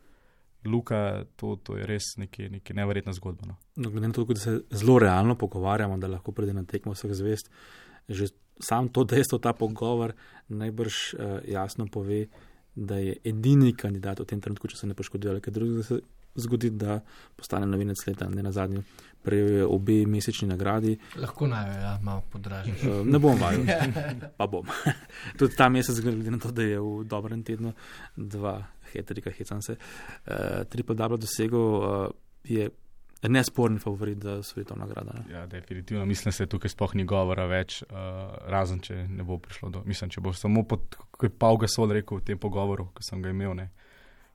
Luka, 0.64 1.24
to, 1.36 1.56
to 1.64 1.76
je 1.78 1.86
res 1.88 2.14
nekaj, 2.20 2.50
nekaj 2.52 2.76
neverjetna 2.76 3.14
zgodba. 3.16 3.48
No. 3.48 3.56
No, 3.76 3.90
glede 3.90 4.10
na 4.10 4.14
to, 4.14 4.24
da 4.24 4.40
se 4.40 4.60
zelo 4.70 4.98
realno 4.98 5.34
pogovarjamo, 5.34 5.96
da 5.98 6.08
lahko 6.08 6.32
pride 6.32 6.52
na 6.52 6.64
tekmo 6.64 6.92
vseh 6.92 7.14
zvest, 7.16 7.50
že 8.08 8.28
sam 8.60 8.88
to 8.88 9.04
dejstvo, 9.04 9.38
ta 9.38 9.52
pogovor 9.52 10.12
najbrž 10.48 10.94
uh, 11.14 11.38
jasno 11.48 11.86
pove, 11.86 12.26
da 12.74 13.00
je 13.00 13.16
edini 13.24 13.72
kandidat 13.72 14.20
v 14.20 14.28
tem 14.28 14.40
trenutku, 14.40 14.68
če 14.68 14.76
se 14.76 14.88
ne 14.90 14.94
poškoduje, 14.94 15.40
ker 15.40 15.52
drugi 15.52 15.82
se 15.82 16.00
zgodi, 16.34 16.70
da 16.70 17.00
postane 17.36 17.66
novinec 17.66 17.98
leta, 18.06 18.28
ne 18.28 18.42
na 18.42 18.52
zadnji. 18.52 18.82
Prejel 19.22 19.48
je 19.52 19.64
obe 19.66 19.98
mesečni 20.06 20.48
nagradi. 20.48 20.94
Lahko 21.20 21.48
naj 21.50 21.66
jo, 21.68 21.80
ja, 21.82 21.94
malo 22.02 22.22
podraži. 22.32 22.72
Uh, 22.84 23.00
ne 23.04 23.18
bom 23.18 23.40
vajal, 23.40 23.64
pa 24.38 24.46
bom. 24.46 24.68
Tudi 25.38 25.56
ta 25.56 25.68
mesec, 25.68 25.98
glede 26.04 26.30
na 26.30 26.38
to, 26.38 26.52
da 26.52 26.64
je 26.64 26.80
v 26.80 27.04
dobrem 27.08 27.42
tednu 27.44 27.72
dva 28.16 28.60
heterika, 28.92 29.30
hecam 29.30 29.62
se, 29.62 29.76
uh, 29.76 30.62
triple 30.70 30.94
double 30.98 31.18
dosegel, 31.20 31.60
uh, 31.60 32.06
je 32.44 32.70
nesporni 33.28 33.78
favorit 33.78 34.22
za 34.22 34.42
svetovno 34.42 34.86
nagrado. 34.86 35.10
Ne? 35.14 35.34
Ja, 35.34 35.46
definitivno 35.46 36.06
mislim, 36.06 36.30
da 36.30 36.32
se 36.32 36.46
tukaj 36.46 36.68
sploh 36.68 36.94
ni 36.94 37.04
govora 37.04 37.46
več, 37.46 37.82
uh, 37.82 37.96
razen 38.48 38.80
če 38.80 39.04
ne 39.08 39.24
bo 39.24 39.38
prišlo 39.38 39.70
do. 39.70 39.82
Mislim, 39.86 40.10
če 40.10 40.20
bo 40.24 40.32
samo 40.32 40.64
pod, 40.64 40.96
kot 41.10 41.28
je 41.28 41.36
Pau 41.38 41.58
Gasol 41.60 41.92
rekel 41.92 42.20
v 42.20 42.24
tem 42.30 42.40
pogovoru, 42.40 42.88
ki 42.96 43.04
sem 43.04 43.22
ga 43.22 43.34
imel. 43.34 43.54
Ne? 43.58 43.68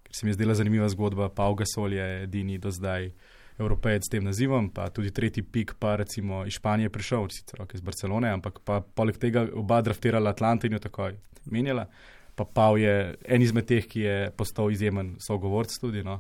Ker 0.06 0.14
se 0.14 0.26
mi 0.26 0.34
je 0.34 0.38
zdela 0.38 0.54
zanimiva 0.54 0.90
zgodba, 0.94 1.32
Pau 1.34 1.56
Gasol 1.58 1.98
je 1.98 2.12
edini 2.28 2.60
do 2.62 2.72
zdaj. 2.72 3.12
Evropejec 3.56 4.04
s 4.04 4.12
tem 4.12 4.24
nazivom, 4.24 4.66
pa 4.68 4.90
tudi 4.92 5.14
tretji 5.16 5.40
pik, 5.40 5.78
pa 5.80 5.94
recimo 5.96 6.42
iz 6.44 6.58
Španije 6.58 6.92
prišel, 6.92 7.30
sicer 7.32 7.62
okay, 7.64 7.80
iz 7.80 7.84
Barcelone, 7.88 8.28
ampak 8.28 8.60
pa 8.68 8.82
poleg 8.84 9.16
tega 9.16 9.46
oba 9.56 9.78
draftirala 9.80 10.34
Atlanta 10.36 10.68
in 10.68 10.76
jo 10.76 10.82
takoj 10.84 11.16
menjala. 11.48 11.86
Pa 12.36 12.46
Pav 12.46 12.78
je 12.80 13.16
en 13.16 13.42
izmed 13.42 13.68
teh, 13.68 13.86
ki 13.88 14.04
je 14.04 14.18
postal 14.38 14.72
izjemen 14.72 15.16
sogovorc 15.24 15.72
tudi. 15.80 16.04
No. 16.04 16.20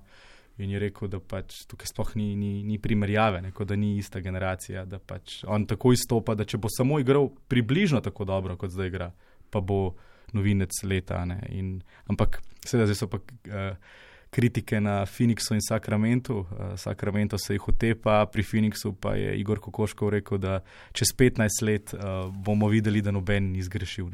In 0.57 0.72
je 0.72 0.80
rekel, 0.80 1.09
da 1.11 1.20
pač 1.20 1.66
tukaj 1.68 1.89
sploh 1.91 2.13
ni, 2.16 2.30
ni, 2.39 2.51
ni 2.63 2.80
primerjave, 2.80 3.41
ne, 3.43 3.51
da 3.51 3.76
ni 3.76 3.97
ista 3.99 4.22
generacija. 4.24 4.86
Da 4.88 4.99
pač 4.99 5.41
on 5.43 5.68
tako 5.68 5.91
izstopa, 5.91 6.36
da 6.36 6.47
če 6.47 6.57
bo 6.57 6.72
samo 6.72 6.99
igral 7.03 7.28
približno 7.51 7.99
tako 8.01 8.26
dobro, 8.26 8.55
kot 8.55 8.72
zdaj 8.72 8.88
igra, 8.88 9.11
pa 9.51 9.59
bo 9.59 9.97
novinec 10.34 10.72
leta. 10.88 11.20
In, 11.51 11.78
ampak 12.07 12.41
seveda 12.66 12.95
so 12.95 13.11
pa. 13.11 13.24
Uh, 13.51 14.03
kritike 14.36 14.82
na 14.82 15.05
Phoenixu 15.05 15.53
in 15.55 15.61
Sacramentu. 15.63 16.38
Uh, 16.38 16.74
Sacramento 16.76 17.38
se 17.38 17.55
jih 17.55 17.68
utepa, 17.68 18.26
pri 18.26 18.43
Phoenixu 18.43 18.91
pa 18.99 19.13
je 19.16 19.38
Igor 19.39 19.61
Kokoškov 19.63 20.09
rekel, 20.11 20.41
da 20.43 20.59
čez 20.91 21.13
15 21.16 21.63
let 21.63 21.93
uh, 21.93 22.28
bomo 22.43 22.68
videli, 22.68 23.01
da 23.01 23.16
noben 23.16 23.53
ni 23.53 23.63
zgrešil. 23.63 24.11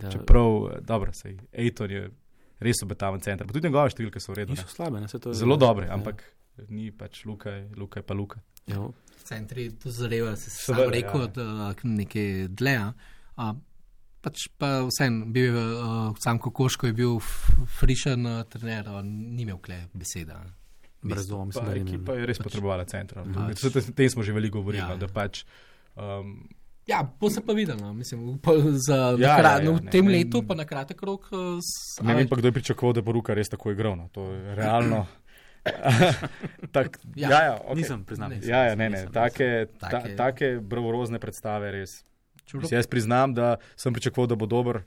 Da. 0.00 0.10
Čeprav, 0.10 0.80
dobro, 0.82 1.12
sej, 1.14 1.36
Ejton 1.52 1.90
je 1.90 2.06
res 2.64 2.82
obetaven 2.82 3.22
center, 3.22 3.46
pa 3.46 3.54
tudi 3.54 3.68
njegove 3.68 3.92
številke 3.94 4.22
so 4.22 4.34
vredne. 4.34 4.56
Niso 4.56 4.70
slabe, 4.70 5.02
ne 5.02 5.10
se 5.10 5.20
to. 5.22 5.34
Zelo 5.36 5.56
dobre, 5.60 5.88
ja. 5.88 5.94
ampak 5.98 6.24
ja. 6.24 6.66
ni 6.68 6.90
pač 6.94 7.24
Luka, 7.28 7.52
Luka 7.78 8.02
je 8.02 8.06
pa 8.06 8.16
Luka. 8.16 8.40
Ja. 8.70 8.86
Centri 9.24 9.68
to 9.80 9.92
zarevajo, 9.92 10.36
se 10.40 10.52
sam 10.52 10.82
rekel, 10.92 11.26
ja. 11.26 11.30
da 11.36 11.70
nekaj 11.84 12.48
dlje. 12.52 12.80
Pač 14.24 14.46
pa 14.56 14.78
vsem, 14.88 15.20
bil 15.36 15.50
je 15.50 15.62
uh, 15.76 16.16
sam 16.22 16.40
Kokoško, 16.40 16.88
je 16.88 16.96
bil 16.96 17.18
frišen 17.78 18.24
uh, 18.24 18.42
trener, 18.48 18.88
ni 19.04 19.44
imel 19.44 19.60
kle 19.60 19.82
beseda. 19.92 20.40
Brez 21.04 21.28
dvoma, 21.28 21.50
mislim, 21.50 21.66
da 21.68 21.74
je 21.76 21.82
ekipa 21.82 22.16
je 22.16 22.28
res 22.30 22.40
pač, 22.40 22.48
potrebovala 22.48 22.86
centra. 22.88 23.20
O 23.20 23.48
pač, 23.52 23.66
tem 23.92 24.08
smo 24.08 24.24
že 24.24 24.32
veliko 24.32 24.62
govorili. 24.62 24.80
Ja. 24.80 24.96
No, 24.96 25.10
pač, 25.12 25.42
um, 26.00 26.38
ja, 26.86 27.00
bo 27.20 27.30
se 27.30 27.40
pa 27.46 27.52
videl. 27.52 27.76
No, 27.80 27.92
mislim, 27.92 28.38
pa 28.38 28.52
za, 28.72 29.16
ja, 29.18 29.36
krat, 29.38 29.62
ja, 29.62 29.64
ja, 29.64 29.70
v 29.70 29.90
tem 29.90 30.04
ne, 30.04 30.12
letu, 30.18 30.42
ne, 30.42 30.48
pa 30.48 30.54
na 30.54 30.64
kratek 30.68 31.02
rok. 31.02 31.28
Uh, 31.32 31.58
ne 32.04 32.14
vem 32.14 32.28
pa, 32.28 32.36
kdo 32.36 32.48
je 32.48 32.56
pričakoval, 32.60 32.94
da 32.98 33.02
bo 33.02 33.12
Ruka 33.16 33.34
res 33.34 33.48
tako 33.48 33.72
igral. 33.72 33.96
No. 33.96 34.08
To 34.12 34.28
je 34.32 34.54
realno. 34.54 35.06
tak, 36.76 36.98
ja, 37.16 37.30
ja, 37.30 37.40
ja, 37.44 37.54
okay. 37.64 37.76
Nisem 37.80 38.04
priznal. 38.04 38.32
Ja, 38.44 38.68
ja, 38.68 38.74
ne, 38.76 38.90
ne. 38.92 39.06
Take, 39.12 39.66
ta, 39.80 40.02
take 40.16 40.58
bravurozne 40.60 41.18
predstave 41.18 41.72
res. 41.72 42.02
Mislim, 42.52 42.76
jaz 42.76 42.86
priznam, 42.86 43.32
da 43.34 43.56
sem 43.76 43.94
pričakoval, 43.96 44.28
da 44.28 44.36
bo 44.36 44.46
dober, 44.46 44.82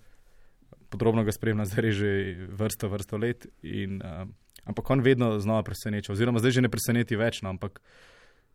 podrobno 0.94 1.24
ga 1.26 1.34
spremljam 1.34 1.66
zdaj 1.66 1.92
že 1.92 2.12
vrsto, 2.54 2.90
vrsto 2.94 3.18
let. 3.18 3.48
In, 3.66 3.98
uh, 4.06 4.28
ampak 4.70 4.90
on 4.94 5.02
vedno 5.02 5.40
znova 5.40 5.66
preseneča, 5.66 6.14
oziroma 6.14 6.40
zdaj 6.40 6.60
že 6.60 6.68
ne 6.68 6.70
preseneti 6.70 7.18
več, 7.18 7.42
no, 7.42 7.50
ampak 7.58 7.82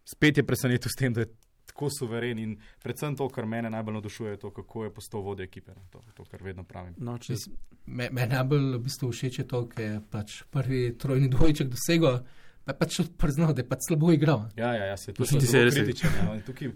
spet 0.06 0.38
je 0.38 0.46
presenetil 0.46 0.90
s 0.90 0.98
tem, 0.98 1.12
da 1.12 1.26
je 1.26 1.32
tako 1.72 1.88
suveren 1.90 2.38
in 2.38 2.56
predvsem 2.82 3.16
to, 3.16 3.28
kar 3.28 3.46
mene 3.46 3.70
najbolj 3.70 3.94
navdušuje, 3.94 4.30
je 4.30 4.36
to, 4.44 4.50
kako 4.50 4.84
je 4.84 4.94
postal 4.94 5.20
vodja 5.20 5.44
ekipe. 5.44 5.72
No, 5.74 5.82
to, 5.90 6.02
to, 6.14 6.24
kar 6.30 6.42
vedno 6.42 6.64
pravim. 6.64 6.94
No, 6.98 7.18
me, 7.86 8.08
me 8.12 8.26
najbolj 8.26 8.76
v 8.76 8.82
bistvu 8.84 9.10
všeč 9.12 9.38
je 9.38 9.48
to, 9.48 9.64
ker 9.72 9.84
je 9.84 10.00
pač 10.10 10.42
prvi 10.50 10.92
trojni 10.98 11.32
dvojček 11.32 11.72
dosegel. 11.72 12.22
Pa 12.62 12.76
pač 12.78 13.00
priznal, 13.18 13.54
da 13.56 13.64
je 13.64 13.68
pač 13.68 13.88
slabo 13.88 14.12
igral. 14.14 14.44
Ja, 14.56 14.74
ja, 14.76 14.92
ja 14.92 14.96
se 14.96 15.12
tu 15.12 15.24
tudi 15.26 15.48
kritičen. 15.48 16.10
Ja, 16.14 16.70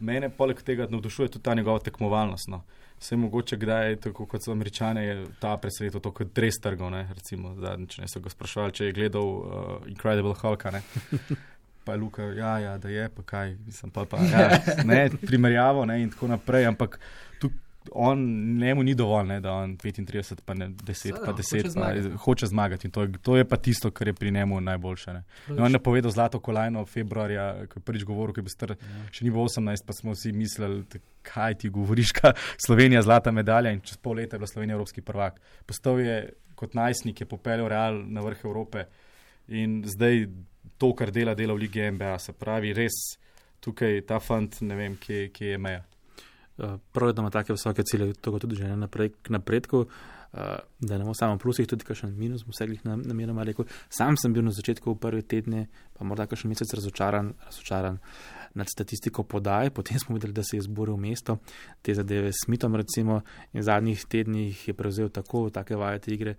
mene 0.00 0.30
poleg 0.30 0.62
tega 0.62 0.88
navdušuje 0.90 1.28
tudi 1.36 1.44
ta 1.44 1.54
njegova 1.54 1.78
tekmovalnost. 1.78 2.48
No. 2.48 2.64
Vse 2.98 3.16
mogoče, 3.16 3.56
kdaj, 3.56 3.96
tako 4.08 4.26
kot 4.26 4.42
so 4.42 4.52
američani, 4.52 5.28
ta 5.38 5.54
presenetil 5.62 6.02
to 6.02 6.10
kot 6.10 6.38
res 6.38 6.58
trgov. 6.62 6.90
Recimo, 7.14 7.54
zadnjič 7.60 8.00
so 8.10 8.24
ga 8.24 8.32
sprašvali, 8.34 8.74
če 8.74 8.88
je 8.88 8.96
gledal 8.96 9.28
uh, 9.28 9.86
Incredible 9.86 10.34
Hulk. 10.40 10.66
Pa 11.88 11.94
je 11.94 11.98
Luka, 11.98 12.22
ja, 12.22 12.58
ja, 12.58 12.78
da 12.78 12.88
je, 12.88 13.08
pa 13.08 13.22
kaj, 13.22 13.54
mislim, 13.66 13.90
pa, 13.90 14.04
pa 14.04 14.18
ja, 14.32 14.60
ne, 14.84 15.10
primerjavo 15.26 15.86
ne, 15.88 16.02
in 16.02 16.10
tako 16.10 16.28
naprej. 16.28 16.66
Ampak 16.66 16.98
tu, 17.40 17.48
on, 17.92 18.18
njemu 18.58 18.82
ni 18.82 18.94
dovolj, 18.94 19.26
ne, 19.26 19.38
da 19.40 19.52
on 19.52 19.72
35, 19.78 20.42
pa 20.44 20.54
ne 20.54 20.68
10, 20.68 20.94
Sada, 20.94 21.22
pa 21.24 21.32
10, 21.32 21.56
hoče, 21.56 21.62
pa, 21.62 21.70
zmagati. 21.70 22.10
hoče 22.24 22.46
zmagati. 22.46 22.86
In 22.86 22.90
to, 22.90 23.06
to 23.22 23.36
je 23.36 23.46
pa 23.48 23.56
tisto, 23.56 23.90
kar 23.90 24.06
je 24.06 24.14
pri 24.14 24.30
njemu 24.30 24.60
najboljše. 24.60 25.14
On 25.58 25.72
je 25.72 25.78
povedal 25.78 26.12
zlato 26.12 26.40
kolajno 26.40 26.84
februarja, 26.84 27.66
ko 27.72 27.80
je 27.80 27.84
prvič 27.84 28.04
govoril, 28.04 28.34
ko 28.34 28.44
je 28.44 28.48
bil 28.50 28.52
star, 28.52 28.76
ja. 28.76 29.00
še 29.08 29.24
ni 29.24 29.32
bil 29.32 29.40
18, 29.48 29.86
pa 29.88 29.96
smo 29.96 30.12
vsi 30.12 30.32
mislili, 30.36 30.84
kaj 31.24 31.56
ti 31.64 31.72
govoriš, 31.72 32.12
kaj 32.20 32.36
Slovenija 32.66 33.00
zlata 33.02 33.32
medalja 33.32 33.72
in 33.72 33.80
čez 33.80 33.96
pol 33.96 34.20
leta 34.20 34.36
je 34.36 34.44
bila 34.44 34.52
Slovenija 34.52 34.76
evropski 34.76 35.00
prvak. 35.00 35.40
Postal 35.64 36.04
je 36.04 36.20
kot 36.54 36.76
najstnik, 36.76 37.24
je 37.24 37.32
popeljal 37.32 37.72
Real 37.72 38.02
na 38.04 38.20
vrh 38.20 38.44
Evrope 38.44 38.84
in 39.48 39.80
zdaj 39.88 40.26
to, 40.78 40.92
kar 40.94 41.10
dela, 41.10 41.34
dela 41.34 41.54
v 41.54 41.66
Ligi 41.66 41.90
MBA, 41.90 42.16
se 42.22 42.32
pravi, 42.32 42.72
res 42.76 42.96
tukaj 43.60 44.02
ta 44.06 44.20
fant, 44.22 44.60
ne 44.62 44.76
vem, 44.78 44.98
kje, 45.02 45.28
kje 45.34 45.54
je 45.54 45.58
meja. 45.58 45.84
Eh, 46.58 46.76
prav 46.92 47.08
je, 47.08 47.12
da 47.12 47.22
ima 47.22 47.30
take 47.30 47.52
visoke 47.52 47.82
cilje, 47.82 48.12
to 48.14 48.38
tudi 48.38 48.56
žene 48.56 48.76
naprej 48.76 49.12
k 49.22 49.30
napredku, 49.30 49.86
eh, 50.32 50.38
da 50.80 50.94
ne 50.94 50.96
imamo 50.96 51.14
samo 51.14 51.38
plusih, 51.38 51.66
tudi 51.66 51.84
kakšen 51.84 52.16
minus, 52.18 52.42
vse 52.46 52.66
jih 52.66 52.80
namenoma 52.84 53.44
rekel. 53.46 53.64
Sam 53.88 54.16
sem 54.16 54.32
bil 54.32 54.42
na 54.42 54.50
začetku 54.50 54.94
v 54.94 54.98
prvi 54.98 55.22
tedni, 55.22 55.66
pa 55.94 56.04
morda 56.04 56.26
kakšen 56.26 56.50
mesec 56.50 56.74
razočaran, 56.74 57.34
razočaran 57.46 57.98
nad 58.54 58.66
statistiko 58.66 59.22
podaj, 59.22 59.70
potem 59.70 59.98
smo 59.98 60.14
videli, 60.14 60.32
da 60.32 60.42
se 60.42 60.56
je 60.56 60.66
zboril 60.66 60.96
mesto, 60.96 61.38
te 61.82 61.94
zadeve 61.94 62.32
s 62.32 62.46
Smitom 62.46 62.74
recimo 62.74 63.22
in 63.52 63.60
v 63.60 63.62
zadnjih 63.62 64.04
tednih 64.04 64.68
je 64.68 64.74
prevzel 64.74 65.08
tako 65.08 65.50
take 65.50 65.76
vajete 65.76 66.14
igre, 66.14 66.34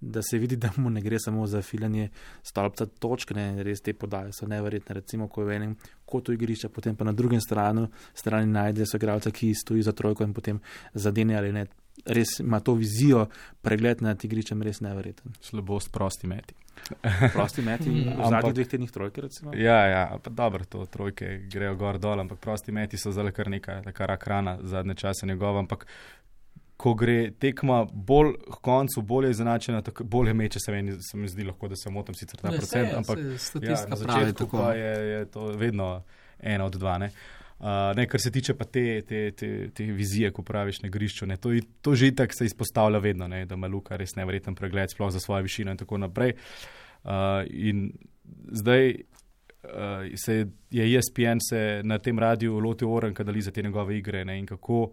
da 0.00 0.22
se 0.22 0.38
vidi, 0.38 0.56
da 0.64 0.70
mu 0.76 0.90
ne 0.90 1.00
gre 1.00 1.18
samo 1.18 1.46
za 1.46 1.62
filanje 1.62 2.08
stolpca 2.42 2.86
točk, 2.86 3.30
ne 3.30 3.62
res 3.62 3.80
te 3.80 3.94
podaje 3.94 4.32
so 4.32 4.46
neverjetne. 4.46 4.94
Recimo, 4.94 5.28
ko 5.28 5.42
je 5.42 5.46
v 5.46 5.56
enem 5.56 5.76
kotu 6.04 6.32
igrišča, 6.32 6.68
potem 6.68 6.96
pa 6.96 7.04
na 7.04 7.12
drugem 7.12 7.40
stranu, 7.40 7.88
strani 8.14 8.50
najde 8.52 8.86
so 8.86 8.98
igralca, 8.98 9.30
ki 9.30 9.54
stoji 9.54 9.82
za 9.82 9.92
trojko 9.92 10.24
in 10.24 10.34
potem 10.34 10.60
zadene 10.94 11.36
ali 11.38 11.52
ne. 11.52 11.66
Res 12.06 12.38
ima 12.40 12.60
to 12.64 12.72
vizijo, 12.78 13.26
pregled 13.60 14.00
nad 14.02 14.24
igriščem, 14.24 14.62
res 14.62 14.80
neverjeten. 14.80 15.34
Slabost 15.44 15.92
prosti 15.92 16.26
meti. 16.30 16.54
prosti 17.34 17.62
meti 17.62 17.90
v 17.90 18.08
ampak, 18.08 18.30
zadnjih 18.30 18.54
dveh 18.54 18.68
tednih 18.68 18.92
trojke, 18.94 19.20
recimo. 19.26 19.52
Ja, 19.54 19.80
ja, 19.86 20.04
pa 20.22 20.30
dobro, 20.32 20.64
to 20.64 20.86
trojke 20.86 21.42
grejo 21.52 21.74
gor 21.76 21.98
dol, 22.00 22.22
ampak 22.22 22.40
prosti 22.40 22.72
meti 22.72 22.98
so 22.98 23.12
zelo 23.12 23.34
kar 23.36 23.50
neka, 23.52 23.82
taka 23.84 24.06
rakrana 24.06 24.56
zadnje 24.62 24.94
čase 24.94 25.26
njegova, 25.26 25.60
ampak 25.60 25.86
ko 26.80 26.94
gre 26.94 27.30
tekma 27.36 27.82
bolj 27.92 28.32
k 28.46 28.60
koncu, 28.64 29.02
bolj 29.02 29.26
je 29.28 29.34
izenačena, 29.36 29.82
bolj 30.00 30.30
je 30.30 30.34
meče, 30.34 30.62
se, 30.64 30.72
meni, 30.72 30.94
se 31.04 31.18
mi 31.18 31.28
zdi 31.28 31.44
lahko, 31.44 31.68
da 31.68 31.76
se 31.76 31.92
motim 31.92 32.16
sicer 32.16 32.40
ne, 32.44 32.56
procent, 32.56 32.88
se, 32.88 32.96
ampak 32.96 33.18
ja, 33.66 33.76
na 33.88 33.98
začetku 34.00 34.48
pa 34.52 34.72
je, 34.78 34.94
je 35.10 35.26
to 35.34 35.50
vedno 35.60 35.90
ena 36.38 36.64
od 36.64 36.78
dva. 36.80 36.96
Ne? 37.02 37.10
Uh, 37.60 37.66
ne, 37.96 38.06
kar 38.08 38.20
se 38.20 38.32
tiče 38.32 38.54
pa 38.56 38.64
te, 38.64 39.02
te, 39.04 39.20
te, 39.36 39.50
te 39.76 39.84
vizije, 39.92 40.30
ko 40.32 40.42
praviš 40.42 40.80
na 40.80 40.88
grišču, 40.88 41.28
ne, 41.28 41.36
to, 41.36 41.52
to 41.84 41.92
že 41.94 42.14
tako 42.16 42.38
se 42.38 42.48
izpostavlja 42.48 42.98
vedno, 43.04 43.28
ne, 43.28 43.44
da 43.46 43.60
ima 43.60 43.68
Luka 43.68 44.00
res 44.00 44.16
nevreten 44.16 44.56
pregled, 44.56 44.88
sploh 44.94 45.12
za 45.12 45.20
svojo 45.20 45.44
višino 45.44 45.76
in 45.76 45.82
tako 45.82 46.00
naprej. 46.00 46.32
Uh, 47.04 47.44
in 47.50 47.90
zdaj 48.56 48.94
uh, 48.94 50.08
se 50.16 50.46
je 50.70 50.88
ESPN 50.96 51.44
se 51.50 51.82
na 51.84 52.00
tem 52.00 52.18
radiju 52.18 52.56
lotil 52.64 52.88
oren, 52.88 53.14
kada 53.14 53.32
li 53.36 53.44
za 53.44 53.52
te 53.52 53.62
njegove 53.62 53.98
igre 53.98 54.24
ne, 54.24 54.38
in 54.40 54.48
kako 54.48 54.86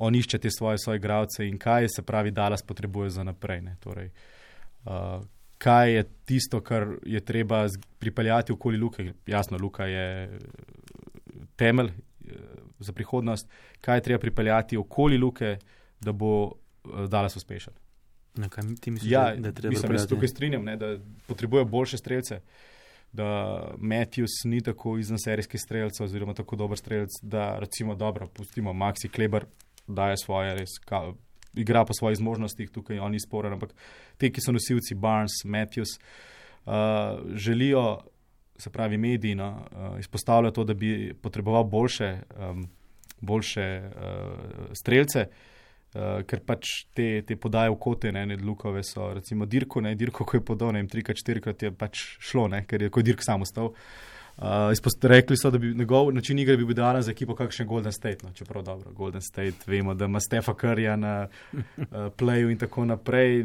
on 0.00 0.14
išče 0.14 0.38
te 0.38 0.50
svoje 0.50 0.78
soigravce 0.78 1.44
in 1.48 1.58
kaj 1.58 1.88
se 1.96 2.02
pravi, 2.02 2.30
da 2.30 2.48
las 2.48 2.62
potrebuje 2.62 3.10
za 3.10 3.24
naprej. 3.24 3.62
Torej, 3.80 4.10
uh, 4.84 5.20
kaj 5.58 5.94
je 5.94 6.04
tisto, 6.24 6.60
kar 6.60 6.86
je 7.06 7.20
treba 7.20 7.66
pripeljati 7.98 8.52
okoli 8.52 8.78
Luke? 8.78 9.12
Jasno, 9.26 9.58
Luka 9.60 9.84
je 9.84 10.38
temelj 11.56 11.90
uh, 11.90 12.32
za 12.78 12.92
prihodnost. 12.92 13.48
Kaj 13.80 13.96
je 13.96 14.02
treba 14.02 14.20
pripeljati 14.20 14.76
okoli 14.76 15.18
Luke, 15.18 15.58
da 16.00 16.12
bo 16.12 16.44
uh, 16.44 17.04
Dalas 17.08 17.36
uspešen? 17.36 17.72
Na 18.34 18.48
kaj 18.48 18.64
ti 18.80 18.90
misliš, 18.90 19.12
ja, 19.12 19.34
da 19.36 19.48
je 19.48 19.54
treba? 19.54 19.70
Mislim, 19.70 19.92
da 19.92 19.98
se 19.98 20.08
tukaj 20.08 20.28
strinjam, 20.28 20.64
ne, 20.64 20.76
da 20.76 20.96
potrebuje 21.26 21.64
boljše 21.64 21.98
strelce. 21.98 22.40
Da 23.12 23.26
Matthews 23.78 24.44
ni 24.44 24.60
tako 24.60 24.98
iznaserijski 24.98 25.58
streljec, 25.58 26.00
oziroma 26.00 26.34
tako 26.34 26.56
dober 26.56 26.78
streljec, 26.78 27.10
da 27.22 27.58
recimo 27.58 27.94
dobro, 27.94 28.28
pustimo 28.28 28.72
Maxi 28.72 29.10
Kleber, 29.10 29.44
daje 29.94 30.16
svoje 30.22 30.54
res 30.58 30.78
igra 31.54 31.84
po 31.84 31.94
svojih 31.94 32.18
zmožnostih, 32.18 32.70
tukaj 32.70 32.98
on 32.98 33.12
ni 33.12 33.20
sporen, 33.20 33.52
ampak 33.52 33.74
te, 34.18 34.30
ki 34.30 34.42
so 34.42 34.54
nosilci, 34.54 34.94
Barnes, 34.94 35.42
Matthews, 35.44 35.96
uh, 35.98 37.18
želijo, 37.34 38.00
se 38.58 38.70
pravi, 38.70 38.98
mediji, 38.98 39.34
no, 39.34 39.50
uh, 39.72 39.98
izpostavljajo 39.98 40.52
to, 40.52 40.64
da 40.64 40.74
bi 40.74 41.14
potreboval 41.22 41.64
boljše, 41.64 42.10
um, 42.38 42.66
boljše 43.20 43.70
uh, 43.84 44.68
strelce. 44.72 45.26
Uh, 45.90 46.20
ker 46.22 46.38
pač 46.46 46.68
te, 46.94 47.24
te 47.26 47.34
podaje 47.34 47.72
v 47.72 47.76
kote, 47.82 48.12
ne, 48.14 48.22
ne 48.30 48.36
lukove 48.38 48.84
so, 48.86 49.08
recimo 49.10 49.42
Dirko, 49.50 49.80
ne, 49.82 49.96
Dirko, 49.98 50.22
ko 50.22 50.36
je 50.38 50.44
podal, 50.46 50.70
ne, 50.76 50.84
trikrat, 50.86 51.18
štirikrat 51.18 51.64
je 51.66 51.72
pač 51.74 52.04
šlo, 52.22 52.44
ne, 52.52 52.60
ker 52.62 52.84
je, 52.86 52.90
ko 52.94 53.02
je 53.02 53.08
Dirk 53.08 53.24
sam 53.26 53.42
ostal. 53.42 53.72
Uh, 53.72 54.09
rekli 55.02 55.36
so, 55.36 55.50
da 55.50 55.58
bi 55.58 55.74
njegov 55.74 56.12
način 56.14 56.38
igre 56.38 56.56
bil 56.56 56.70
idealen 56.70 57.02
za 57.02 57.10
ekipo, 57.10 57.34
kakšen 57.34 57.66
Golden 57.66 57.92
State. 57.92 58.26
No, 58.26 58.32
čeprav 58.32 58.62
dobro, 58.62 58.92
Golden 58.92 59.20
State, 59.20 59.66
vemo, 59.66 59.94
da 59.94 60.04
ima 60.04 60.20
Stefa 60.20 60.54
Karja 60.54 60.96
na 60.96 61.28
uh, 61.52 61.60
playu 62.18 62.50
in 62.50 62.58
tako 62.58 62.84
naprej. 62.84 63.44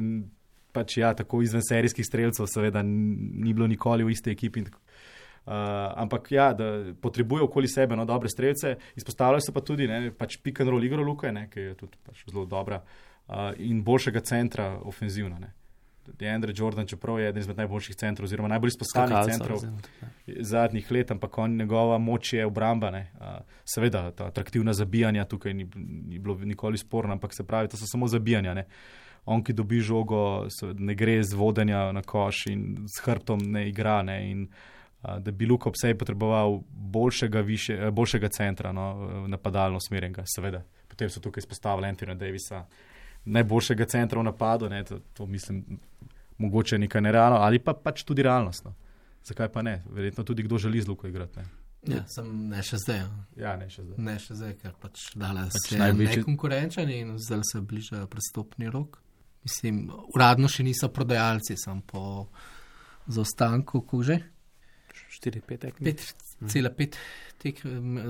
Pač 0.72 0.98
ja, 0.98 1.14
tako 1.14 1.42
izven 1.42 1.62
serijskih 1.64 2.06
streljcev, 2.06 2.46
seveda, 2.52 2.82
ni 2.84 3.54
bilo 3.54 3.68
nikoli 3.68 4.04
v 4.04 4.12
isti 4.12 4.32
ekipi. 4.32 4.62
Uh, 4.62 5.54
ampak 5.96 6.32
ja, 6.32 6.54
da 6.54 6.94
potrebuje 7.02 7.44
okoli 7.44 7.68
sebe 7.68 7.96
no, 7.96 8.06
dobre 8.06 8.30
strelce, 8.30 8.76
izpostavljajo 8.96 9.42
se 9.42 9.54
pa 9.54 9.62
tudi 9.62 9.88
ne, 9.88 10.12
pač 10.12 10.40
pick 10.44 10.60
and 10.60 10.70
roll 10.70 10.84
igro 10.84 11.04
Luka, 11.04 11.32
ki 11.52 11.60
je 11.60 11.76
tudi 11.80 11.98
pač 12.04 12.26
zelo 12.32 12.46
dobra 12.46 12.82
uh, 12.82 13.52
in 13.58 13.84
boljšega 13.84 14.20
centra 14.20 14.80
ofenzivno. 14.84 15.40
Ne. 15.40 15.54
Andrej 16.34 16.54
Jordan, 16.58 16.88
čeprav 16.88 17.20
je 17.20 17.30
eden 17.30 17.42
izmed 17.42 17.58
najboljših 17.58 17.96
centrov, 17.96 18.26
oziroma 18.26 18.48
najbolj 18.48 18.68
izpostavljenih 18.68 19.26
centrov 19.34 19.62
zadnjih 20.28 20.92
let, 20.92 21.12
ampak 21.12 21.38
on, 21.38 21.58
njegova 21.58 21.98
moč 21.98 22.34
je 22.34 22.46
obramba. 22.46 22.90
Uh, 22.90 23.26
seveda, 23.66 24.12
ta 24.12 24.26
atraktivna 24.26 24.74
zabijanja 24.74 25.26
tukaj 25.26 25.54
ni, 25.54 25.68
ni 26.08 26.20
bilo 26.20 26.36
nikoli 26.36 26.78
sporno, 26.78 27.14
ampak 27.14 27.34
se 27.34 27.44
pravi, 27.44 27.68
to 27.68 27.78
so 27.78 27.86
samo 27.88 28.08
zabijanja. 28.08 28.54
Ne. 28.54 28.66
On, 29.26 29.44
ki 29.44 29.54
dobi 29.54 29.80
žogo, 29.82 30.48
ne 30.78 30.96
gre 30.96 31.24
z 31.24 31.34
vodenja 31.34 31.92
na 31.92 32.02
koš 32.02 32.46
in 32.48 32.86
s 32.86 33.02
hrbtom 33.06 33.40
ne 33.52 33.70
igra. 33.70 34.02
Ne, 34.04 34.32
in, 34.32 34.48
da 35.20 35.32
bi 35.32 35.46
Luka 35.46 35.70
ob 35.70 35.76
sebi 35.82 35.98
potreboval 35.98 36.60
boljšega, 36.70 37.42
više, 37.42 37.92
boljšega 37.92 38.30
centra, 38.30 38.72
no, 38.72 39.10
napadalno 39.28 39.80
smerenega, 39.80 40.24
seveda. 40.36 40.64
Potem 40.88 41.10
so 41.10 41.20
tukaj 41.20 41.42
izpostavili 41.42 41.88
Antonija 41.88 42.16
Davisa, 42.16 42.66
najboljšega 43.26 43.86
centra 43.86 44.20
v 44.20 44.28
napadu, 44.28 44.70
ne, 44.70 44.84
to, 44.84 45.00
to 45.14 45.26
mislim, 45.26 45.64
mogoče 46.38 46.78
nekaj 46.78 47.02
nerealno, 47.02 47.38
ali 47.42 47.60
pa 47.60 47.74
pač 47.74 48.04
tudi 48.04 48.24
realnost. 48.24 48.66
No. 48.66 48.76
Zakaj 49.26 49.50
pa 49.52 49.62
ne? 49.66 49.80
Verjetno 49.90 50.24
tudi 50.24 50.44
kdo 50.44 50.58
želi 50.58 50.82
z 50.82 50.88
Luko 50.88 51.08
igrati. 51.08 51.40
Ne. 51.40 51.46
Ja, 51.96 52.04
sem 52.10 52.30
ne 52.50 52.62
še 52.66 52.80
zdaj. 52.82 53.02
Ja, 53.38 53.56
ne 53.58 53.70
še 53.70 53.86
zdaj. 53.86 53.98
Ne 54.02 54.16
še 54.22 54.38
zdaj, 54.38 54.54
ker 54.62 54.74
pač 54.82 55.10
dale 55.18 55.46
pač 55.54 55.70
se 55.70 55.80
največji... 55.82 56.24
konkurenčen 56.26 56.90
in 56.90 57.16
zdaj 57.22 57.44
se 57.52 57.62
bliža 57.62 58.06
prestopni 58.10 58.70
rok. 58.74 59.00
Mislim, 59.46 59.84
uradno 60.16 60.50
še 60.50 60.66
niso 60.66 60.90
prodajalci, 60.90 61.58
sem 61.62 61.82
po 61.86 62.28
zaostanku 63.06 63.84
kuže. 63.86 64.18
4-5 65.22 65.62
tek. 65.62 65.78
5,5 65.82 66.98
tek 67.44 67.62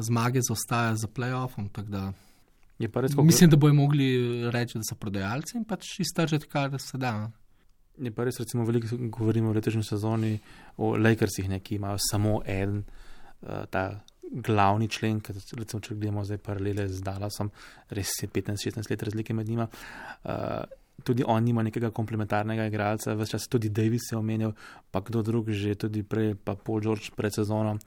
zmage 0.08 0.44
zaostaja 0.48 0.96
za 0.96 1.12
playoffom. 1.12 1.68
Da, 1.92 2.08
res, 2.80 3.16
mislim, 3.16 3.50
da 3.50 3.58
bojo 3.58 3.74
mogli 3.74 4.08
reči, 4.52 4.78
da 4.78 4.84
so 4.84 4.98
prodajalci 5.00 5.58
in 5.58 5.64
pač 5.68 6.00
iztržiti, 6.04 6.48
kar 6.52 6.76
se 6.82 6.98
da. 6.98 7.32
Je 7.98 8.12
pa 8.12 8.26
res, 8.28 8.40
recimo, 8.40 8.66
veliko 8.68 8.98
govorimo 9.00 9.50
o 9.50 9.56
letošnji 9.56 9.84
sezoni, 9.88 10.34
o 10.84 10.96
Lakersih, 11.00 11.48
ne, 11.50 11.62
ki 11.64 11.80
imajo 11.80 12.02
samo 12.04 12.42
en, 12.46 12.82
uh, 12.82 13.64
ta 13.72 13.88
glavni 14.26 14.90
člen, 14.92 15.22
ki 15.24 15.38
recimo, 15.38 15.80
če 15.80 15.96
gledamo 15.96 16.26
zdaj 16.28 16.42
paralele 16.44 16.90
z 16.92 17.00
Dallasom, 17.06 17.54
res 17.96 18.18
je 18.22 18.28
15-16 18.28 18.92
let 18.92 19.08
razlike 19.08 19.38
med 19.38 19.48
njima. 19.48 19.70
Uh, 20.26 20.66
tudi 21.08 21.24
on 21.28 21.44
nima 21.44 21.64
nekega 21.64 21.94
komplementarnega 21.96 22.68
igralca, 22.68 23.16
več 23.16 23.38
čas 23.38 23.48
tudi 23.52 23.72
Davis 23.72 24.12
je 24.12 24.20
omenil, 24.20 24.52
pa 24.92 25.00
kdo 25.06 25.24
drug 25.24 25.52
že 25.56 25.78
tudi 25.80 26.04
prej, 26.04 26.36
pa 26.36 26.56
Paul 26.60 26.84
George 26.84 27.16
pred 27.16 27.32
sezono, 27.32 27.78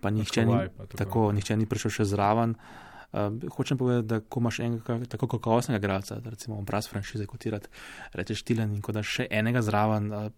pa 0.00 0.08
nihče 0.08 0.44
ni, 0.48 0.60
pa 0.76 0.88
tako, 0.96 1.28
nihče 1.36 1.56
ni 1.60 1.68
prišel 1.68 2.00
še 2.00 2.08
zraven. 2.14 2.56
Uh, 2.56 2.89
hočem 3.56 3.78
povedati, 3.78 4.06
da 4.06 4.20
ko 4.20 4.40
imaš 4.40 4.60
enega 4.60 5.00
tako 5.08 5.26
kakovostnega 5.26 5.78
igralca, 5.82 6.20
recimo 6.24 6.58
obraz 6.58 6.88
franšize 6.88 7.26
kotirati, 7.26 7.68
rečeš 8.12 8.42
Tilan 8.42 8.74
in 8.74 8.82
ko 8.82 8.92
daš 8.92 9.16
še 9.20 9.26
enega 9.30 9.62
zraven, 9.66 10.12
uh, 10.12 10.30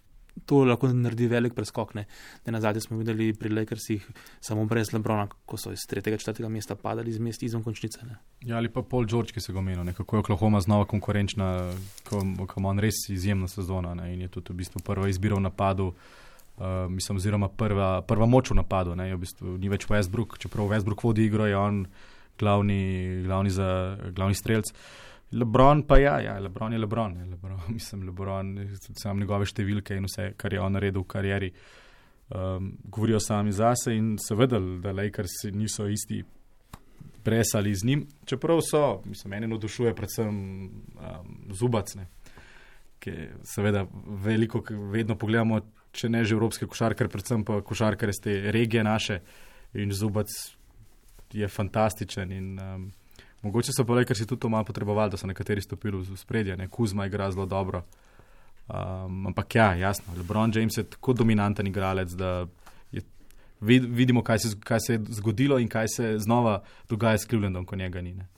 to 0.45 0.63
lahko 0.65 0.89
naredi 0.93 1.27
velik 1.29 1.55
preskok. 1.55 1.95
Ne, 1.95 2.05
ne 2.47 2.53
na 2.53 2.61
zadnje 2.61 2.81
smo 2.81 2.99
videli 2.99 3.33
pri 3.35 3.53
Lakersih 3.53 4.07
samo 4.41 4.65
brez 4.65 4.93
Lebrona, 4.93 5.29
ko 5.47 5.57
so 5.57 5.73
iz 5.73 5.85
tretjega, 5.89 6.19
četrtega 6.19 6.49
mesta 6.49 6.75
padali 6.75 7.11
iz 7.11 7.19
mest 7.19 7.43
izven 7.43 7.63
končnice. 7.63 8.01
Ja, 8.41 8.57
ali 8.57 8.73
pa 8.73 8.83
Paul 8.83 9.07
George, 9.07 9.33
ki 9.33 9.41
se 9.41 9.53
ga 9.53 9.59
omenil, 9.59 9.93
kako 9.95 10.17
je 10.17 10.21
Oklahoma 10.21 10.61
znova 10.61 10.85
konkurenčna, 10.85 11.73
ko 12.09 12.23
ima 12.57 12.75
res 12.81 13.09
izjemna 13.09 13.49
sezona 13.49 13.95
ne, 13.95 14.13
in 14.15 14.27
je 14.27 14.29
tudi 14.29 14.53
v 14.53 14.63
bistvu 14.63 14.83
prva 14.85 15.09
izbira 15.09 15.37
v 15.37 15.49
napadu. 15.49 15.93
Uh, 16.53 16.87
mislim, 16.93 17.17
oziroma 17.17 17.49
prva, 17.49 18.03
prva 18.07 18.27
moč 18.27 18.51
v 18.53 18.59
napadu, 18.61 18.95
ne, 18.97 19.09
v 19.15 19.23
bistvu, 19.25 19.57
ni 19.59 19.71
več 19.73 19.87
Westbrook, 19.89 20.37
čeprav 20.39 20.69
Westbrook 20.69 21.05
vodi 21.05 21.25
igro, 21.25 21.47
je 21.49 21.57
on 21.57 21.87
glavni, 22.39 23.23
glavni, 23.25 23.51
za, 23.51 23.97
glavni 24.11 24.35
strelc. 24.35 24.73
Lebron 25.33 25.83
pa 25.89 25.99
ja, 25.99 26.19
ja 26.21 26.39
Lebron 26.39 26.73
je 26.73 26.79
Lebron, 26.79 27.17
je 27.17 27.25
Lebron. 27.25 27.61
mislim, 27.77 28.07
Lebron, 28.07 28.53
sam 28.97 29.19
njegove 29.19 29.49
številke 29.49 29.97
in 29.97 30.09
vse, 30.09 30.33
kar 30.37 30.53
je 30.53 30.61
on 30.61 30.77
naredil 30.77 31.05
v 31.05 31.09
karieri, 31.09 31.51
um, 32.35 32.73
govorijo 32.85 33.21
sami 33.21 33.53
zase 33.53 33.97
in 33.97 34.17
seveda, 34.21 34.61
da 34.83 34.93
Lakers 34.93 35.45
niso 35.53 35.89
isti 35.89 36.23
presali 37.23 37.75
z 37.75 37.87
njim, 37.87 38.07
čeprav 38.27 38.61
so, 38.67 39.01
mislim, 39.05 39.31
meni 39.31 39.47
navdušuje 39.47 39.95
predvsem 39.95 40.33
um, 40.35 41.37
zubacne, 41.55 42.09
ki 43.03 43.13
seveda 43.47 43.87
veliko, 44.25 44.63
vedno 44.93 45.17
pogledamo, 45.19 45.61
če 45.93 46.09
ne 46.11 46.25
že 46.25 46.35
evropske 46.35 46.67
košarkare, 46.67 47.11
predvsem 47.11 47.45
pa 47.45 47.61
košarkare 47.63 48.13
z 48.13 48.25
te 48.25 48.37
regije 48.55 48.85
naše 48.85 49.21
in 49.79 49.93
zubac 49.95 50.29
je 51.33 51.49
fantastičen 51.49 52.33
in 52.33 52.59
um, 52.61 52.93
Mogoče 53.43 53.73
so 53.75 53.85
bile, 53.85 54.05
ker 54.07 54.17
si 54.17 54.27
tudi 54.27 54.41
to 54.41 54.49
malo 54.49 54.65
potrebovali, 54.65 55.11
da 55.11 55.19
so 55.19 55.27
nekateri 55.27 55.63
stopili 55.63 55.99
v 55.99 56.17
spredje, 56.17 56.57
ne 56.57 56.69
Kuzma 56.69 57.07
igra 57.07 57.31
zelo 57.31 57.47
dobro. 57.47 57.83
Um, 58.69 59.27
ampak 59.27 59.55
ja, 59.55 59.75
jasno, 59.75 60.15
LeBron 60.17 60.53
James 60.55 60.77
je 60.79 60.85
tako 60.85 61.13
dominanten 61.13 61.67
igralec, 61.67 62.13
da 62.15 62.47
je, 62.93 63.03
vid, 63.61 63.85
vidimo, 63.85 64.23
kaj 64.23 64.39
se, 64.39 64.53
kaj 64.61 64.81
se 64.87 64.93
je 64.93 65.01
zgodilo 65.19 65.59
in 65.59 65.69
kaj 65.69 65.89
se 65.89 66.15
znova 66.19 66.63
dogaja 66.89 67.19
s 67.19 67.27
Clevelandom, 67.27 67.67
ko 67.67 67.77
njega 67.77 68.01
ni. 68.01 68.15
Ne. 68.15 68.29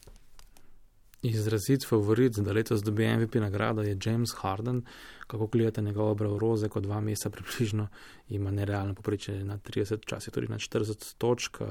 Izrazit 1.25 1.87
favorit, 1.89 2.37
da 2.39 2.53
letos 2.53 2.83
dobi 2.85 3.07
MVP 3.09 3.41
nagrado, 3.41 3.83
je 3.83 3.97
James 4.05 4.35
Harden. 4.37 4.83
Kako 5.27 5.47
gledate 5.47 5.83
njegovo 5.83 6.15
brevroze, 6.15 6.69
kot 6.69 6.83
dva 6.83 7.01
meseca 7.01 7.31
približno, 7.31 7.87
ima 8.29 8.51
nerealno 8.51 8.95
poprečje 8.95 9.45
na 9.45 9.57
30, 9.59 10.03
včasih 10.03 10.33
tudi 10.33 10.49
na 10.49 10.59
40 10.59 11.15
točk. 11.19 11.63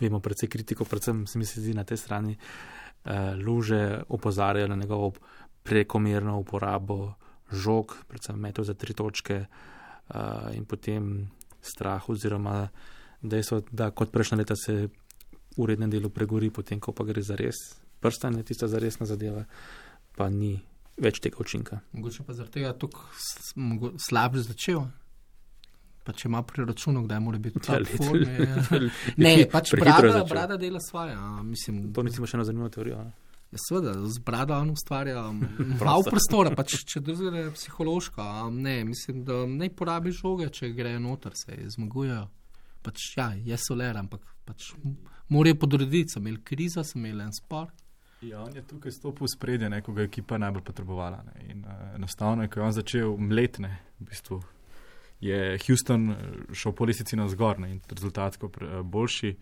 Vemo 0.00 0.20
predvsej 0.20 0.48
kritiko, 0.48 0.84
predvsem 0.84 1.26
se 1.26 1.38
mi 1.38 1.44
zdi 1.44 1.74
na 1.74 1.84
tej 1.84 1.96
strani 1.96 2.36
luže 3.44 4.02
opozarjajo 4.08 4.68
na 4.68 4.76
njegovo 4.76 5.12
prekomerno 5.62 6.38
uporabo 6.38 7.14
žog, 7.52 7.96
predvsem 8.08 8.36
metov 8.36 8.64
za 8.64 8.74
tri 8.74 8.94
točke 8.94 9.44
in 10.52 10.64
potem 10.64 11.30
strah 11.60 12.08
oziroma 12.08 12.68
dejstvo, 13.22 13.62
da 13.72 13.90
kot 13.90 14.12
prejšnja 14.12 14.38
leta 14.38 14.56
se 14.56 14.72
v 14.86 14.90
urednem 15.56 15.90
delu 15.90 16.10
pregori, 16.10 16.50
potem 16.50 16.80
ko 16.80 16.92
pa 16.92 17.04
gre 17.04 17.22
za 17.22 17.36
res 17.36 17.87
prsta, 18.00 18.30
ne 18.30 18.42
tista 18.42 18.68
za 18.68 18.78
resna 18.78 19.06
zadeva, 19.06 19.44
pa 20.16 20.28
ni 20.30 20.56
več 20.98 21.20
tega 21.22 21.40
učinka. 21.40 21.80
Mogoče 21.92 22.24
pa 22.26 22.34
zaradi 22.34 22.60
tega 22.60 22.72
tako 22.78 23.04
slabo 24.08 24.42
začel. 24.42 24.82
Pa 26.08 26.14
če 26.16 26.28
ima 26.30 26.40
pri 26.46 26.64
računu, 26.64 27.02
da 27.06 27.18
mora 27.20 27.38
biti 27.38 27.60
ja, 27.60 27.78
tako 27.82 27.98
forme. 28.00 28.90
Ne, 29.20 29.32
pač 29.52 29.74
brada, 29.76 30.22
brada 30.28 30.56
dela 30.56 30.80
svoje. 30.80 31.16
Mislim, 31.44 31.90
to 31.92 32.04
mislim 32.06 32.26
še 32.26 32.38
ena 32.38 32.46
zanimiva 32.48 32.70
teorija. 32.72 33.02
Ja, 33.48 33.60
seveda, 33.60 33.92
z 34.08 34.22
brada 34.24 34.56
on 34.60 34.70
ustvarja 34.72 35.26
malo 35.80 36.04
prostora, 36.04 36.54
pač 36.56 36.78
če 36.88 37.02
drugega 37.04 37.44
je 37.44 37.52
psihološko. 37.58 38.24
Ne, 38.56 38.78
mislim, 38.88 39.20
da 39.28 39.42
ne 39.48 39.68
porabi 39.68 40.12
žoge, 40.16 40.48
če 40.52 40.72
gre 40.76 40.96
noter, 41.00 41.36
se 41.36 41.56
zmagujejo. 41.76 42.24
Pač 42.84 43.04
ja, 43.18 43.30
je 43.44 43.56
soler, 43.60 43.96
ampak 44.00 44.24
pač 44.48 44.70
morajo 45.32 45.60
podrediti, 45.60 46.14
so 46.14 46.22
imeli 46.22 46.40
krizo, 46.44 46.84
so 46.84 46.96
imeli 47.00 47.26
en 47.26 47.36
spor. 47.36 47.68
Ja, 48.20 48.42
on 48.42 48.54
je 48.56 48.62
tukaj 48.66 48.92
stopil 48.92 49.26
v 49.26 49.30
spredje, 49.30 49.70
ko 49.82 49.92
ga 49.94 50.02
je 50.02 50.10
ekipa 50.10 50.38
najbolj 50.38 50.62
potrebovala. 50.66 51.22
Ne. 51.22 51.50
In 51.52 51.64
uh, 51.64 51.94
enostavno 51.94 52.42
je, 52.42 52.48
ko 52.48 52.60
je 52.60 52.64
on 52.66 52.72
začel 52.72 53.16
mletne, 53.16 53.78
v 54.00 54.08
bistvu 54.10 54.40
je 55.20 55.58
Houston 55.66 56.10
eh, 56.10 56.16
šel 56.54 56.72
po 56.72 56.86
lesici 56.86 57.16
na 57.16 57.28
zgor 57.28 57.58
in 57.66 57.80
rezultatsko 57.90 58.46
uh, 58.46 58.80
boljši. 58.86 59.36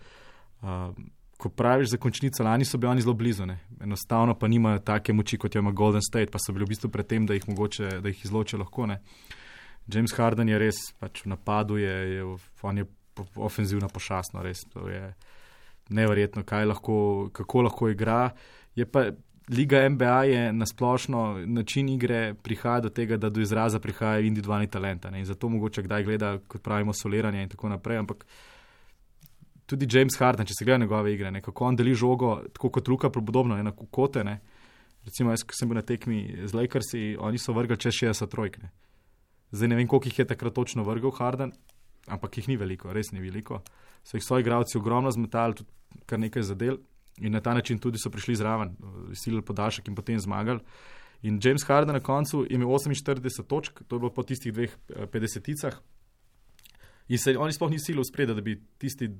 Uh, 0.62 0.92
ko 1.36 1.48
praviš 1.48 1.90
za 1.90 1.96
končnico, 2.00 2.44
lani 2.44 2.64
so 2.64 2.78
bili 2.78 2.90
oni 2.90 3.02
zelo 3.04 3.14
blizu, 3.14 3.46
ne. 3.46 3.58
enostavno 3.80 4.34
pa 4.34 4.48
nimajo 4.48 4.78
take 4.78 5.12
moči, 5.12 5.38
kot 5.38 5.54
jo 5.54 5.60
ima 5.60 5.72
Golden 5.72 6.02
State, 6.02 6.30
pa 6.32 6.38
so 6.38 6.52
bili 6.52 6.64
v 6.64 6.68
bistvu 6.68 6.88
pred 6.90 7.06
tem, 7.06 7.26
da 7.26 7.34
jih 7.34 7.48
mogoče, 7.48 8.00
da 8.00 8.08
jih 8.08 8.24
izločijo 8.24 8.58
lahko. 8.58 8.86
Ne. 8.86 9.00
James 9.86 10.12
Harden 10.16 10.48
je 10.48 10.58
res, 10.58 10.80
pač 10.98 11.24
v 11.24 11.34
napadu 11.34 11.76
je, 11.76 11.96
je, 12.14 12.24
on 12.62 12.78
je 12.78 12.86
ofenzivno 13.36 13.88
pošastno, 13.88 14.42
res 14.42 14.64
to 14.72 14.88
je 14.88 15.12
neverjetno, 15.88 16.42
lahko, 16.66 17.28
kako 17.32 17.62
lahko 17.62 17.88
igra. 17.88 18.30
Je 18.76 18.86
pa 18.86 19.10
Liga 19.48 19.88
NBA 19.88 20.24
je 20.24 20.52
na 20.52 20.66
splošno 20.66 21.42
način 21.46 21.88
igre 21.88 22.34
prihaja 22.34 22.80
do 22.80 22.88
tega, 22.88 23.16
da 23.16 23.30
do 23.30 23.40
izraza 23.40 23.78
prihajajo 23.78 24.26
individualni 24.26 24.66
talenti. 24.66 25.08
In 25.14 25.24
zato 25.24 25.48
mogoče 25.48 25.82
kdaj 25.82 26.04
gleda, 26.04 26.38
kot 26.48 26.62
pravimo, 26.62 26.92
soliranje 26.92 27.42
in 27.42 27.48
tako 27.48 27.68
naprej. 27.68 27.98
Ampak 27.98 28.26
tudi 29.66 29.86
James 29.90 30.18
Harden, 30.18 30.46
če 30.46 30.54
se 30.58 30.64
gleda 30.64 30.78
njegove 30.78 31.14
igre, 31.14 31.30
ne, 31.30 31.40
kako 31.40 31.64
on 31.64 31.76
deli 31.76 31.94
žogo, 31.94 32.40
tako 32.52 32.70
kot 32.70 32.88
Luka, 32.88 33.10
podobno, 33.10 33.62
na 33.62 33.72
kote. 33.72 34.24
Ne. 34.24 34.40
Recimo, 35.04 35.30
jaz, 35.30 35.46
sem 35.54 35.68
bil 35.68 35.78
na 35.78 35.82
tekmi 35.86 36.42
z 36.44 36.54
Lakersi, 36.54 37.16
oni 37.20 37.38
so 37.38 37.54
vrgli 37.54 37.78
čez 37.78 37.94
60 38.02 38.30
trojk. 38.30 38.58
Ne. 38.62 38.72
Zdaj 39.54 39.68
ne 39.68 39.78
vem, 39.78 39.86
koliko 39.86 40.10
jih 40.10 40.18
je 40.18 40.26
takrat 40.26 40.54
točno 40.54 40.82
vrgel 40.82 41.14
Harden, 41.14 41.52
ampak 42.10 42.38
jih 42.38 42.48
ni 42.48 42.56
veliko, 42.58 42.90
res 42.92 43.12
ni 43.12 43.22
veliko. 43.22 43.62
So 44.02 44.18
jih 44.18 44.26
svoji 44.26 44.42
igravci 44.42 44.78
ogromno 44.78 45.10
zmetali, 45.14 45.54
tudi 45.54 46.02
kar 46.06 46.18
nekaj 46.18 46.42
zadel 46.42 46.82
in 47.20 47.32
na 47.32 47.40
ta 47.40 47.54
način 47.54 47.78
tudi 47.78 47.98
so 47.98 48.10
prišli 48.10 48.36
zraven, 48.36 48.76
silili 49.14 49.42
podaljšek 49.42 49.88
in 49.88 49.94
potem 49.94 50.20
zmagali. 50.20 50.60
In 51.22 51.40
James 51.42 51.64
Harden 51.64 51.94
na 51.94 52.00
koncu 52.00 52.44
je 52.44 52.54
imel 52.54 52.68
48 52.68 53.46
točk, 53.46 53.82
to 53.88 53.96
je 53.96 54.00
bilo 54.00 54.12
po 54.12 54.22
tistih 54.22 54.52
dveh 54.52 54.76
50-icah. 54.88 55.78
In 57.08 57.18
se 57.18 57.38
oni 57.38 57.52
sploh 57.52 57.70
ni 57.70 57.78
silil 57.78 58.04
spredaj, 58.04 58.34
da 58.34 58.42
bi 58.42 58.60
tisti 58.78 59.10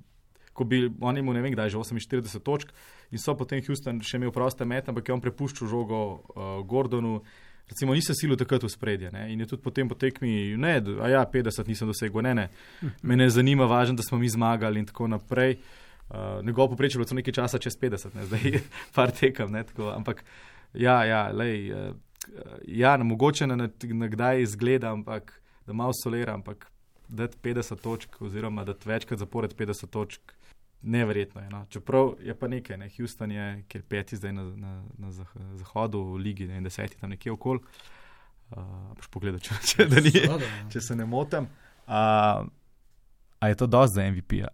ko 0.57 0.65
bi 0.65 0.91
on 1.01 1.19
imel, 1.19 1.37
ne 1.37 1.43
vem, 1.45 1.53
kdaj 1.53 1.71
že 1.71 1.79
48 1.79 2.41
točk 2.41 2.73
in 3.13 3.21
so 3.21 3.37
potem 3.37 3.61
Houston 3.67 4.01
še 4.01 4.17
imel 4.17 4.33
proste 4.33 4.65
met, 4.65 4.89
ampak 4.89 5.09
je 5.09 5.15
on 5.15 5.21
prepuščal 5.21 5.69
žogo 5.69 6.01
uh, 6.01 6.63
Gordonu. 6.67 7.21
Recimo, 7.67 7.97
nisem 7.99 8.15
silil 8.15 8.39
takrat 8.39 8.63
v 8.63 8.71
spredje 8.71 9.11
ne? 9.11 9.27
in 9.33 9.43
je 9.43 9.49
tudi 9.51 9.63
potem 9.63 9.89
potekmi, 9.91 10.55
ne, 10.57 10.77
a 11.03 11.09
ja, 11.11 11.25
50 11.27 11.67
nisem 11.67 11.91
dosegel, 11.91 12.23
ne, 12.23 12.35
ne. 12.35 12.47
Mene 13.11 13.27
zanima, 13.31 13.67
važno, 13.67 13.99
da 13.99 14.07
smo 14.07 14.21
mi 14.23 14.31
zmagali 14.31 14.81
in 14.81 14.87
tako 14.87 15.11
naprej. 15.11 15.59
Uh, 15.59 15.86
Njegovo 16.43 16.69
poprečje 16.69 17.01
je 17.01 17.05
bilo 17.05 17.17
nekaj 17.17 17.35
časa 17.35 17.59
čez 17.59 17.79
50, 17.79 18.15
ne? 18.15 18.27
zdaj 18.27 18.61
par 18.95 19.11
tekam, 19.11 19.51
ne, 19.53 19.65
tako, 19.65 19.91
ampak 19.91 20.25
ja, 20.75 21.05
ja, 21.05 21.31
lej, 21.33 21.73
uh, 21.73 21.97
ja, 22.67 22.97
mogoče 22.97 23.47
na, 23.47 23.57
na, 23.57 23.69
kdaj 24.09 24.43
izgleda, 24.43 24.93
ampak 24.93 25.41
da 25.67 25.73
malo 25.73 25.93
solera, 26.03 26.35
ampak 26.35 26.71
dati 27.09 27.37
50 27.43 27.81
točk 27.81 28.23
oziroma 28.23 28.65
dati 28.65 28.89
večkrat 28.89 29.19
zapored 29.19 29.55
50 29.55 29.87
točk, 29.87 30.33
neverjetno 30.83 31.41
je. 31.41 31.51
No. 31.51 31.67
Čeprav 31.69 32.15
je 32.23 32.35
pa 32.35 32.49
nekaj, 32.49 32.77
ne. 32.77 32.91
Houston 32.97 33.31
je, 33.31 33.65
ker 33.69 33.83
peti 33.83 34.17
zdaj 34.17 34.33
na, 34.33 34.43
na, 34.43 34.83
na 34.99 35.11
zahodu, 35.55 35.99
v 35.99 36.17
ligi, 36.17 36.47
ne, 36.47 36.61
deseti 36.61 36.99
tam 37.01 37.11
nekje 37.11 37.33
okoli. 37.33 37.61
Uh, 38.51 38.63
boš 38.95 39.09
pogledal, 39.11 39.41
če, 39.43 39.55
če, 39.67 39.89
ni, 39.91 40.13
če 40.71 40.81
se 40.81 40.97
ne 40.97 41.07
motim. 41.07 41.49
Uh, 41.87 42.47
a 43.39 43.49
je 43.51 43.59
to 43.59 43.67
dosti 43.67 43.95
za 43.95 44.11
MVP? 44.11 44.33
-ja? 44.33 44.49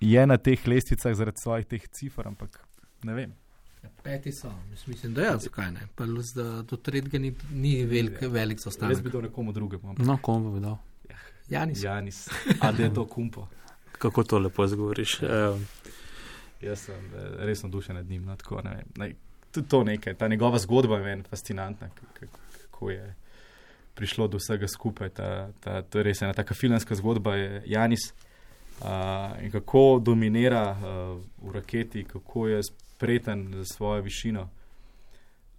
Je 0.00 0.26
na 0.26 0.36
teh 0.36 0.68
lestvicah 0.68 1.14
zaradi 1.16 1.40
svojih 1.40 1.66
teh 1.66 1.88
cifr, 1.88 2.28
ampak 2.28 2.60
ne 3.04 3.14
vem. 3.14 3.34
Ja, 3.82 3.90
peti 4.02 4.32
so, 4.32 4.50
mislim, 4.86 5.14
da 5.14 5.22
je, 5.22 5.26
ja, 5.26 5.36
zakaj 5.38 5.70
ne. 5.72 5.88
Pa, 5.94 6.06
da, 6.34 6.62
do 6.62 6.76
tretjega 6.76 7.18
ni, 7.18 7.34
ni 7.52 7.84
velik, 7.84 8.20
velik 8.22 8.60
zaostanek. 8.60 8.96
Jaz 8.96 9.04
bi 9.04 9.10
dal 9.10 9.22
nekomu 9.28 9.52
drugemu. 9.52 9.94
No, 9.98 10.18
komu 10.22 10.52
bi 10.54 10.60
dal? 10.60 10.78
Janis. 11.48 11.82
Janis. 11.82 12.28
A 12.64 12.72
da 12.72 12.82
je 12.82 12.94
to 12.94 13.06
kumpo 13.06 13.46
kako 13.98 14.24
to 14.24 14.38
lepo 14.38 14.66
zgovoriš. 14.66 15.22
Uh, 15.22 15.28
Jaz 16.60 16.80
sem 16.80 16.94
eh, 17.14 17.44
res 17.44 17.62
navdušen 17.62 17.96
nad 17.96 18.06
njim. 18.06 18.24
No, 18.24 18.36
tako, 18.36 18.60
ne 18.64 18.82
ne, 18.96 19.12
tudi 19.52 19.68
to 19.68 19.84
nekaj, 19.84 20.14
ta 20.14 20.28
njegova 20.28 20.58
zgodba 20.58 20.96
je 20.96 21.04
meni 21.04 21.22
fascinantna, 21.22 21.88
kako 22.62 22.90
je 22.90 23.14
prišlo 23.94 24.28
do 24.28 24.36
vsega 24.36 24.68
skupaj. 24.68 25.08
Ta, 25.08 25.48
ta, 25.60 25.82
to 25.82 25.98
je 25.98 26.04
res 26.04 26.22
ena 26.22 26.32
taka 26.32 26.54
filmska 26.54 26.94
zgodba, 26.94 27.34
je 27.34 27.62
Janis 27.66 28.12
uh, 28.80 29.42
in 29.42 29.50
kako 29.50 30.00
dominira 30.04 30.70
uh, 30.70 31.48
v 31.48 31.52
raketi, 31.54 32.04
kako 32.04 32.48
je 32.48 32.62
spreten 32.62 33.52
za 33.54 33.64
svojo 33.64 34.02
višino. 34.02 34.48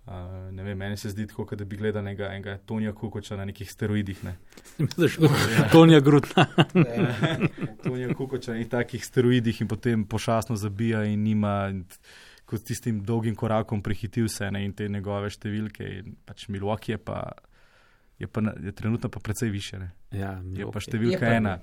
Uh, 0.08 0.14
ne 0.52 0.64
vem, 0.64 0.78
meni 0.78 0.98
se 0.98 1.10
zdi 1.10 1.28
tako, 1.28 1.56
da 1.56 1.66
bi 1.66 1.78
gledal 1.78 2.02
enega, 2.02 2.30
enega 2.32 2.58
Tonija 2.58 2.94
Kukoča 2.94 3.36
na 3.36 3.46
nekih 3.46 3.72
steroidih. 3.72 4.24
Ne. 4.24 4.36
Tonija 5.72 6.00
Grutna. 6.00 6.46
Tonija 7.84 8.14
Kukoča 8.14 8.54
na 8.54 8.64
takih 8.70 9.06
steroidih 9.06 9.62
in 9.62 9.68
potem 9.68 10.06
pošasno 10.06 10.56
zabija 10.56 11.04
in 11.04 11.24
nima. 11.24 11.68
In 11.72 11.84
kot 12.48 12.64
tistim 12.64 13.02
dolgim 13.04 13.36
korakom 13.36 13.82
prehitil 13.84 14.30
vse 14.30 14.52
ne, 14.56 14.64
in 14.66 14.74
te 14.76 14.88
njegove 14.90 15.30
številke. 15.34 15.90
Pač 16.28 16.48
Milwaukee 16.54 16.96
je 16.96 17.02
pa, 17.04 17.20
je 18.22 18.30
pa 18.32 18.44
je 18.64 18.72
trenutno 18.72 19.12
pa 19.12 19.20
precej 19.20 19.52
više. 19.52 19.82
Ne. 19.82 19.90
Ja, 20.16 20.38
je 20.56 20.70
pa 20.72 20.84
številka 20.84 21.20
je 21.20 21.26
pa, 21.26 21.34
ena. 21.42 21.58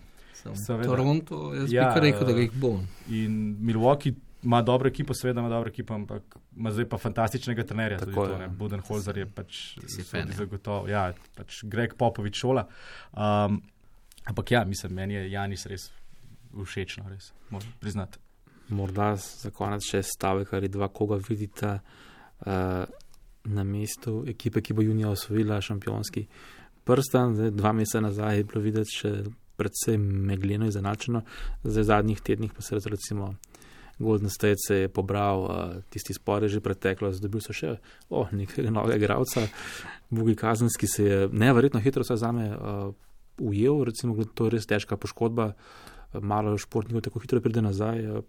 Toronto, 0.85 1.55
jaz 1.55 1.72
ja, 1.72 1.91
bi 1.95 2.01
rekel, 2.09 2.26
da 2.26 2.37
jih 2.39 2.53
bo. 2.61 2.78
In 3.09 3.57
Milwaukee 3.61 4.14
ima 4.45 4.62
dobro 4.62 4.89
ekipo, 4.89 5.14
seveda 5.14 5.41
ima 5.41 5.49
dobro 5.49 5.68
ekipo, 5.68 5.95
ampak 5.95 6.37
ima 6.57 6.72
zdaj 6.72 6.89
pa 6.89 6.99
fantastičnega 6.99 7.64
trenerja. 7.64 7.99
Tako 7.99 8.24
je. 8.24 8.49
Budenholzer 8.49 9.18
je 9.18 9.26
pač 9.26 9.78
zagotovo, 10.37 10.89
ja, 10.89 11.12
pač 11.37 11.62
Greg 11.64 11.95
Popovič 11.99 12.41
šola. 12.41 12.66
Um, 13.12 13.62
ampak 14.24 14.51
ja, 14.51 14.64
mislim, 14.64 14.93
meni 14.95 15.14
je 15.14 15.30
Janis 15.30 15.66
res 15.66 15.89
všečno, 16.55 17.09
res, 17.09 17.32
moram 17.51 17.72
priznati. 17.80 18.18
Morda 18.68 19.14
za 19.16 19.51
konec 19.51 19.85
še 19.85 20.03
stavek 20.03 20.53
ali 20.57 20.68
dva, 20.72 20.89
koga 20.89 21.18
vidite 21.28 21.78
uh, 21.78 22.85
na 23.45 23.64
mestu 23.64 24.22
ekipe, 24.28 24.62
ki 24.64 24.72
bo 24.72 24.82
junija 24.82 25.11
osvojila 25.12 25.61
šampionski 25.61 26.26
prstan. 26.85 27.35
Zdaj, 27.37 27.51
dva 27.51 27.72
meseca 27.72 28.01
nazaj 28.01 28.39
je 28.39 28.45
bilo 28.45 28.62
videti 28.64 29.01
še 29.01 29.12
predvsem 29.57 30.01
megleno 30.01 30.67
zdaj 31.65 31.83
v 31.83 31.87
zadnjih 31.87 32.21
tednih 32.21 32.53
pa 32.53 32.63
se 32.63 32.79
recimo. 32.91 33.35
Golden 33.99 34.31
State 34.31 34.59
se 34.59 34.77
je 34.77 34.89
pobral, 34.89 35.41
uh, 35.43 35.83
tisti 35.91 36.15
spor 36.15 36.43
je 36.43 36.49
že 36.49 36.61
preteklo, 36.61 37.13
zdaj 37.13 37.31
so 37.41 37.53
še 37.55 37.77
oh, 38.11 38.27
nekaj 38.33 38.67
novega 38.71 38.97
igralca. 38.99 39.47
Bugi 40.11 40.35
Kazenski 40.35 40.87
se 40.87 41.05
je 41.05 41.29
neverjetno 41.31 41.81
hitro 41.81 42.03
za 42.03 42.33
me 42.33 42.51
uh, 42.51 42.91
ujel, 43.39 43.85
recimo, 43.85 44.19
to 44.35 44.47
je 44.47 44.51
res 44.51 44.67
težka 44.67 44.97
poškodba, 44.97 45.47
uh, 45.47 46.21
malo 46.21 46.59
športnikov 46.59 47.07
tako 47.07 47.23
hitro 47.23 47.41
pride 47.41 47.63
nazaj, 47.63 48.03
uh, 48.07 48.25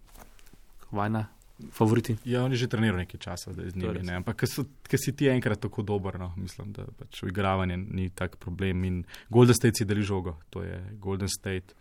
vajna. 0.92 1.26
Favoriti. 1.72 2.16
Ja, 2.24 2.44
oni 2.44 2.56
že 2.56 2.68
trenirajo 2.68 3.00
nekaj 3.00 3.20
časa, 3.20 3.52
da 3.52 3.62
je 3.62 3.70
z 3.70 3.76
njimi. 3.76 4.02
Ne? 4.04 4.18
Ampak, 4.20 4.44
ker 4.88 5.00
si 5.00 5.14
ti 5.16 5.28
enkrat 5.32 5.60
tako 5.60 5.82
dober, 5.82 6.18
no? 6.20 6.34
mislim, 6.36 6.72
da 6.76 6.84
pač 6.98 7.22
v 7.22 7.30
igravanju 7.32 7.76
ni 7.76 8.10
tak 8.10 8.36
problem. 8.36 8.84
In 8.84 9.04
Golden 9.32 9.56
State 9.56 9.80
si 9.80 9.88
deli 9.88 10.04
žogo, 10.04 10.36
to 10.50 10.62
je 10.62 10.76
Golden 11.00 11.28
State. 11.32 11.72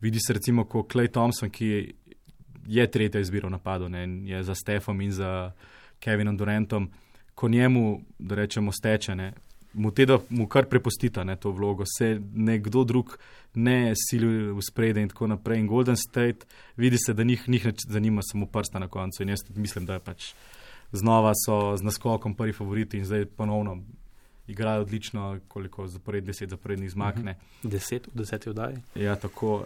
Vidi 0.00 0.20
se 0.20 0.36
recimo, 0.36 0.66
ko 0.68 0.84
Clay 0.84 1.08
Thompson, 1.08 1.48
ki 1.50 1.66
je 1.66 1.80
je 2.66 2.90
tretja 2.90 3.20
izbira 3.20 3.48
v 3.48 3.50
napadu, 3.50 3.88
ne, 3.88 4.06
je 4.28 4.42
za 4.42 4.54
Stefom 4.54 5.00
in 5.00 5.12
za 5.12 5.52
Kevinom 6.00 6.36
Durantom, 6.36 6.90
ko 7.34 7.48
njemu, 7.48 8.00
da 8.18 8.34
rečemo, 8.34 8.72
steče, 8.72 9.14
ne, 9.14 9.32
mu 9.74 9.90
te 9.90 10.06
da 10.06 10.18
mu 10.30 10.46
kar 10.46 10.66
prepustita 10.70 11.24
ne, 11.24 11.36
to 11.36 11.50
vlogo, 11.50 11.84
se 11.98 12.20
nekdo 12.34 12.84
drug 12.84 13.18
ne 13.54 13.92
sili 13.96 14.52
v 14.52 14.62
spredje 14.62 15.02
in 15.02 15.08
tako 15.08 15.26
naprej. 15.26 15.60
In 15.60 15.66
Golden 15.66 15.96
State 15.96 16.46
vidi 16.76 16.98
se, 16.98 17.14
da 17.14 17.24
njih, 17.24 17.48
njih 17.48 17.66
zanima 17.88 18.22
samo 18.22 18.46
prsta 18.46 18.78
na 18.78 18.88
koncu 18.88 19.22
in 19.22 19.28
jaz 19.28 19.44
mislim, 19.54 19.86
da 19.86 19.94
je 19.94 20.00
pač 20.00 20.32
znova 20.92 21.32
so 21.46 21.76
z 21.76 21.82
naskokom 21.82 22.34
prvi 22.34 22.52
favoriti 22.52 22.98
in 22.98 23.04
zdaj 23.04 23.26
ponovno 23.26 23.82
igrajo 24.46 24.80
odlično, 24.80 25.40
koliko 25.48 25.86
zapored, 25.86 26.24
deset 26.24 26.50
zaporednih 26.50 26.90
zmag. 26.90 27.18
Ne. 27.24 27.36
Deset, 27.62 28.08
deset 28.14 28.46
vdaj. 28.46 28.74
Ja, 28.94 29.16
tako. 29.16 29.56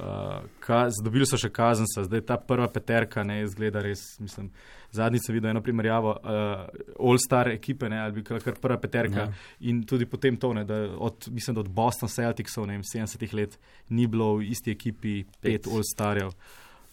Uh, 0.68 0.94
dobili 1.04 1.26
so 1.26 1.38
še 1.38 1.50
kazen, 1.50 1.86
zdaj 2.04 2.22
ta 2.26 2.36
prva 2.38 2.68
peterka 2.70 3.24
ne 3.26 3.40
izgleda 3.42 3.82
res. 3.82 4.04
Mislim, 4.20 4.50
zadnjič 4.94 5.26
sem 5.26 5.34
videl 5.34 5.50
eno 5.50 5.62
primerjavo 5.62 6.14
uh, 6.14 6.62
All-Star 6.98 7.50
ekipe, 7.52 7.88
ne, 7.90 8.00
ali 8.06 8.22
kar 8.22 8.54
prva 8.60 8.78
peterka. 8.78 9.26
Ja. 9.26 9.50
In 9.70 9.82
tudi 9.86 10.06
potem 10.06 10.36
to, 10.36 10.52
ne, 10.54 10.64
da 10.64 10.84
od, 10.94 11.28
mislim, 11.30 11.58
da 11.58 11.66
od 11.66 11.68
Boston 11.74 12.08
Celticsov, 12.08 12.66
ne 12.70 12.78
vem, 12.78 12.86
70 12.86 13.34
let 13.34 13.58
ni 13.88 14.06
bilo 14.06 14.36
v 14.38 14.48
isti 14.52 14.72
ekipi 14.76 15.20
pet, 15.24 15.64
pet. 15.64 15.70
All-Starjev 15.72 16.32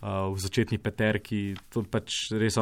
uh, 0.05 0.29
v 0.29 0.37
začetni 0.37 0.77
peterki. 0.77 1.55
Pač 1.89 2.29
res, 2.37 2.59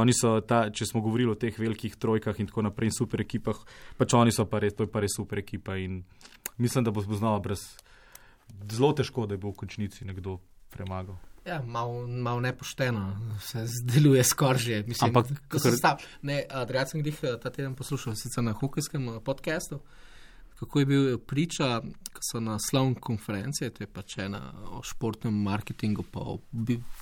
ta, 0.48 0.60
če 0.72 0.88
smo 0.88 1.04
govorili 1.04 1.34
o 1.34 1.40
teh 1.40 1.56
velikih 1.60 2.00
trojkah 2.00 2.40
in 2.40 2.48
tako 2.48 2.64
naprej, 2.64 2.94
in 2.94 2.96
super 2.96 3.24
ekipah, 3.24 3.60
pač 4.00 4.16
oni 4.16 4.32
so 4.32 4.48
pa 4.48 4.64
res, 4.64 4.78
to 4.78 4.88
je 4.88 4.92
pa 4.92 5.04
res 5.04 5.16
super 5.16 5.44
ekipa. 5.44 5.76
In 5.76 6.02
mislim, 6.58 6.88
da 6.88 6.96
bo 6.96 7.04
znova 7.04 7.44
brez. 7.44 7.68
Zelo 8.72 8.94
težko, 8.96 9.28
da 9.28 9.36
bo 9.36 9.52
v 9.52 9.60
končnici 9.66 10.08
nekdo 10.08 10.40
premagal. 10.72 11.20
Ja, 11.44 11.58
malo 11.60 12.08
mal 12.08 12.40
nepošteno 12.40 13.36
se 13.44 13.66
zdeluje 13.68 14.24
skoraj 14.24 14.64
že. 14.64 14.78
Ampak, 15.04 15.28
ko 15.52 15.60
sem 15.60 15.76
stal, 15.76 16.00
ne, 16.24 16.40
Adriat 16.48 16.94
sem 16.94 17.04
jih 17.04 17.20
ta 17.44 17.52
teden 17.52 17.76
poslušal, 17.76 18.16
sicer 18.16 18.46
na 18.46 18.56
hokejskem 18.56 19.20
podkastu. 19.28 19.84
Uh, 19.84 20.13
kako 20.64 20.80
je 20.80 20.86
bil 20.86 21.06
priča, 21.28 21.82
ko 22.14 22.24
so 22.24 22.40
na 22.40 22.58
slovni 22.62 22.96
konferenci, 23.04 23.70
to 23.76 23.84
je 23.84 23.90
pač 23.92 24.18
ena 24.24 24.42
o 24.72 24.82
športnem 24.86 25.36
marketingu, 25.46 26.06
pa 26.08 26.24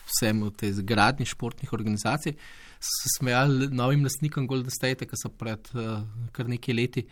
vsem 0.09 0.41
v 0.47 0.51
tej 0.57 0.73
zgradni 0.81 1.27
športnih 1.29 1.73
organizacij, 1.77 2.33
se 2.81 3.11
smejali 3.17 3.69
novim 3.69 4.03
lastnikom 4.07 4.47
Golden 4.49 4.73
State, 4.73 5.05
ki 5.05 5.19
so 5.19 5.29
pred 5.29 5.69
uh, 5.77 6.01
kar 6.33 6.49
nekaj 6.49 6.75
leti 6.75 7.05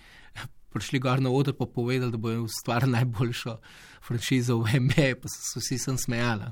prišli 0.73 0.99
gor 1.01 1.21
na 1.21 1.29
oder, 1.33 1.53
pa 1.53 1.65
povedali, 1.65 2.11
da 2.11 2.17
bojo 2.17 2.43
ustvarili 2.45 2.97
najboljšo 2.97 3.57
franšizo 4.05 4.57
v 4.61 4.79
MBA, 4.85 5.15
pa 5.21 5.29
so 5.29 5.41
se 5.53 5.63
vsi 5.63 5.77
sem 5.85 5.97
smejali. 5.97 6.49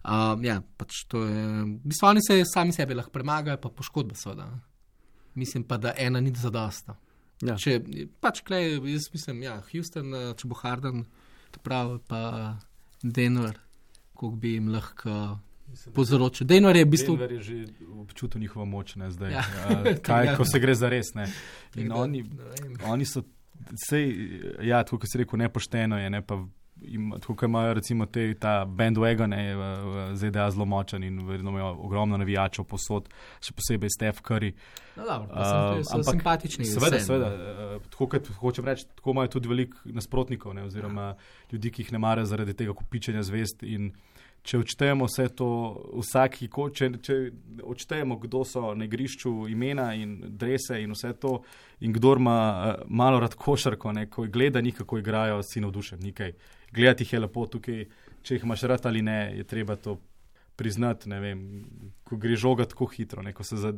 Um, 0.00 0.44
ja, 0.44 0.60
pač 0.80 1.04
to 1.12 1.26
je, 1.28 1.44
v 1.66 1.90
bistvu 1.90 2.08
oni 2.08 2.22
se 2.24 2.40
sami 2.48 2.72
sebi 2.72 2.96
lahko 2.96 3.12
premagajo, 3.12 3.60
pa 3.60 3.68
poškodbe 3.68 4.16
so 4.16 4.34
da. 4.34 4.48
Mislim 5.34 5.64
pa, 5.64 5.76
da 5.76 5.92
ena 5.98 6.20
ni 6.20 6.32
zadosta. 6.34 6.96
Ja. 7.42 7.54
Če 7.56 7.78
pač 8.20 8.42
klej, 8.44 8.78
jaz 8.84 9.06
mislim, 9.12 9.42
ja, 9.42 9.62
Houston, 9.72 10.14
eh, 10.14 10.32
če 10.36 10.48
bo 10.48 10.54
Harden, 10.54 11.06
to 11.50 11.60
pravi, 11.64 11.98
pa 12.06 12.58
Denver, 13.02 13.56
koliko 14.14 14.36
bi 14.36 14.52
jim 14.54 14.68
lahko 14.68 15.38
povzročil. 15.94 16.46
Denver 16.46 16.76
je 16.76 16.84
v 16.84 16.90
bistvu. 16.90 17.16
Denver 17.16 17.32
je 17.32 17.40
že 17.42 17.56
občutil 17.96 18.40
njihovo 18.40 18.66
moč, 18.66 18.96
ne 18.96 19.08
zdaj. 19.10 19.32
Ja. 19.32 19.44
Ja. 19.70 19.94
Kaj, 20.06 20.26
Ja. 20.26 20.36
ko 20.36 20.44
se 20.44 20.60
gre 20.60 20.74
za 20.74 20.88
res. 20.88 21.14
Ne. 21.14 21.26
In 21.76 21.88
da, 21.88 21.94
oni, 21.96 22.22
ne 22.22 22.50
vem. 22.60 22.76
oni 22.84 23.04
so, 23.04 23.22
sej, 23.88 24.04
ja, 24.60 24.82
tako 24.84 24.98
kot 24.98 25.08
si 25.08 25.18
rekel, 25.18 25.38
nepošteno 25.38 25.98
je, 25.98 26.10
ne 26.10 26.20
pa. 26.22 26.40
Im, 26.82 27.10
tako 27.12 27.34
kot 27.34 27.42
imajo 27.44 27.74
recimo 27.74 28.06
te, 28.06 28.34
ta 28.34 28.64
bandwagon, 28.64 29.32
je 29.32 29.56
v, 29.56 29.64
ZDA 30.14 30.50
zelo 30.50 30.64
močen 30.64 31.04
in 31.04 31.26
verjetno 31.26 31.50
imajo 31.50 31.74
ogromno 31.78 32.16
navijačev 32.16 32.64
posod, 32.64 33.08
še 33.40 33.52
posebej 33.52 33.90
Steph 33.90 34.22
Curry. 34.22 34.52
No, 34.96 35.04
dobro, 35.04 35.28
Uh, 35.30 35.82
so 35.82 35.94
ampak 35.94 36.14
simpatični. 36.14 36.64
Seveda, 36.64 36.96
vseeno. 36.96 37.06
seveda. 37.06 37.28
eh, 37.76 37.88
Tako 37.90 38.06
kot 38.08 38.28
hočem 38.34 38.64
reči, 38.64 38.86
tako 38.94 39.10
imajo 39.10 39.28
tudi 39.28 39.48
veliko 39.48 39.78
nasprotnikov, 39.86 40.54
ne, 40.54 40.64
oziroma 40.64 41.14
ljudi, 41.52 41.70
ki 41.70 41.82
jih 41.82 41.92
ne 41.92 41.98
marajo 41.98 42.26
zaradi 42.26 42.54
tega 42.54 42.72
kupičenja 42.72 43.22
zvest. 43.22 43.62
In 43.62 43.92
če 44.42 44.58
odštejemo 44.58 45.04
vse 45.04 45.28
to, 45.30 45.46
vsaki, 45.94 46.48
ko- 46.48 46.70
če, 46.70 46.90
če 46.98 47.16
odštejemo, 47.62 48.16
kdo 48.18 48.40
so 48.44 48.74
na 48.74 48.84
igrišču, 48.84 49.48
imena 49.48 49.90
in 49.94 50.14
drese 50.32 50.78
in 50.80 50.92
vse 50.92 51.12
to, 51.14 51.42
in 51.80 51.92
kdo 51.92 52.16
ima 52.16 52.38
eh, 52.70 52.84
malo 52.88 53.20
rad 53.20 53.34
košarko, 53.34 53.92
ne, 53.92 54.06
ko 54.06 54.24
gleda 54.26 54.60
njih, 54.60 54.74
kako 54.76 54.98
igrajo, 54.98 55.42
si 55.42 55.60
navdušen. 55.60 56.00
Nikaj. 56.00 56.32
Gledati 56.72 57.04
jih 57.04 57.12
je 57.12 57.20
lepo 57.20 57.46
tukaj, 57.46 57.84
če 58.22 58.36
jih 58.36 58.46
imaš 58.46 58.62
rad 58.70 58.86
ali 58.86 59.02
ne, 59.02 59.18
je 59.36 59.44
treba 59.44 59.76
to 59.76 59.98
priznati. 60.56 61.10
Vem, 61.10 61.44
ko 62.04 62.16
gre 62.20 62.36
žoga 62.36 62.68
tako 62.68 62.86
hitro, 62.92 63.22
ne, 63.22 63.34
se 63.42 63.56
za, 63.56 63.72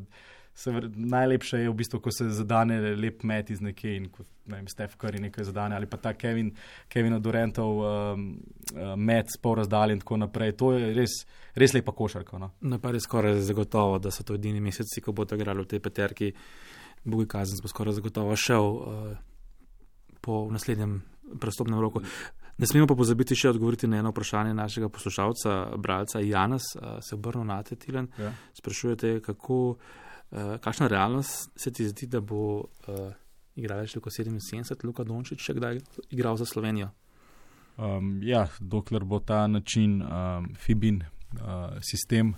Se, 0.54 0.70
vr- 0.70 0.92
najlepše 0.94 1.58
je 1.58 1.70
v 1.70 1.74
bistvu, 1.74 2.00
ko 2.00 2.10
se 2.12 2.28
zadane 2.28 2.76
lep 2.96 3.22
met 3.24 3.50
iz 3.50 3.60
nekje 3.64 3.94
in 3.96 4.08
kot 4.12 4.26
ne 4.52 4.60
Steph 4.68 4.98
Curry 5.00 5.20
nekaj 5.20 5.46
zadane 5.48 5.76
ali 5.76 5.86
pa 5.88 5.96
ta 5.96 6.12
Kevin, 6.12 6.50
Kevin 6.92 7.16
Durantov 7.22 7.78
um, 7.80 8.26
uh, 8.74 8.92
met 8.96 9.32
s 9.32 9.40
pol 9.40 9.56
razdalje 9.56 9.96
in 9.96 10.02
tako 10.04 10.18
naprej. 10.20 10.52
To 10.60 10.72
je 10.76 10.92
res, 10.94 11.14
res 11.56 11.72
lepa 11.72 11.94
košarka. 11.96 12.38
No? 12.38 12.50
No, 12.60 12.78
pa 12.78 12.92
je 12.92 13.00
skoraj 13.00 13.40
zagotovo, 13.40 13.96
da 13.98 14.12
so 14.12 14.26
to 14.28 14.36
edini 14.36 14.60
meseci, 14.60 15.00
ko 15.00 15.16
bodo 15.16 15.40
igrali 15.40 15.64
v 15.64 15.72
tej 15.72 15.80
peterki. 15.80 16.32
Bogi 17.04 17.26
Kazen 17.32 17.62
bo 17.62 17.72
skoraj 17.72 17.96
zagotovo 17.96 18.36
šel 18.36 18.68
uh, 18.68 19.16
po 20.20 20.44
naslednjem 20.52 21.00
prestopnem 21.40 21.80
roku. 21.80 22.04
Ne 22.62 22.66
smemo 22.66 22.86
pa 22.86 22.94
pozabiti 22.94 23.34
še 23.34 23.50
odgovoriti 23.50 23.88
na 23.90 23.98
eno 23.98 24.12
vprašanje 24.12 24.52
našega 24.54 24.86
poslušalca, 24.94 25.54
bralca 25.82 26.20
Janes, 26.22 26.68
uh, 26.76 27.00
se 27.02 27.16
obrnil 27.16 27.42
na 27.48 27.56
te 27.66 27.74
Tilen. 27.74 28.06
Ja. 28.18 28.30
Sprašujete, 28.54 29.16
kako, 29.24 29.56
uh, 29.74 30.52
kakšna 30.62 30.86
realnost 30.92 31.50
se 31.58 31.72
ti 31.74 31.88
zdi, 31.90 32.06
da 32.06 32.20
bo 32.22 32.60
uh, 32.62 33.00
igralec 33.58 33.96
Luka 33.96 34.14
77, 34.14 34.86
Luka 34.86 35.02
Dončić, 35.02 35.42
še 35.42 35.56
kdaj 35.58 35.82
igral 36.14 36.38
za 36.38 36.46
Slovenijo? 36.46 36.92
Um, 37.82 38.20
ja, 38.22 38.46
dokler 38.60 39.02
bo 39.10 39.18
ta 39.18 39.48
način 39.50 39.98
um, 39.98 40.48
FIBIN 40.54 41.02
uh, 41.02 41.82
sistem, 41.82 42.36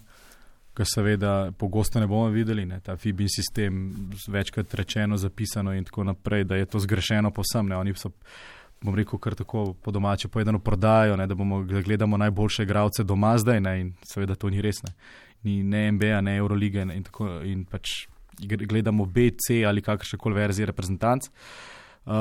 ki 0.74 0.88
seveda 0.88 1.52
pogosto 1.52 2.00
ne 2.00 2.08
bomo 2.08 2.32
videli, 2.32 2.64
ne, 2.64 2.80
ta 2.80 2.96
FIBIN 2.96 3.28
sistem, 3.28 3.84
večkrat 4.24 4.72
rečeno, 4.74 5.20
zapisano 5.20 5.76
in 5.76 5.84
tako 5.84 6.08
naprej, 6.08 6.48
da 6.48 6.56
je 6.56 6.72
to 6.72 6.80
zgrešeno 6.80 7.30
posem. 7.30 7.68
Ne, 7.68 7.76
oni 7.76 7.92
so, 7.92 8.08
bom 8.84 8.94
rekel, 8.94 9.18
kar 9.18 9.34
tako 9.34 9.72
po 9.82 9.90
domače 9.90 10.28
povedano 10.28 10.58
prodajo, 10.58 11.16
ne, 11.16 11.26
da 11.26 11.34
bomo 11.34 11.62
da 11.64 11.80
gledamo 11.80 12.16
najboljše 12.20 12.62
igralce 12.62 13.04
doma 13.04 13.38
zdaj 13.38 13.60
ne, 13.60 13.80
in 13.80 13.92
seveda 14.04 14.34
to 14.34 14.50
ni 14.52 14.60
res. 14.62 14.82
Ne, 14.84 14.92
ni 15.44 15.62
ne 15.62 15.86
NBA, 15.92 16.20
ne 16.20 16.36
Eurolige 16.36 16.84
ne, 16.84 16.96
in, 16.96 17.04
tako, 17.04 17.28
in 17.44 17.64
pač 17.64 18.04
gledamo 18.40 19.06
B, 19.06 19.30
C 19.38 19.62
ali 19.64 19.82
kakršne 19.82 20.18
koli 20.18 20.36
verzije 20.36 20.66
reprezentanc. 20.66 21.30
Uh, 22.04 22.12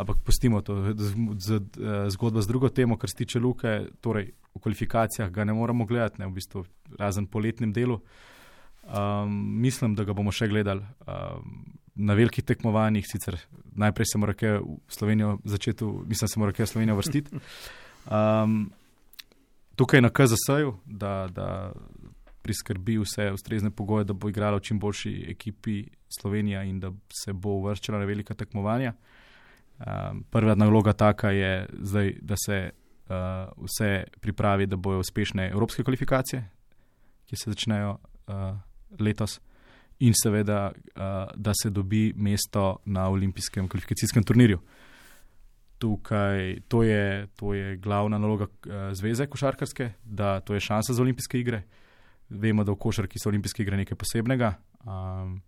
ampak 0.00 0.18
pustimo 0.26 0.58
to 0.66 0.74
z, 0.90 1.14
z, 1.38 1.60
z, 1.70 2.10
zgodbo 2.10 2.42
z 2.42 2.50
drugo 2.50 2.68
temo, 2.68 2.96
kar 2.98 3.10
se 3.10 3.16
tiče 3.16 3.38
Luke. 3.38 3.86
Torej, 4.00 4.32
v 4.54 4.62
kvalifikacijah 4.62 5.30
ga 5.30 5.44
ne 5.44 5.54
moramo 5.54 5.86
gledati, 5.86 6.18
ne, 6.18 6.26
v 6.26 6.34
bistvu, 6.34 6.64
razen 6.98 7.26
poletnem 7.30 7.72
delu. 7.72 8.00
Um, 8.88 9.60
mislim, 9.62 9.94
da 9.94 10.02
ga 10.02 10.16
bomo 10.16 10.32
še 10.34 10.48
gledali 10.50 10.82
um, 11.06 11.77
na 11.98 12.14
velikih 12.14 12.44
tekmovanjih. 12.44 13.06
Sicer 13.06 13.36
najprej 13.76 14.06
se 14.12 14.18
mora 14.18 14.34
kaj 14.34 14.58
v 14.58 14.78
Slovenijo 14.88 15.38
začeti, 15.44 15.84
mislim, 15.84 16.28
se 16.28 16.40
mora 16.40 16.52
kaj 16.52 16.66
v 16.66 16.72
Slovenijo 16.72 16.96
vrstiti. 16.96 17.40
Um, 18.08 18.70
tukaj 19.76 20.00
na 20.00 20.10
KZS-ju, 20.10 20.74
da, 20.86 21.28
da 21.30 21.72
priskrbi 22.42 22.98
vse 23.02 23.32
ustrezne 23.32 23.70
pogoje, 23.70 24.06
da 24.08 24.12
bo 24.12 24.30
igrala 24.30 24.56
v 24.56 24.64
čim 24.70 24.78
boljši 24.78 25.26
ekipi 25.28 25.82
Slovenija 26.20 26.62
in 26.64 26.80
da 26.80 26.92
se 27.22 27.32
bo 27.32 27.58
uvrščala 27.58 27.98
na 27.98 28.08
velika 28.08 28.34
tekmovanja. 28.34 28.94
Um, 29.78 30.24
prva 30.30 30.54
naloga 30.54 30.92
taka 30.92 31.30
je 31.30 31.66
zdaj, 31.82 32.14
da 32.22 32.38
se 32.46 32.70
uh, 32.70 33.66
vse 33.66 34.04
pripravi, 34.20 34.66
da 34.66 34.76
bojo 34.76 35.02
uspešne 35.04 35.50
evropske 35.50 35.84
kvalifikacije, 35.84 36.42
ki 37.26 37.36
se 37.36 37.50
začnejo 37.50 37.98
uh, 37.98 38.56
letos, 38.98 39.40
in 39.98 40.14
seveda, 40.14 40.72
uh, 40.72 41.02
da 41.34 41.52
se 41.62 41.70
dobi 41.70 42.12
mesto 42.16 42.78
na 42.84 43.08
olimpijskem 43.08 43.68
kvalifikacijskem 43.68 44.22
turnirju. 44.22 44.60
Tukaj 45.78 46.60
to 46.68 46.82
je, 46.82 47.26
to 47.36 47.54
je 47.54 47.76
glavna 47.76 48.18
naloga 48.18 48.44
uh, 48.44 48.72
zveze 48.92 49.26
košarkarske, 49.26 49.90
da 50.04 50.40
to 50.40 50.54
je 50.54 50.60
šansa 50.60 50.92
za 50.92 51.02
olimpijske 51.02 51.40
igre. 51.40 51.62
Vemo, 52.28 52.64
da 52.64 52.72
v 52.72 52.76
košarki 52.76 53.18
so 53.18 53.28
olimpijske 53.28 53.62
igre 53.62 53.76
nekaj 53.76 53.96
posebnega. 53.96 54.54
Um, 54.84 55.40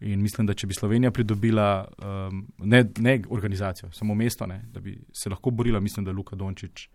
in 0.00 0.22
mislim, 0.22 0.46
da 0.46 0.54
če 0.54 0.66
bi 0.66 0.74
Slovenija 0.74 1.10
pridobila 1.10 1.84
um, 1.98 2.46
ne, 2.58 2.84
ne 2.98 3.20
organizacijo, 3.30 3.90
samo 3.92 4.14
mesto, 4.14 4.46
ne, 4.46 4.64
da 4.72 4.80
bi 4.80 4.96
se 5.12 5.30
lahko 5.30 5.50
borila, 5.50 5.80
mislim, 5.80 6.04
da 6.04 6.12
Luka 6.12 6.36
Dončić 6.36 6.88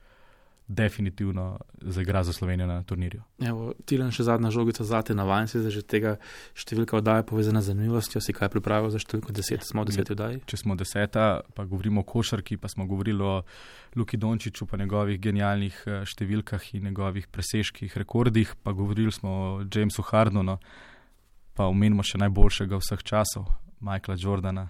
definitivno 0.67 1.59
zaigra 1.81 2.23
za 2.23 2.33
Slovenijo 2.33 2.67
na 2.67 2.83
turnirju. 2.83 3.21
Evo, 3.39 3.73
Tilen, 3.85 4.11
še 4.11 4.25
zadnja 4.27 4.51
žogica 4.51 4.83
zate, 4.83 5.15
navajen 5.15 5.47
si, 5.47 5.61
da 5.63 5.71
že 5.71 5.79
tega 5.81 6.17
številka 6.59 6.97
oddaje 6.99 7.23
povezana 7.27 7.61
z 7.63 7.71
zanimivostjo, 7.71 8.19
si 8.21 8.35
kaj 8.35 8.51
pripravil 8.51 8.91
za 8.91 8.99
številko 8.99 9.31
10, 9.31 9.63
smo 9.63 9.85
v 9.85 9.93
10 9.95 10.11
oddaji. 10.17 10.41
Če 10.43 10.59
smo 10.59 10.75
deseta, 10.75 11.27
pa 11.55 11.63
govorimo 11.63 12.03
o 12.03 12.07
košarki, 12.07 12.59
pa 12.59 12.67
smo 12.67 12.83
govorili 12.89 13.23
o 13.23 13.37
Luki 13.95 14.19
Dončiću, 14.19 14.67
pa 14.67 14.79
njegovih 14.81 15.21
genialnih 15.23 15.79
eh, 15.87 16.03
številkah 16.03 16.67
in 16.75 16.91
njegovih 16.91 17.31
presežkih, 17.31 17.95
rekordih, 18.03 18.51
pa 18.59 18.75
govorili 18.75 19.15
smo 19.15 19.31
o 19.31 19.47
Jamesu 19.63 20.03
Hardonu, 20.11 20.59
pa 21.55 21.71
omenimo 21.71 22.03
še 22.03 22.19
najboljšega 22.27 22.83
vseh 22.83 23.07
časov, 23.07 23.47
Michaela 23.79 24.19
Jordana 24.19 24.67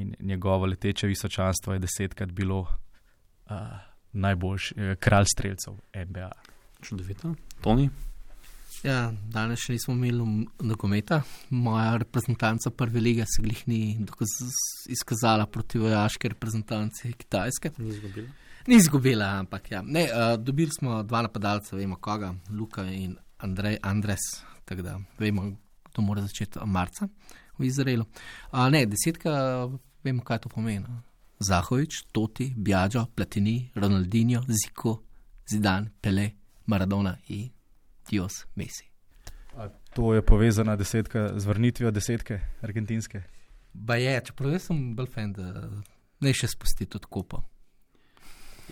in 0.00 0.16
njegovo 0.24 0.64
leteče 0.72 1.06
visočanstvo 1.10 1.74
je 1.74 1.82
desetkrat 1.84 2.30
bilo 2.32 2.64
uh, 2.64 3.91
najboljši 4.12 4.74
eh, 4.76 4.96
kralj 4.96 5.24
streljcev 5.34 5.74
NBA. 6.06 6.30
Čudovito. 6.82 7.34
Toni, 7.60 7.90
Ja, 8.82 9.12
danes 9.30 9.60
še 9.62 9.76
nismo 9.76 9.94
imeli 9.94 10.22
m- 10.22 10.46
nogometa. 10.60 11.20
Moja 11.50 11.96
reprezentanca 11.96 12.70
prve 12.70 13.00
lige 13.00 13.22
se 13.26 13.42
glih 13.42 13.60
ni 13.68 13.78
dokaz, 14.00 14.26
izkazala 14.88 15.46
proti 15.46 15.78
vojaški 15.78 16.28
reprezentanci 16.28 17.12
Kitajske. 17.12 17.70
ni 17.78 17.88
izgubila. 17.88 18.28
Ni 18.66 18.74
izgubila, 18.76 19.26
ampak 19.38 19.70
ja. 19.70 19.82
Ne, 19.82 20.02
uh, 20.04 20.34
dobili 20.36 20.70
smo 20.70 21.02
dva 21.02 21.22
napadalca, 21.22 21.76
vemo 21.76 21.96
koga, 21.96 22.34
Luka 22.50 22.82
in 22.84 23.14
Andrej 23.38 23.78
Andres, 23.82 24.20
tako 24.64 24.82
da 24.82 24.98
vemo, 25.18 25.52
kdo 25.84 26.02
mora 26.02 26.22
začeti 26.22 26.58
marca 26.64 27.06
v 27.58 27.64
Izraelu. 27.64 28.04
Uh, 28.52 28.66
ne, 28.68 28.86
desetka, 28.86 29.68
vemo, 30.04 30.22
kaj 30.22 30.38
to 30.38 30.48
pomeni. 30.48 30.86
Zahovič, 31.42 32.02
Toti, 32.12 32.52
Bjađo, 32.56 33.06
Platini, 33.14 33.70
Ronaldinho, 33.74 34.42
Ziko, 34.48 35.02
Zidan, 35.50 35.90
Pele, 36.00 36.30
Maradona 36.66 37.16
in 37.28 37.50
Dios 38.10 38.46
Messi. 38.54 38.90
A 39.56 39.68
to 39.94 40.14
je 40.14 40.22
povezana 40.22 40.76
desetka 40.76 41.32
z 41.36 41.46
vrnitvijo 41.46 41.90
desetke 41.90 42.40
argentinske. 42.60 43.22
Ba 43.72 43.96
je, 43.96 44.20
čeprav 44.24 44.52
jaz 44.52 44.68
sem 44.68 44.94
bolj 44.96 45.08
fan, 45.12 45.32
da 45.32 45.68
ne 46.20 46.32
še 46.32 46.48
spusti 46.48 46.86
tudi 46.86 47.08
kopo. 47.10 47.42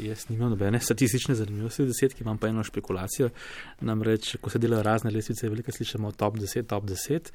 Jaz 0.00 0.28
nimam 0.30 0.52
nobene 0.54 0.80
statistične 0.80 1.34
zanimivosti 1.36 1.84
v 1.84 1.90
desetki, 1.90 2.24
imam 2.24 2.38
pa 2.38 2.48
eno 2.48 2.64
špekulacijo. 2.64 3.28
Namreč, 3.84 4.36
ko 4.40 4.52
se 4.52 4.60
delajo 4.62 4.86
razne 4.86 5.12
lestvice, 5.12 5.48
veliko 5.48 5.74
slišimo 5.74 6.12
top 6.16 6.38
10, 6.40 6.68
top 6.70 6.86
10. 6.88 7.32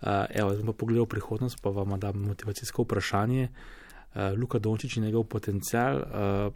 Uh, 0.00 0.24
evo, 0.32 0.54
zdaj 0.54 0.64
pa 0.70 0.76
pogledal 0.80 1.08
prihodnost, 1.10 1.60
pa 1.60 1.72
vam 1.76 1.98
dam 2.00 2.22
motivacijsko 2.30 2.86
vprašanje. 2.86 3.50
Uh, 3.50 3.80
Luka 4.14 4.58
Dončić 4.58 4.96
in 4.96 5.04
njegov 5.04 5.24
potencial. 5.24 5.96
Uh, 5.96 6.52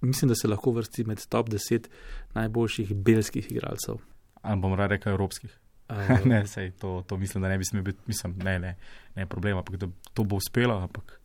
mislim, 0.00 0.28
da 0.28 0.34
se 0.34 0.48
lahko 0.48 0.70
vrsti 0.70 1.04
med 1.04 1.26
top 1.28 1.48
10 1.48 1.86
najboljših 2.34 2.94
belskih 2.94 3.52
igralcev. 3.52 3.94
Ali 4.42 4.60
bom 4.60 4.74
raje 4.74 4.88
rekel 4.88 5.12
evropskih? 5.12 5.58
Uh, 5.88 5.96
ne, 6.30 6.46
sej, 6.46 6.70
to, 6.70 7.04
to 7.06 7.16
mislim, 7.16 7.42
da 7.42 7.48
ne 7.48 7.58
bi 7.58 7.64
smel 7.64 7.82
biti, 7.82 7.98
mislim, 8.06 8.34
ne, 8.42 8.58
ne, 8.58 8.76
ne 9.14 9.26
problem, 9.26 9.58
ampak 9.58 9.76
da 9.76 9.86
to 10.14 10.24
bo 10.24 10.36
uspelo, 10.36 10.78
ampak 10.78 11.20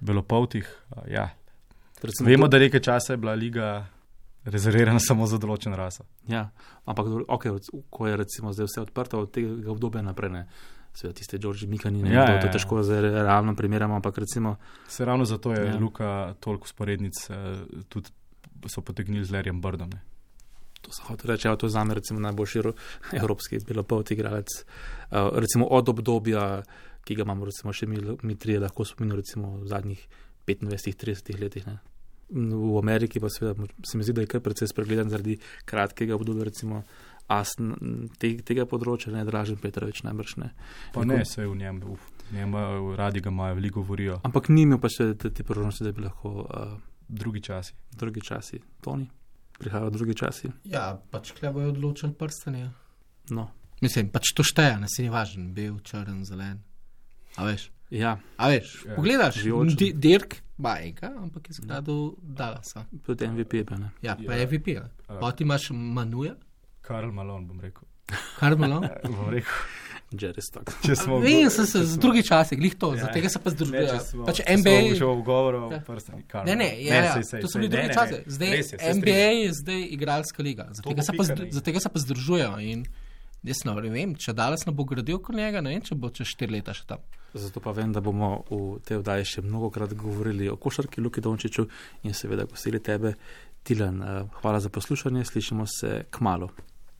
belopoltih, 0.00 0.82
uh, 0.90 1.02
ja. 1.08 1.30
recimo, 2.02 2.28
Vemo, 2.28 2.48
da 2.48 2.58
nekaj 2.58 2.80
časa 2.80 3.12
je 3.12 3.16
bila 3.16 3.34
liga 3.34 3.86
rezervirana 4.44 5.00
samo 5.08 5.26
za 5.26 5.38
določen 5.38 5.74
raso. 5.74 6.04
Ja, 6.28 6.50
ampak 6.84 7.06
okay, 7.28 7.58
ko 7.90 8.06
je 8.06 8.16
recimo 8.16 8.52
zdaj 8.52 8.70
vse 8.70 8.80
odprto, 8.80 9.20
od 9.20 9.32
tega 9.34 9.70
obdobja 9.72 10.02
naprej 10.02 10.30
ne. 10.30 10.46
Seveda 10.96 11.12
tiste 11.14 11.38
George 11.38 11.66
Mikani, 11.66 12.00
ne 12.02 12.08
Ja, 12.08 12.24
vem, 12.24 12.34
ja, 12.34 12.40
to 12.40 12.46
ja. 12.46 12.52
težko 12.52 12.80
zdaj 12.82 13.00
realno 13.04 13.52
primerjamo, 13.54 13.94
ampak 13.94 14.18
recimo, 14.18 14.56
Se 14.88 15.04
ravno 15.04 15.24
zato 15.24 15.52
je 15.52 15.66
Ja. 15.66 15.76
Luka 15.76 16.34
toliko 16.40 16.68
sporednic 16.68 17.12
eh, 17.30 17.34
tudi 17.88 18.08
so 18.66 18.80
potegnili 18.80 19.24
z 19.24 19.30
Lerjem 19.30 19.60
Brdom. 19.60 19.90
Ne. 19.90 20.00
to 20.80 20.92
se 20.92 21.02
hoče 21.02 21.28
reči, 21.28 21.48
ja, 21.48 21.56
to 21.56 21.66
je 21.66 21.70
zame 21.70 21.94
recimo 21.94 22.20
najboljši 22.20 22.60
ro- 22.62 22.72
evropski 23.20 23.58
belopolti 23.68 24.14
igralec. 24.14 24.46
Uh, 25.10 25.18
recimo 25.34 25.66
od 25.66 25.88
obdobja, 25.88 26.62
ki 27.04 27.14
ga 27.14 27.22
imamo 27.22 27.44
recimo 27.44 27.72
še 27.72 27.86
mi, 27.86 27.98
mi 28.22 28.36
trije 28.38 28.60
lahko 28.60 28.84
spominjamo 28.84 29.16
recimo 29.16 29.50
v 29.58 29.66
zadnjih 29.66 30.06
25-30 30.46 31.40
letih. 31.40 31.66
Ne. 31.66 31.78
V 32.30 32.78
Ameriki 32.78 33.20
pa 33.20 33.28
seveda 33.30 33.66
se 33.84 33.98
mi 33.98 34.04
zdi, 34.04 34.12
da 34.12 34.20
je 34.20 34.26
kar 34.26 34.40
precej 34.40 34.68
spregledan 34.68 35.10
zaradi 35.10 35.36
kratkega 35.64 36.14
obdobja, 36.14 36.44
recimo 36.44 36.82
as 37.28 37.54
te, 38.18 38.36
tega 38.38 38.66
področja, 38.66 39.12
ne 39.12 39.24
Dražen 39.24 39.56
Petrovič 39.56 40.02
najbrž 40.02 40.36
ne. 40.36 40.50
Pa 40.92 41.04
ne, 41.04 41.24
se 41.24 41.42
je 41.42 41.48
v 41.48 41.56
njem, 41.56 41.82
uf, 41.90 42.00
njem 42.30 42.54
eh, 42.54 42.96
radi 42.96 43.20
ga 43.20 43.30
imajo, 43.30 43.54
veliko 43.54 43.82
govorijo. 43.82 44.20
Ampak 44.22 44.48
ni 44.48 44.62
imel 44.62 44.78
pa 44.78 44.88
še 44.88 45.14
te, 45.14 45.30
te 45.30 45.42
priložnosti, 45.42 45.82
da 45.82 45.92
bi 45.92 46.02
lahko 46.02 46.28
uh, 46.40 46.76
Drugi 47.08 47.40
časi. 47.40 47.74
drugi 47.92 48.20
časi, 48.20 48.58
Toni, 48.80 49.06
prihajajo 49.58 49.90
drugi 49.90 50.14
časi. 50.14 50.48
Ja, 50.64 50.96
pač 51.10 51.30
kle 51.32 51.52
bojo 51.52 51.68
odločili 51.68 52.12
prstanje. 52.12 52.70
No, 53.30 53.50
Mislim, 53.76 54.08
pač 54.08 54.32
to 54.32 54.42
šteje, 54.42 54.78
ne 54.80 54.88
se 54.88 55.02
ni 55.02 55.08
važen, 55.08 55.50
bil, 55.52 55.76
črn, 55.80 56.24
zelen. 56.24 56.62
A 57.36 57.44
veš? 57.44 57.68
ja, 57.90 58.16
A 58.38 58.48
veš, 58.48 58.84
Ja. 58.86 58.94
pogledaš. 58.96 59.36
Di- 59.76 59.92
Dirk, 59.92 60.38
bajka, 60.56 61.12
ampak 61.14 61.48
je 61.48 61.54
skladal 61.54 62.16
Dallasa. 62.18 62.86
tudi 63.04 63.26
MVP 63.26 63.52
je 63.54 63.64
bil, 63.64 63.78
ne. 63.78 63.90
Ja, 64.00 64.16
pa 64.16 64.32
Ja. 64.32 64.38
je 64.38 64.46
VP. 64.48 64.68
Ja. 64.72 64.88
Pa 65.06 65.30
ti 65.32 65.44
imaš 65.44 65.70
Manuja, 65.70 66.34
Karl 66.86 67.10
Malon, 67.10 67.46
bom 67.46 67.58
rekel. 67.60 67.82
Karmelo. 68.38 68.80
bom 69.16 69.28
rekel. 69.28 69.52
Jerry 70.12 70.38
Stock. 70.40 70.70
Če 70.84 70.94
smo 70.94 71.16
Vem, 71.18 71.48
sem 71.50 71.66
se 71.66 71.80
z 71.84 71.96
drugi 71.98 72.22
časi, 72.22 72.54
glih 72.54 72.76
to, 72.78 72.92
Ja. 72.94 73.00
zaradi 73.00 73.18
tega 73.18 73.28
se 73.28 73.38
pa 73.38 73.50
Ne, 73.50 73.56
združuje. 73.56 73.86
če 73.88 73.98
smo- 74.00 74.24
Pač 74.24 74.36
če 74.36 74.44
smo 74.44 74.54
NBA. 74.54 74.76
V 74.94 75.22
govoru, 75.24 75.62
Ja. 75.72 75.80
prstani, 75.80 76.22
Karl 76.22 76.46
Ne, 76.46 76.54
ne, 76.54 76.64
Malone. 76.64 76.84
ja, 76.84 76.94
ja, 76.96 77.12
sej, 77.12 77.24
sej, 77.24 77.40
to 77.40 77.48
so 77.48 77.58
bili 77.58 77.68
drugi 77.68 77.82
ne, 77.82 77.88
ne, 77.88 77.94
časi. 77.94 78.12
ne. 78.12 78.22
Zdaj 78.26 78.48
je, 78.48 78.94
NBA 78.94 79.26
je 79.42 79.52
zdaj 79.52 79.80
igralska 79.90 80.42
liga, 80.42 80.68
zato 80.70 80.86
bo 80.86 81.02
se, 81.02 81.12
pa 81.90 81.98
združujejo. 81.98 82.54
In 82.60 82.86
jaz 83.42 83.64
ne 83.64 83.90
vem, 83.90 84.14
če 84.14 84.32
Dallas 84.32 84.62
ne 84.62 84.72
bo 84.72 84.84
gradil 84.84 85.18
kot 85.18 85.34
njega, 85.34 85.60
ne 85.60 85.70
vem, 85.70 85.82
če 85.82 85.94
bo 85.96 86.08
čez 86.08 86.26
štiri 86.28 86.52
leta 86.52 86.70
še 86.72 86.86
tam. 86.86 86.98
Zato 87.34 87.58
pa 87.60 87.70
vem, 87.72 87.90
da 87.92 88.00
bomo 88.00 88.44
v 88.48 88.78
tej 88.80 89.02
oddaji 89.02 89.24
še 89.26 89.42
mnogo 89.42 89.70
krat 89.70 89.90
govorili 89.92 90.48
o 90.48 90.56
košarki 90.56 91.00
Luki 91.00 91.20
Dončiću 91.20 91.66
in 92.04 92.14
seveda 92.14 92.46
gostili 92.46 92.78
tebe, 92.78 93.14
Tilan. 93.64 93.98
Eh, 93.98 94.22
Hvala 94.40 94.60
za 94.60 94.70
poslušanje, 94.70 95.24
slišimo 95.24 95.66
se 95.66 96.06
k 96.10 96.20
malu. 96.20 96.46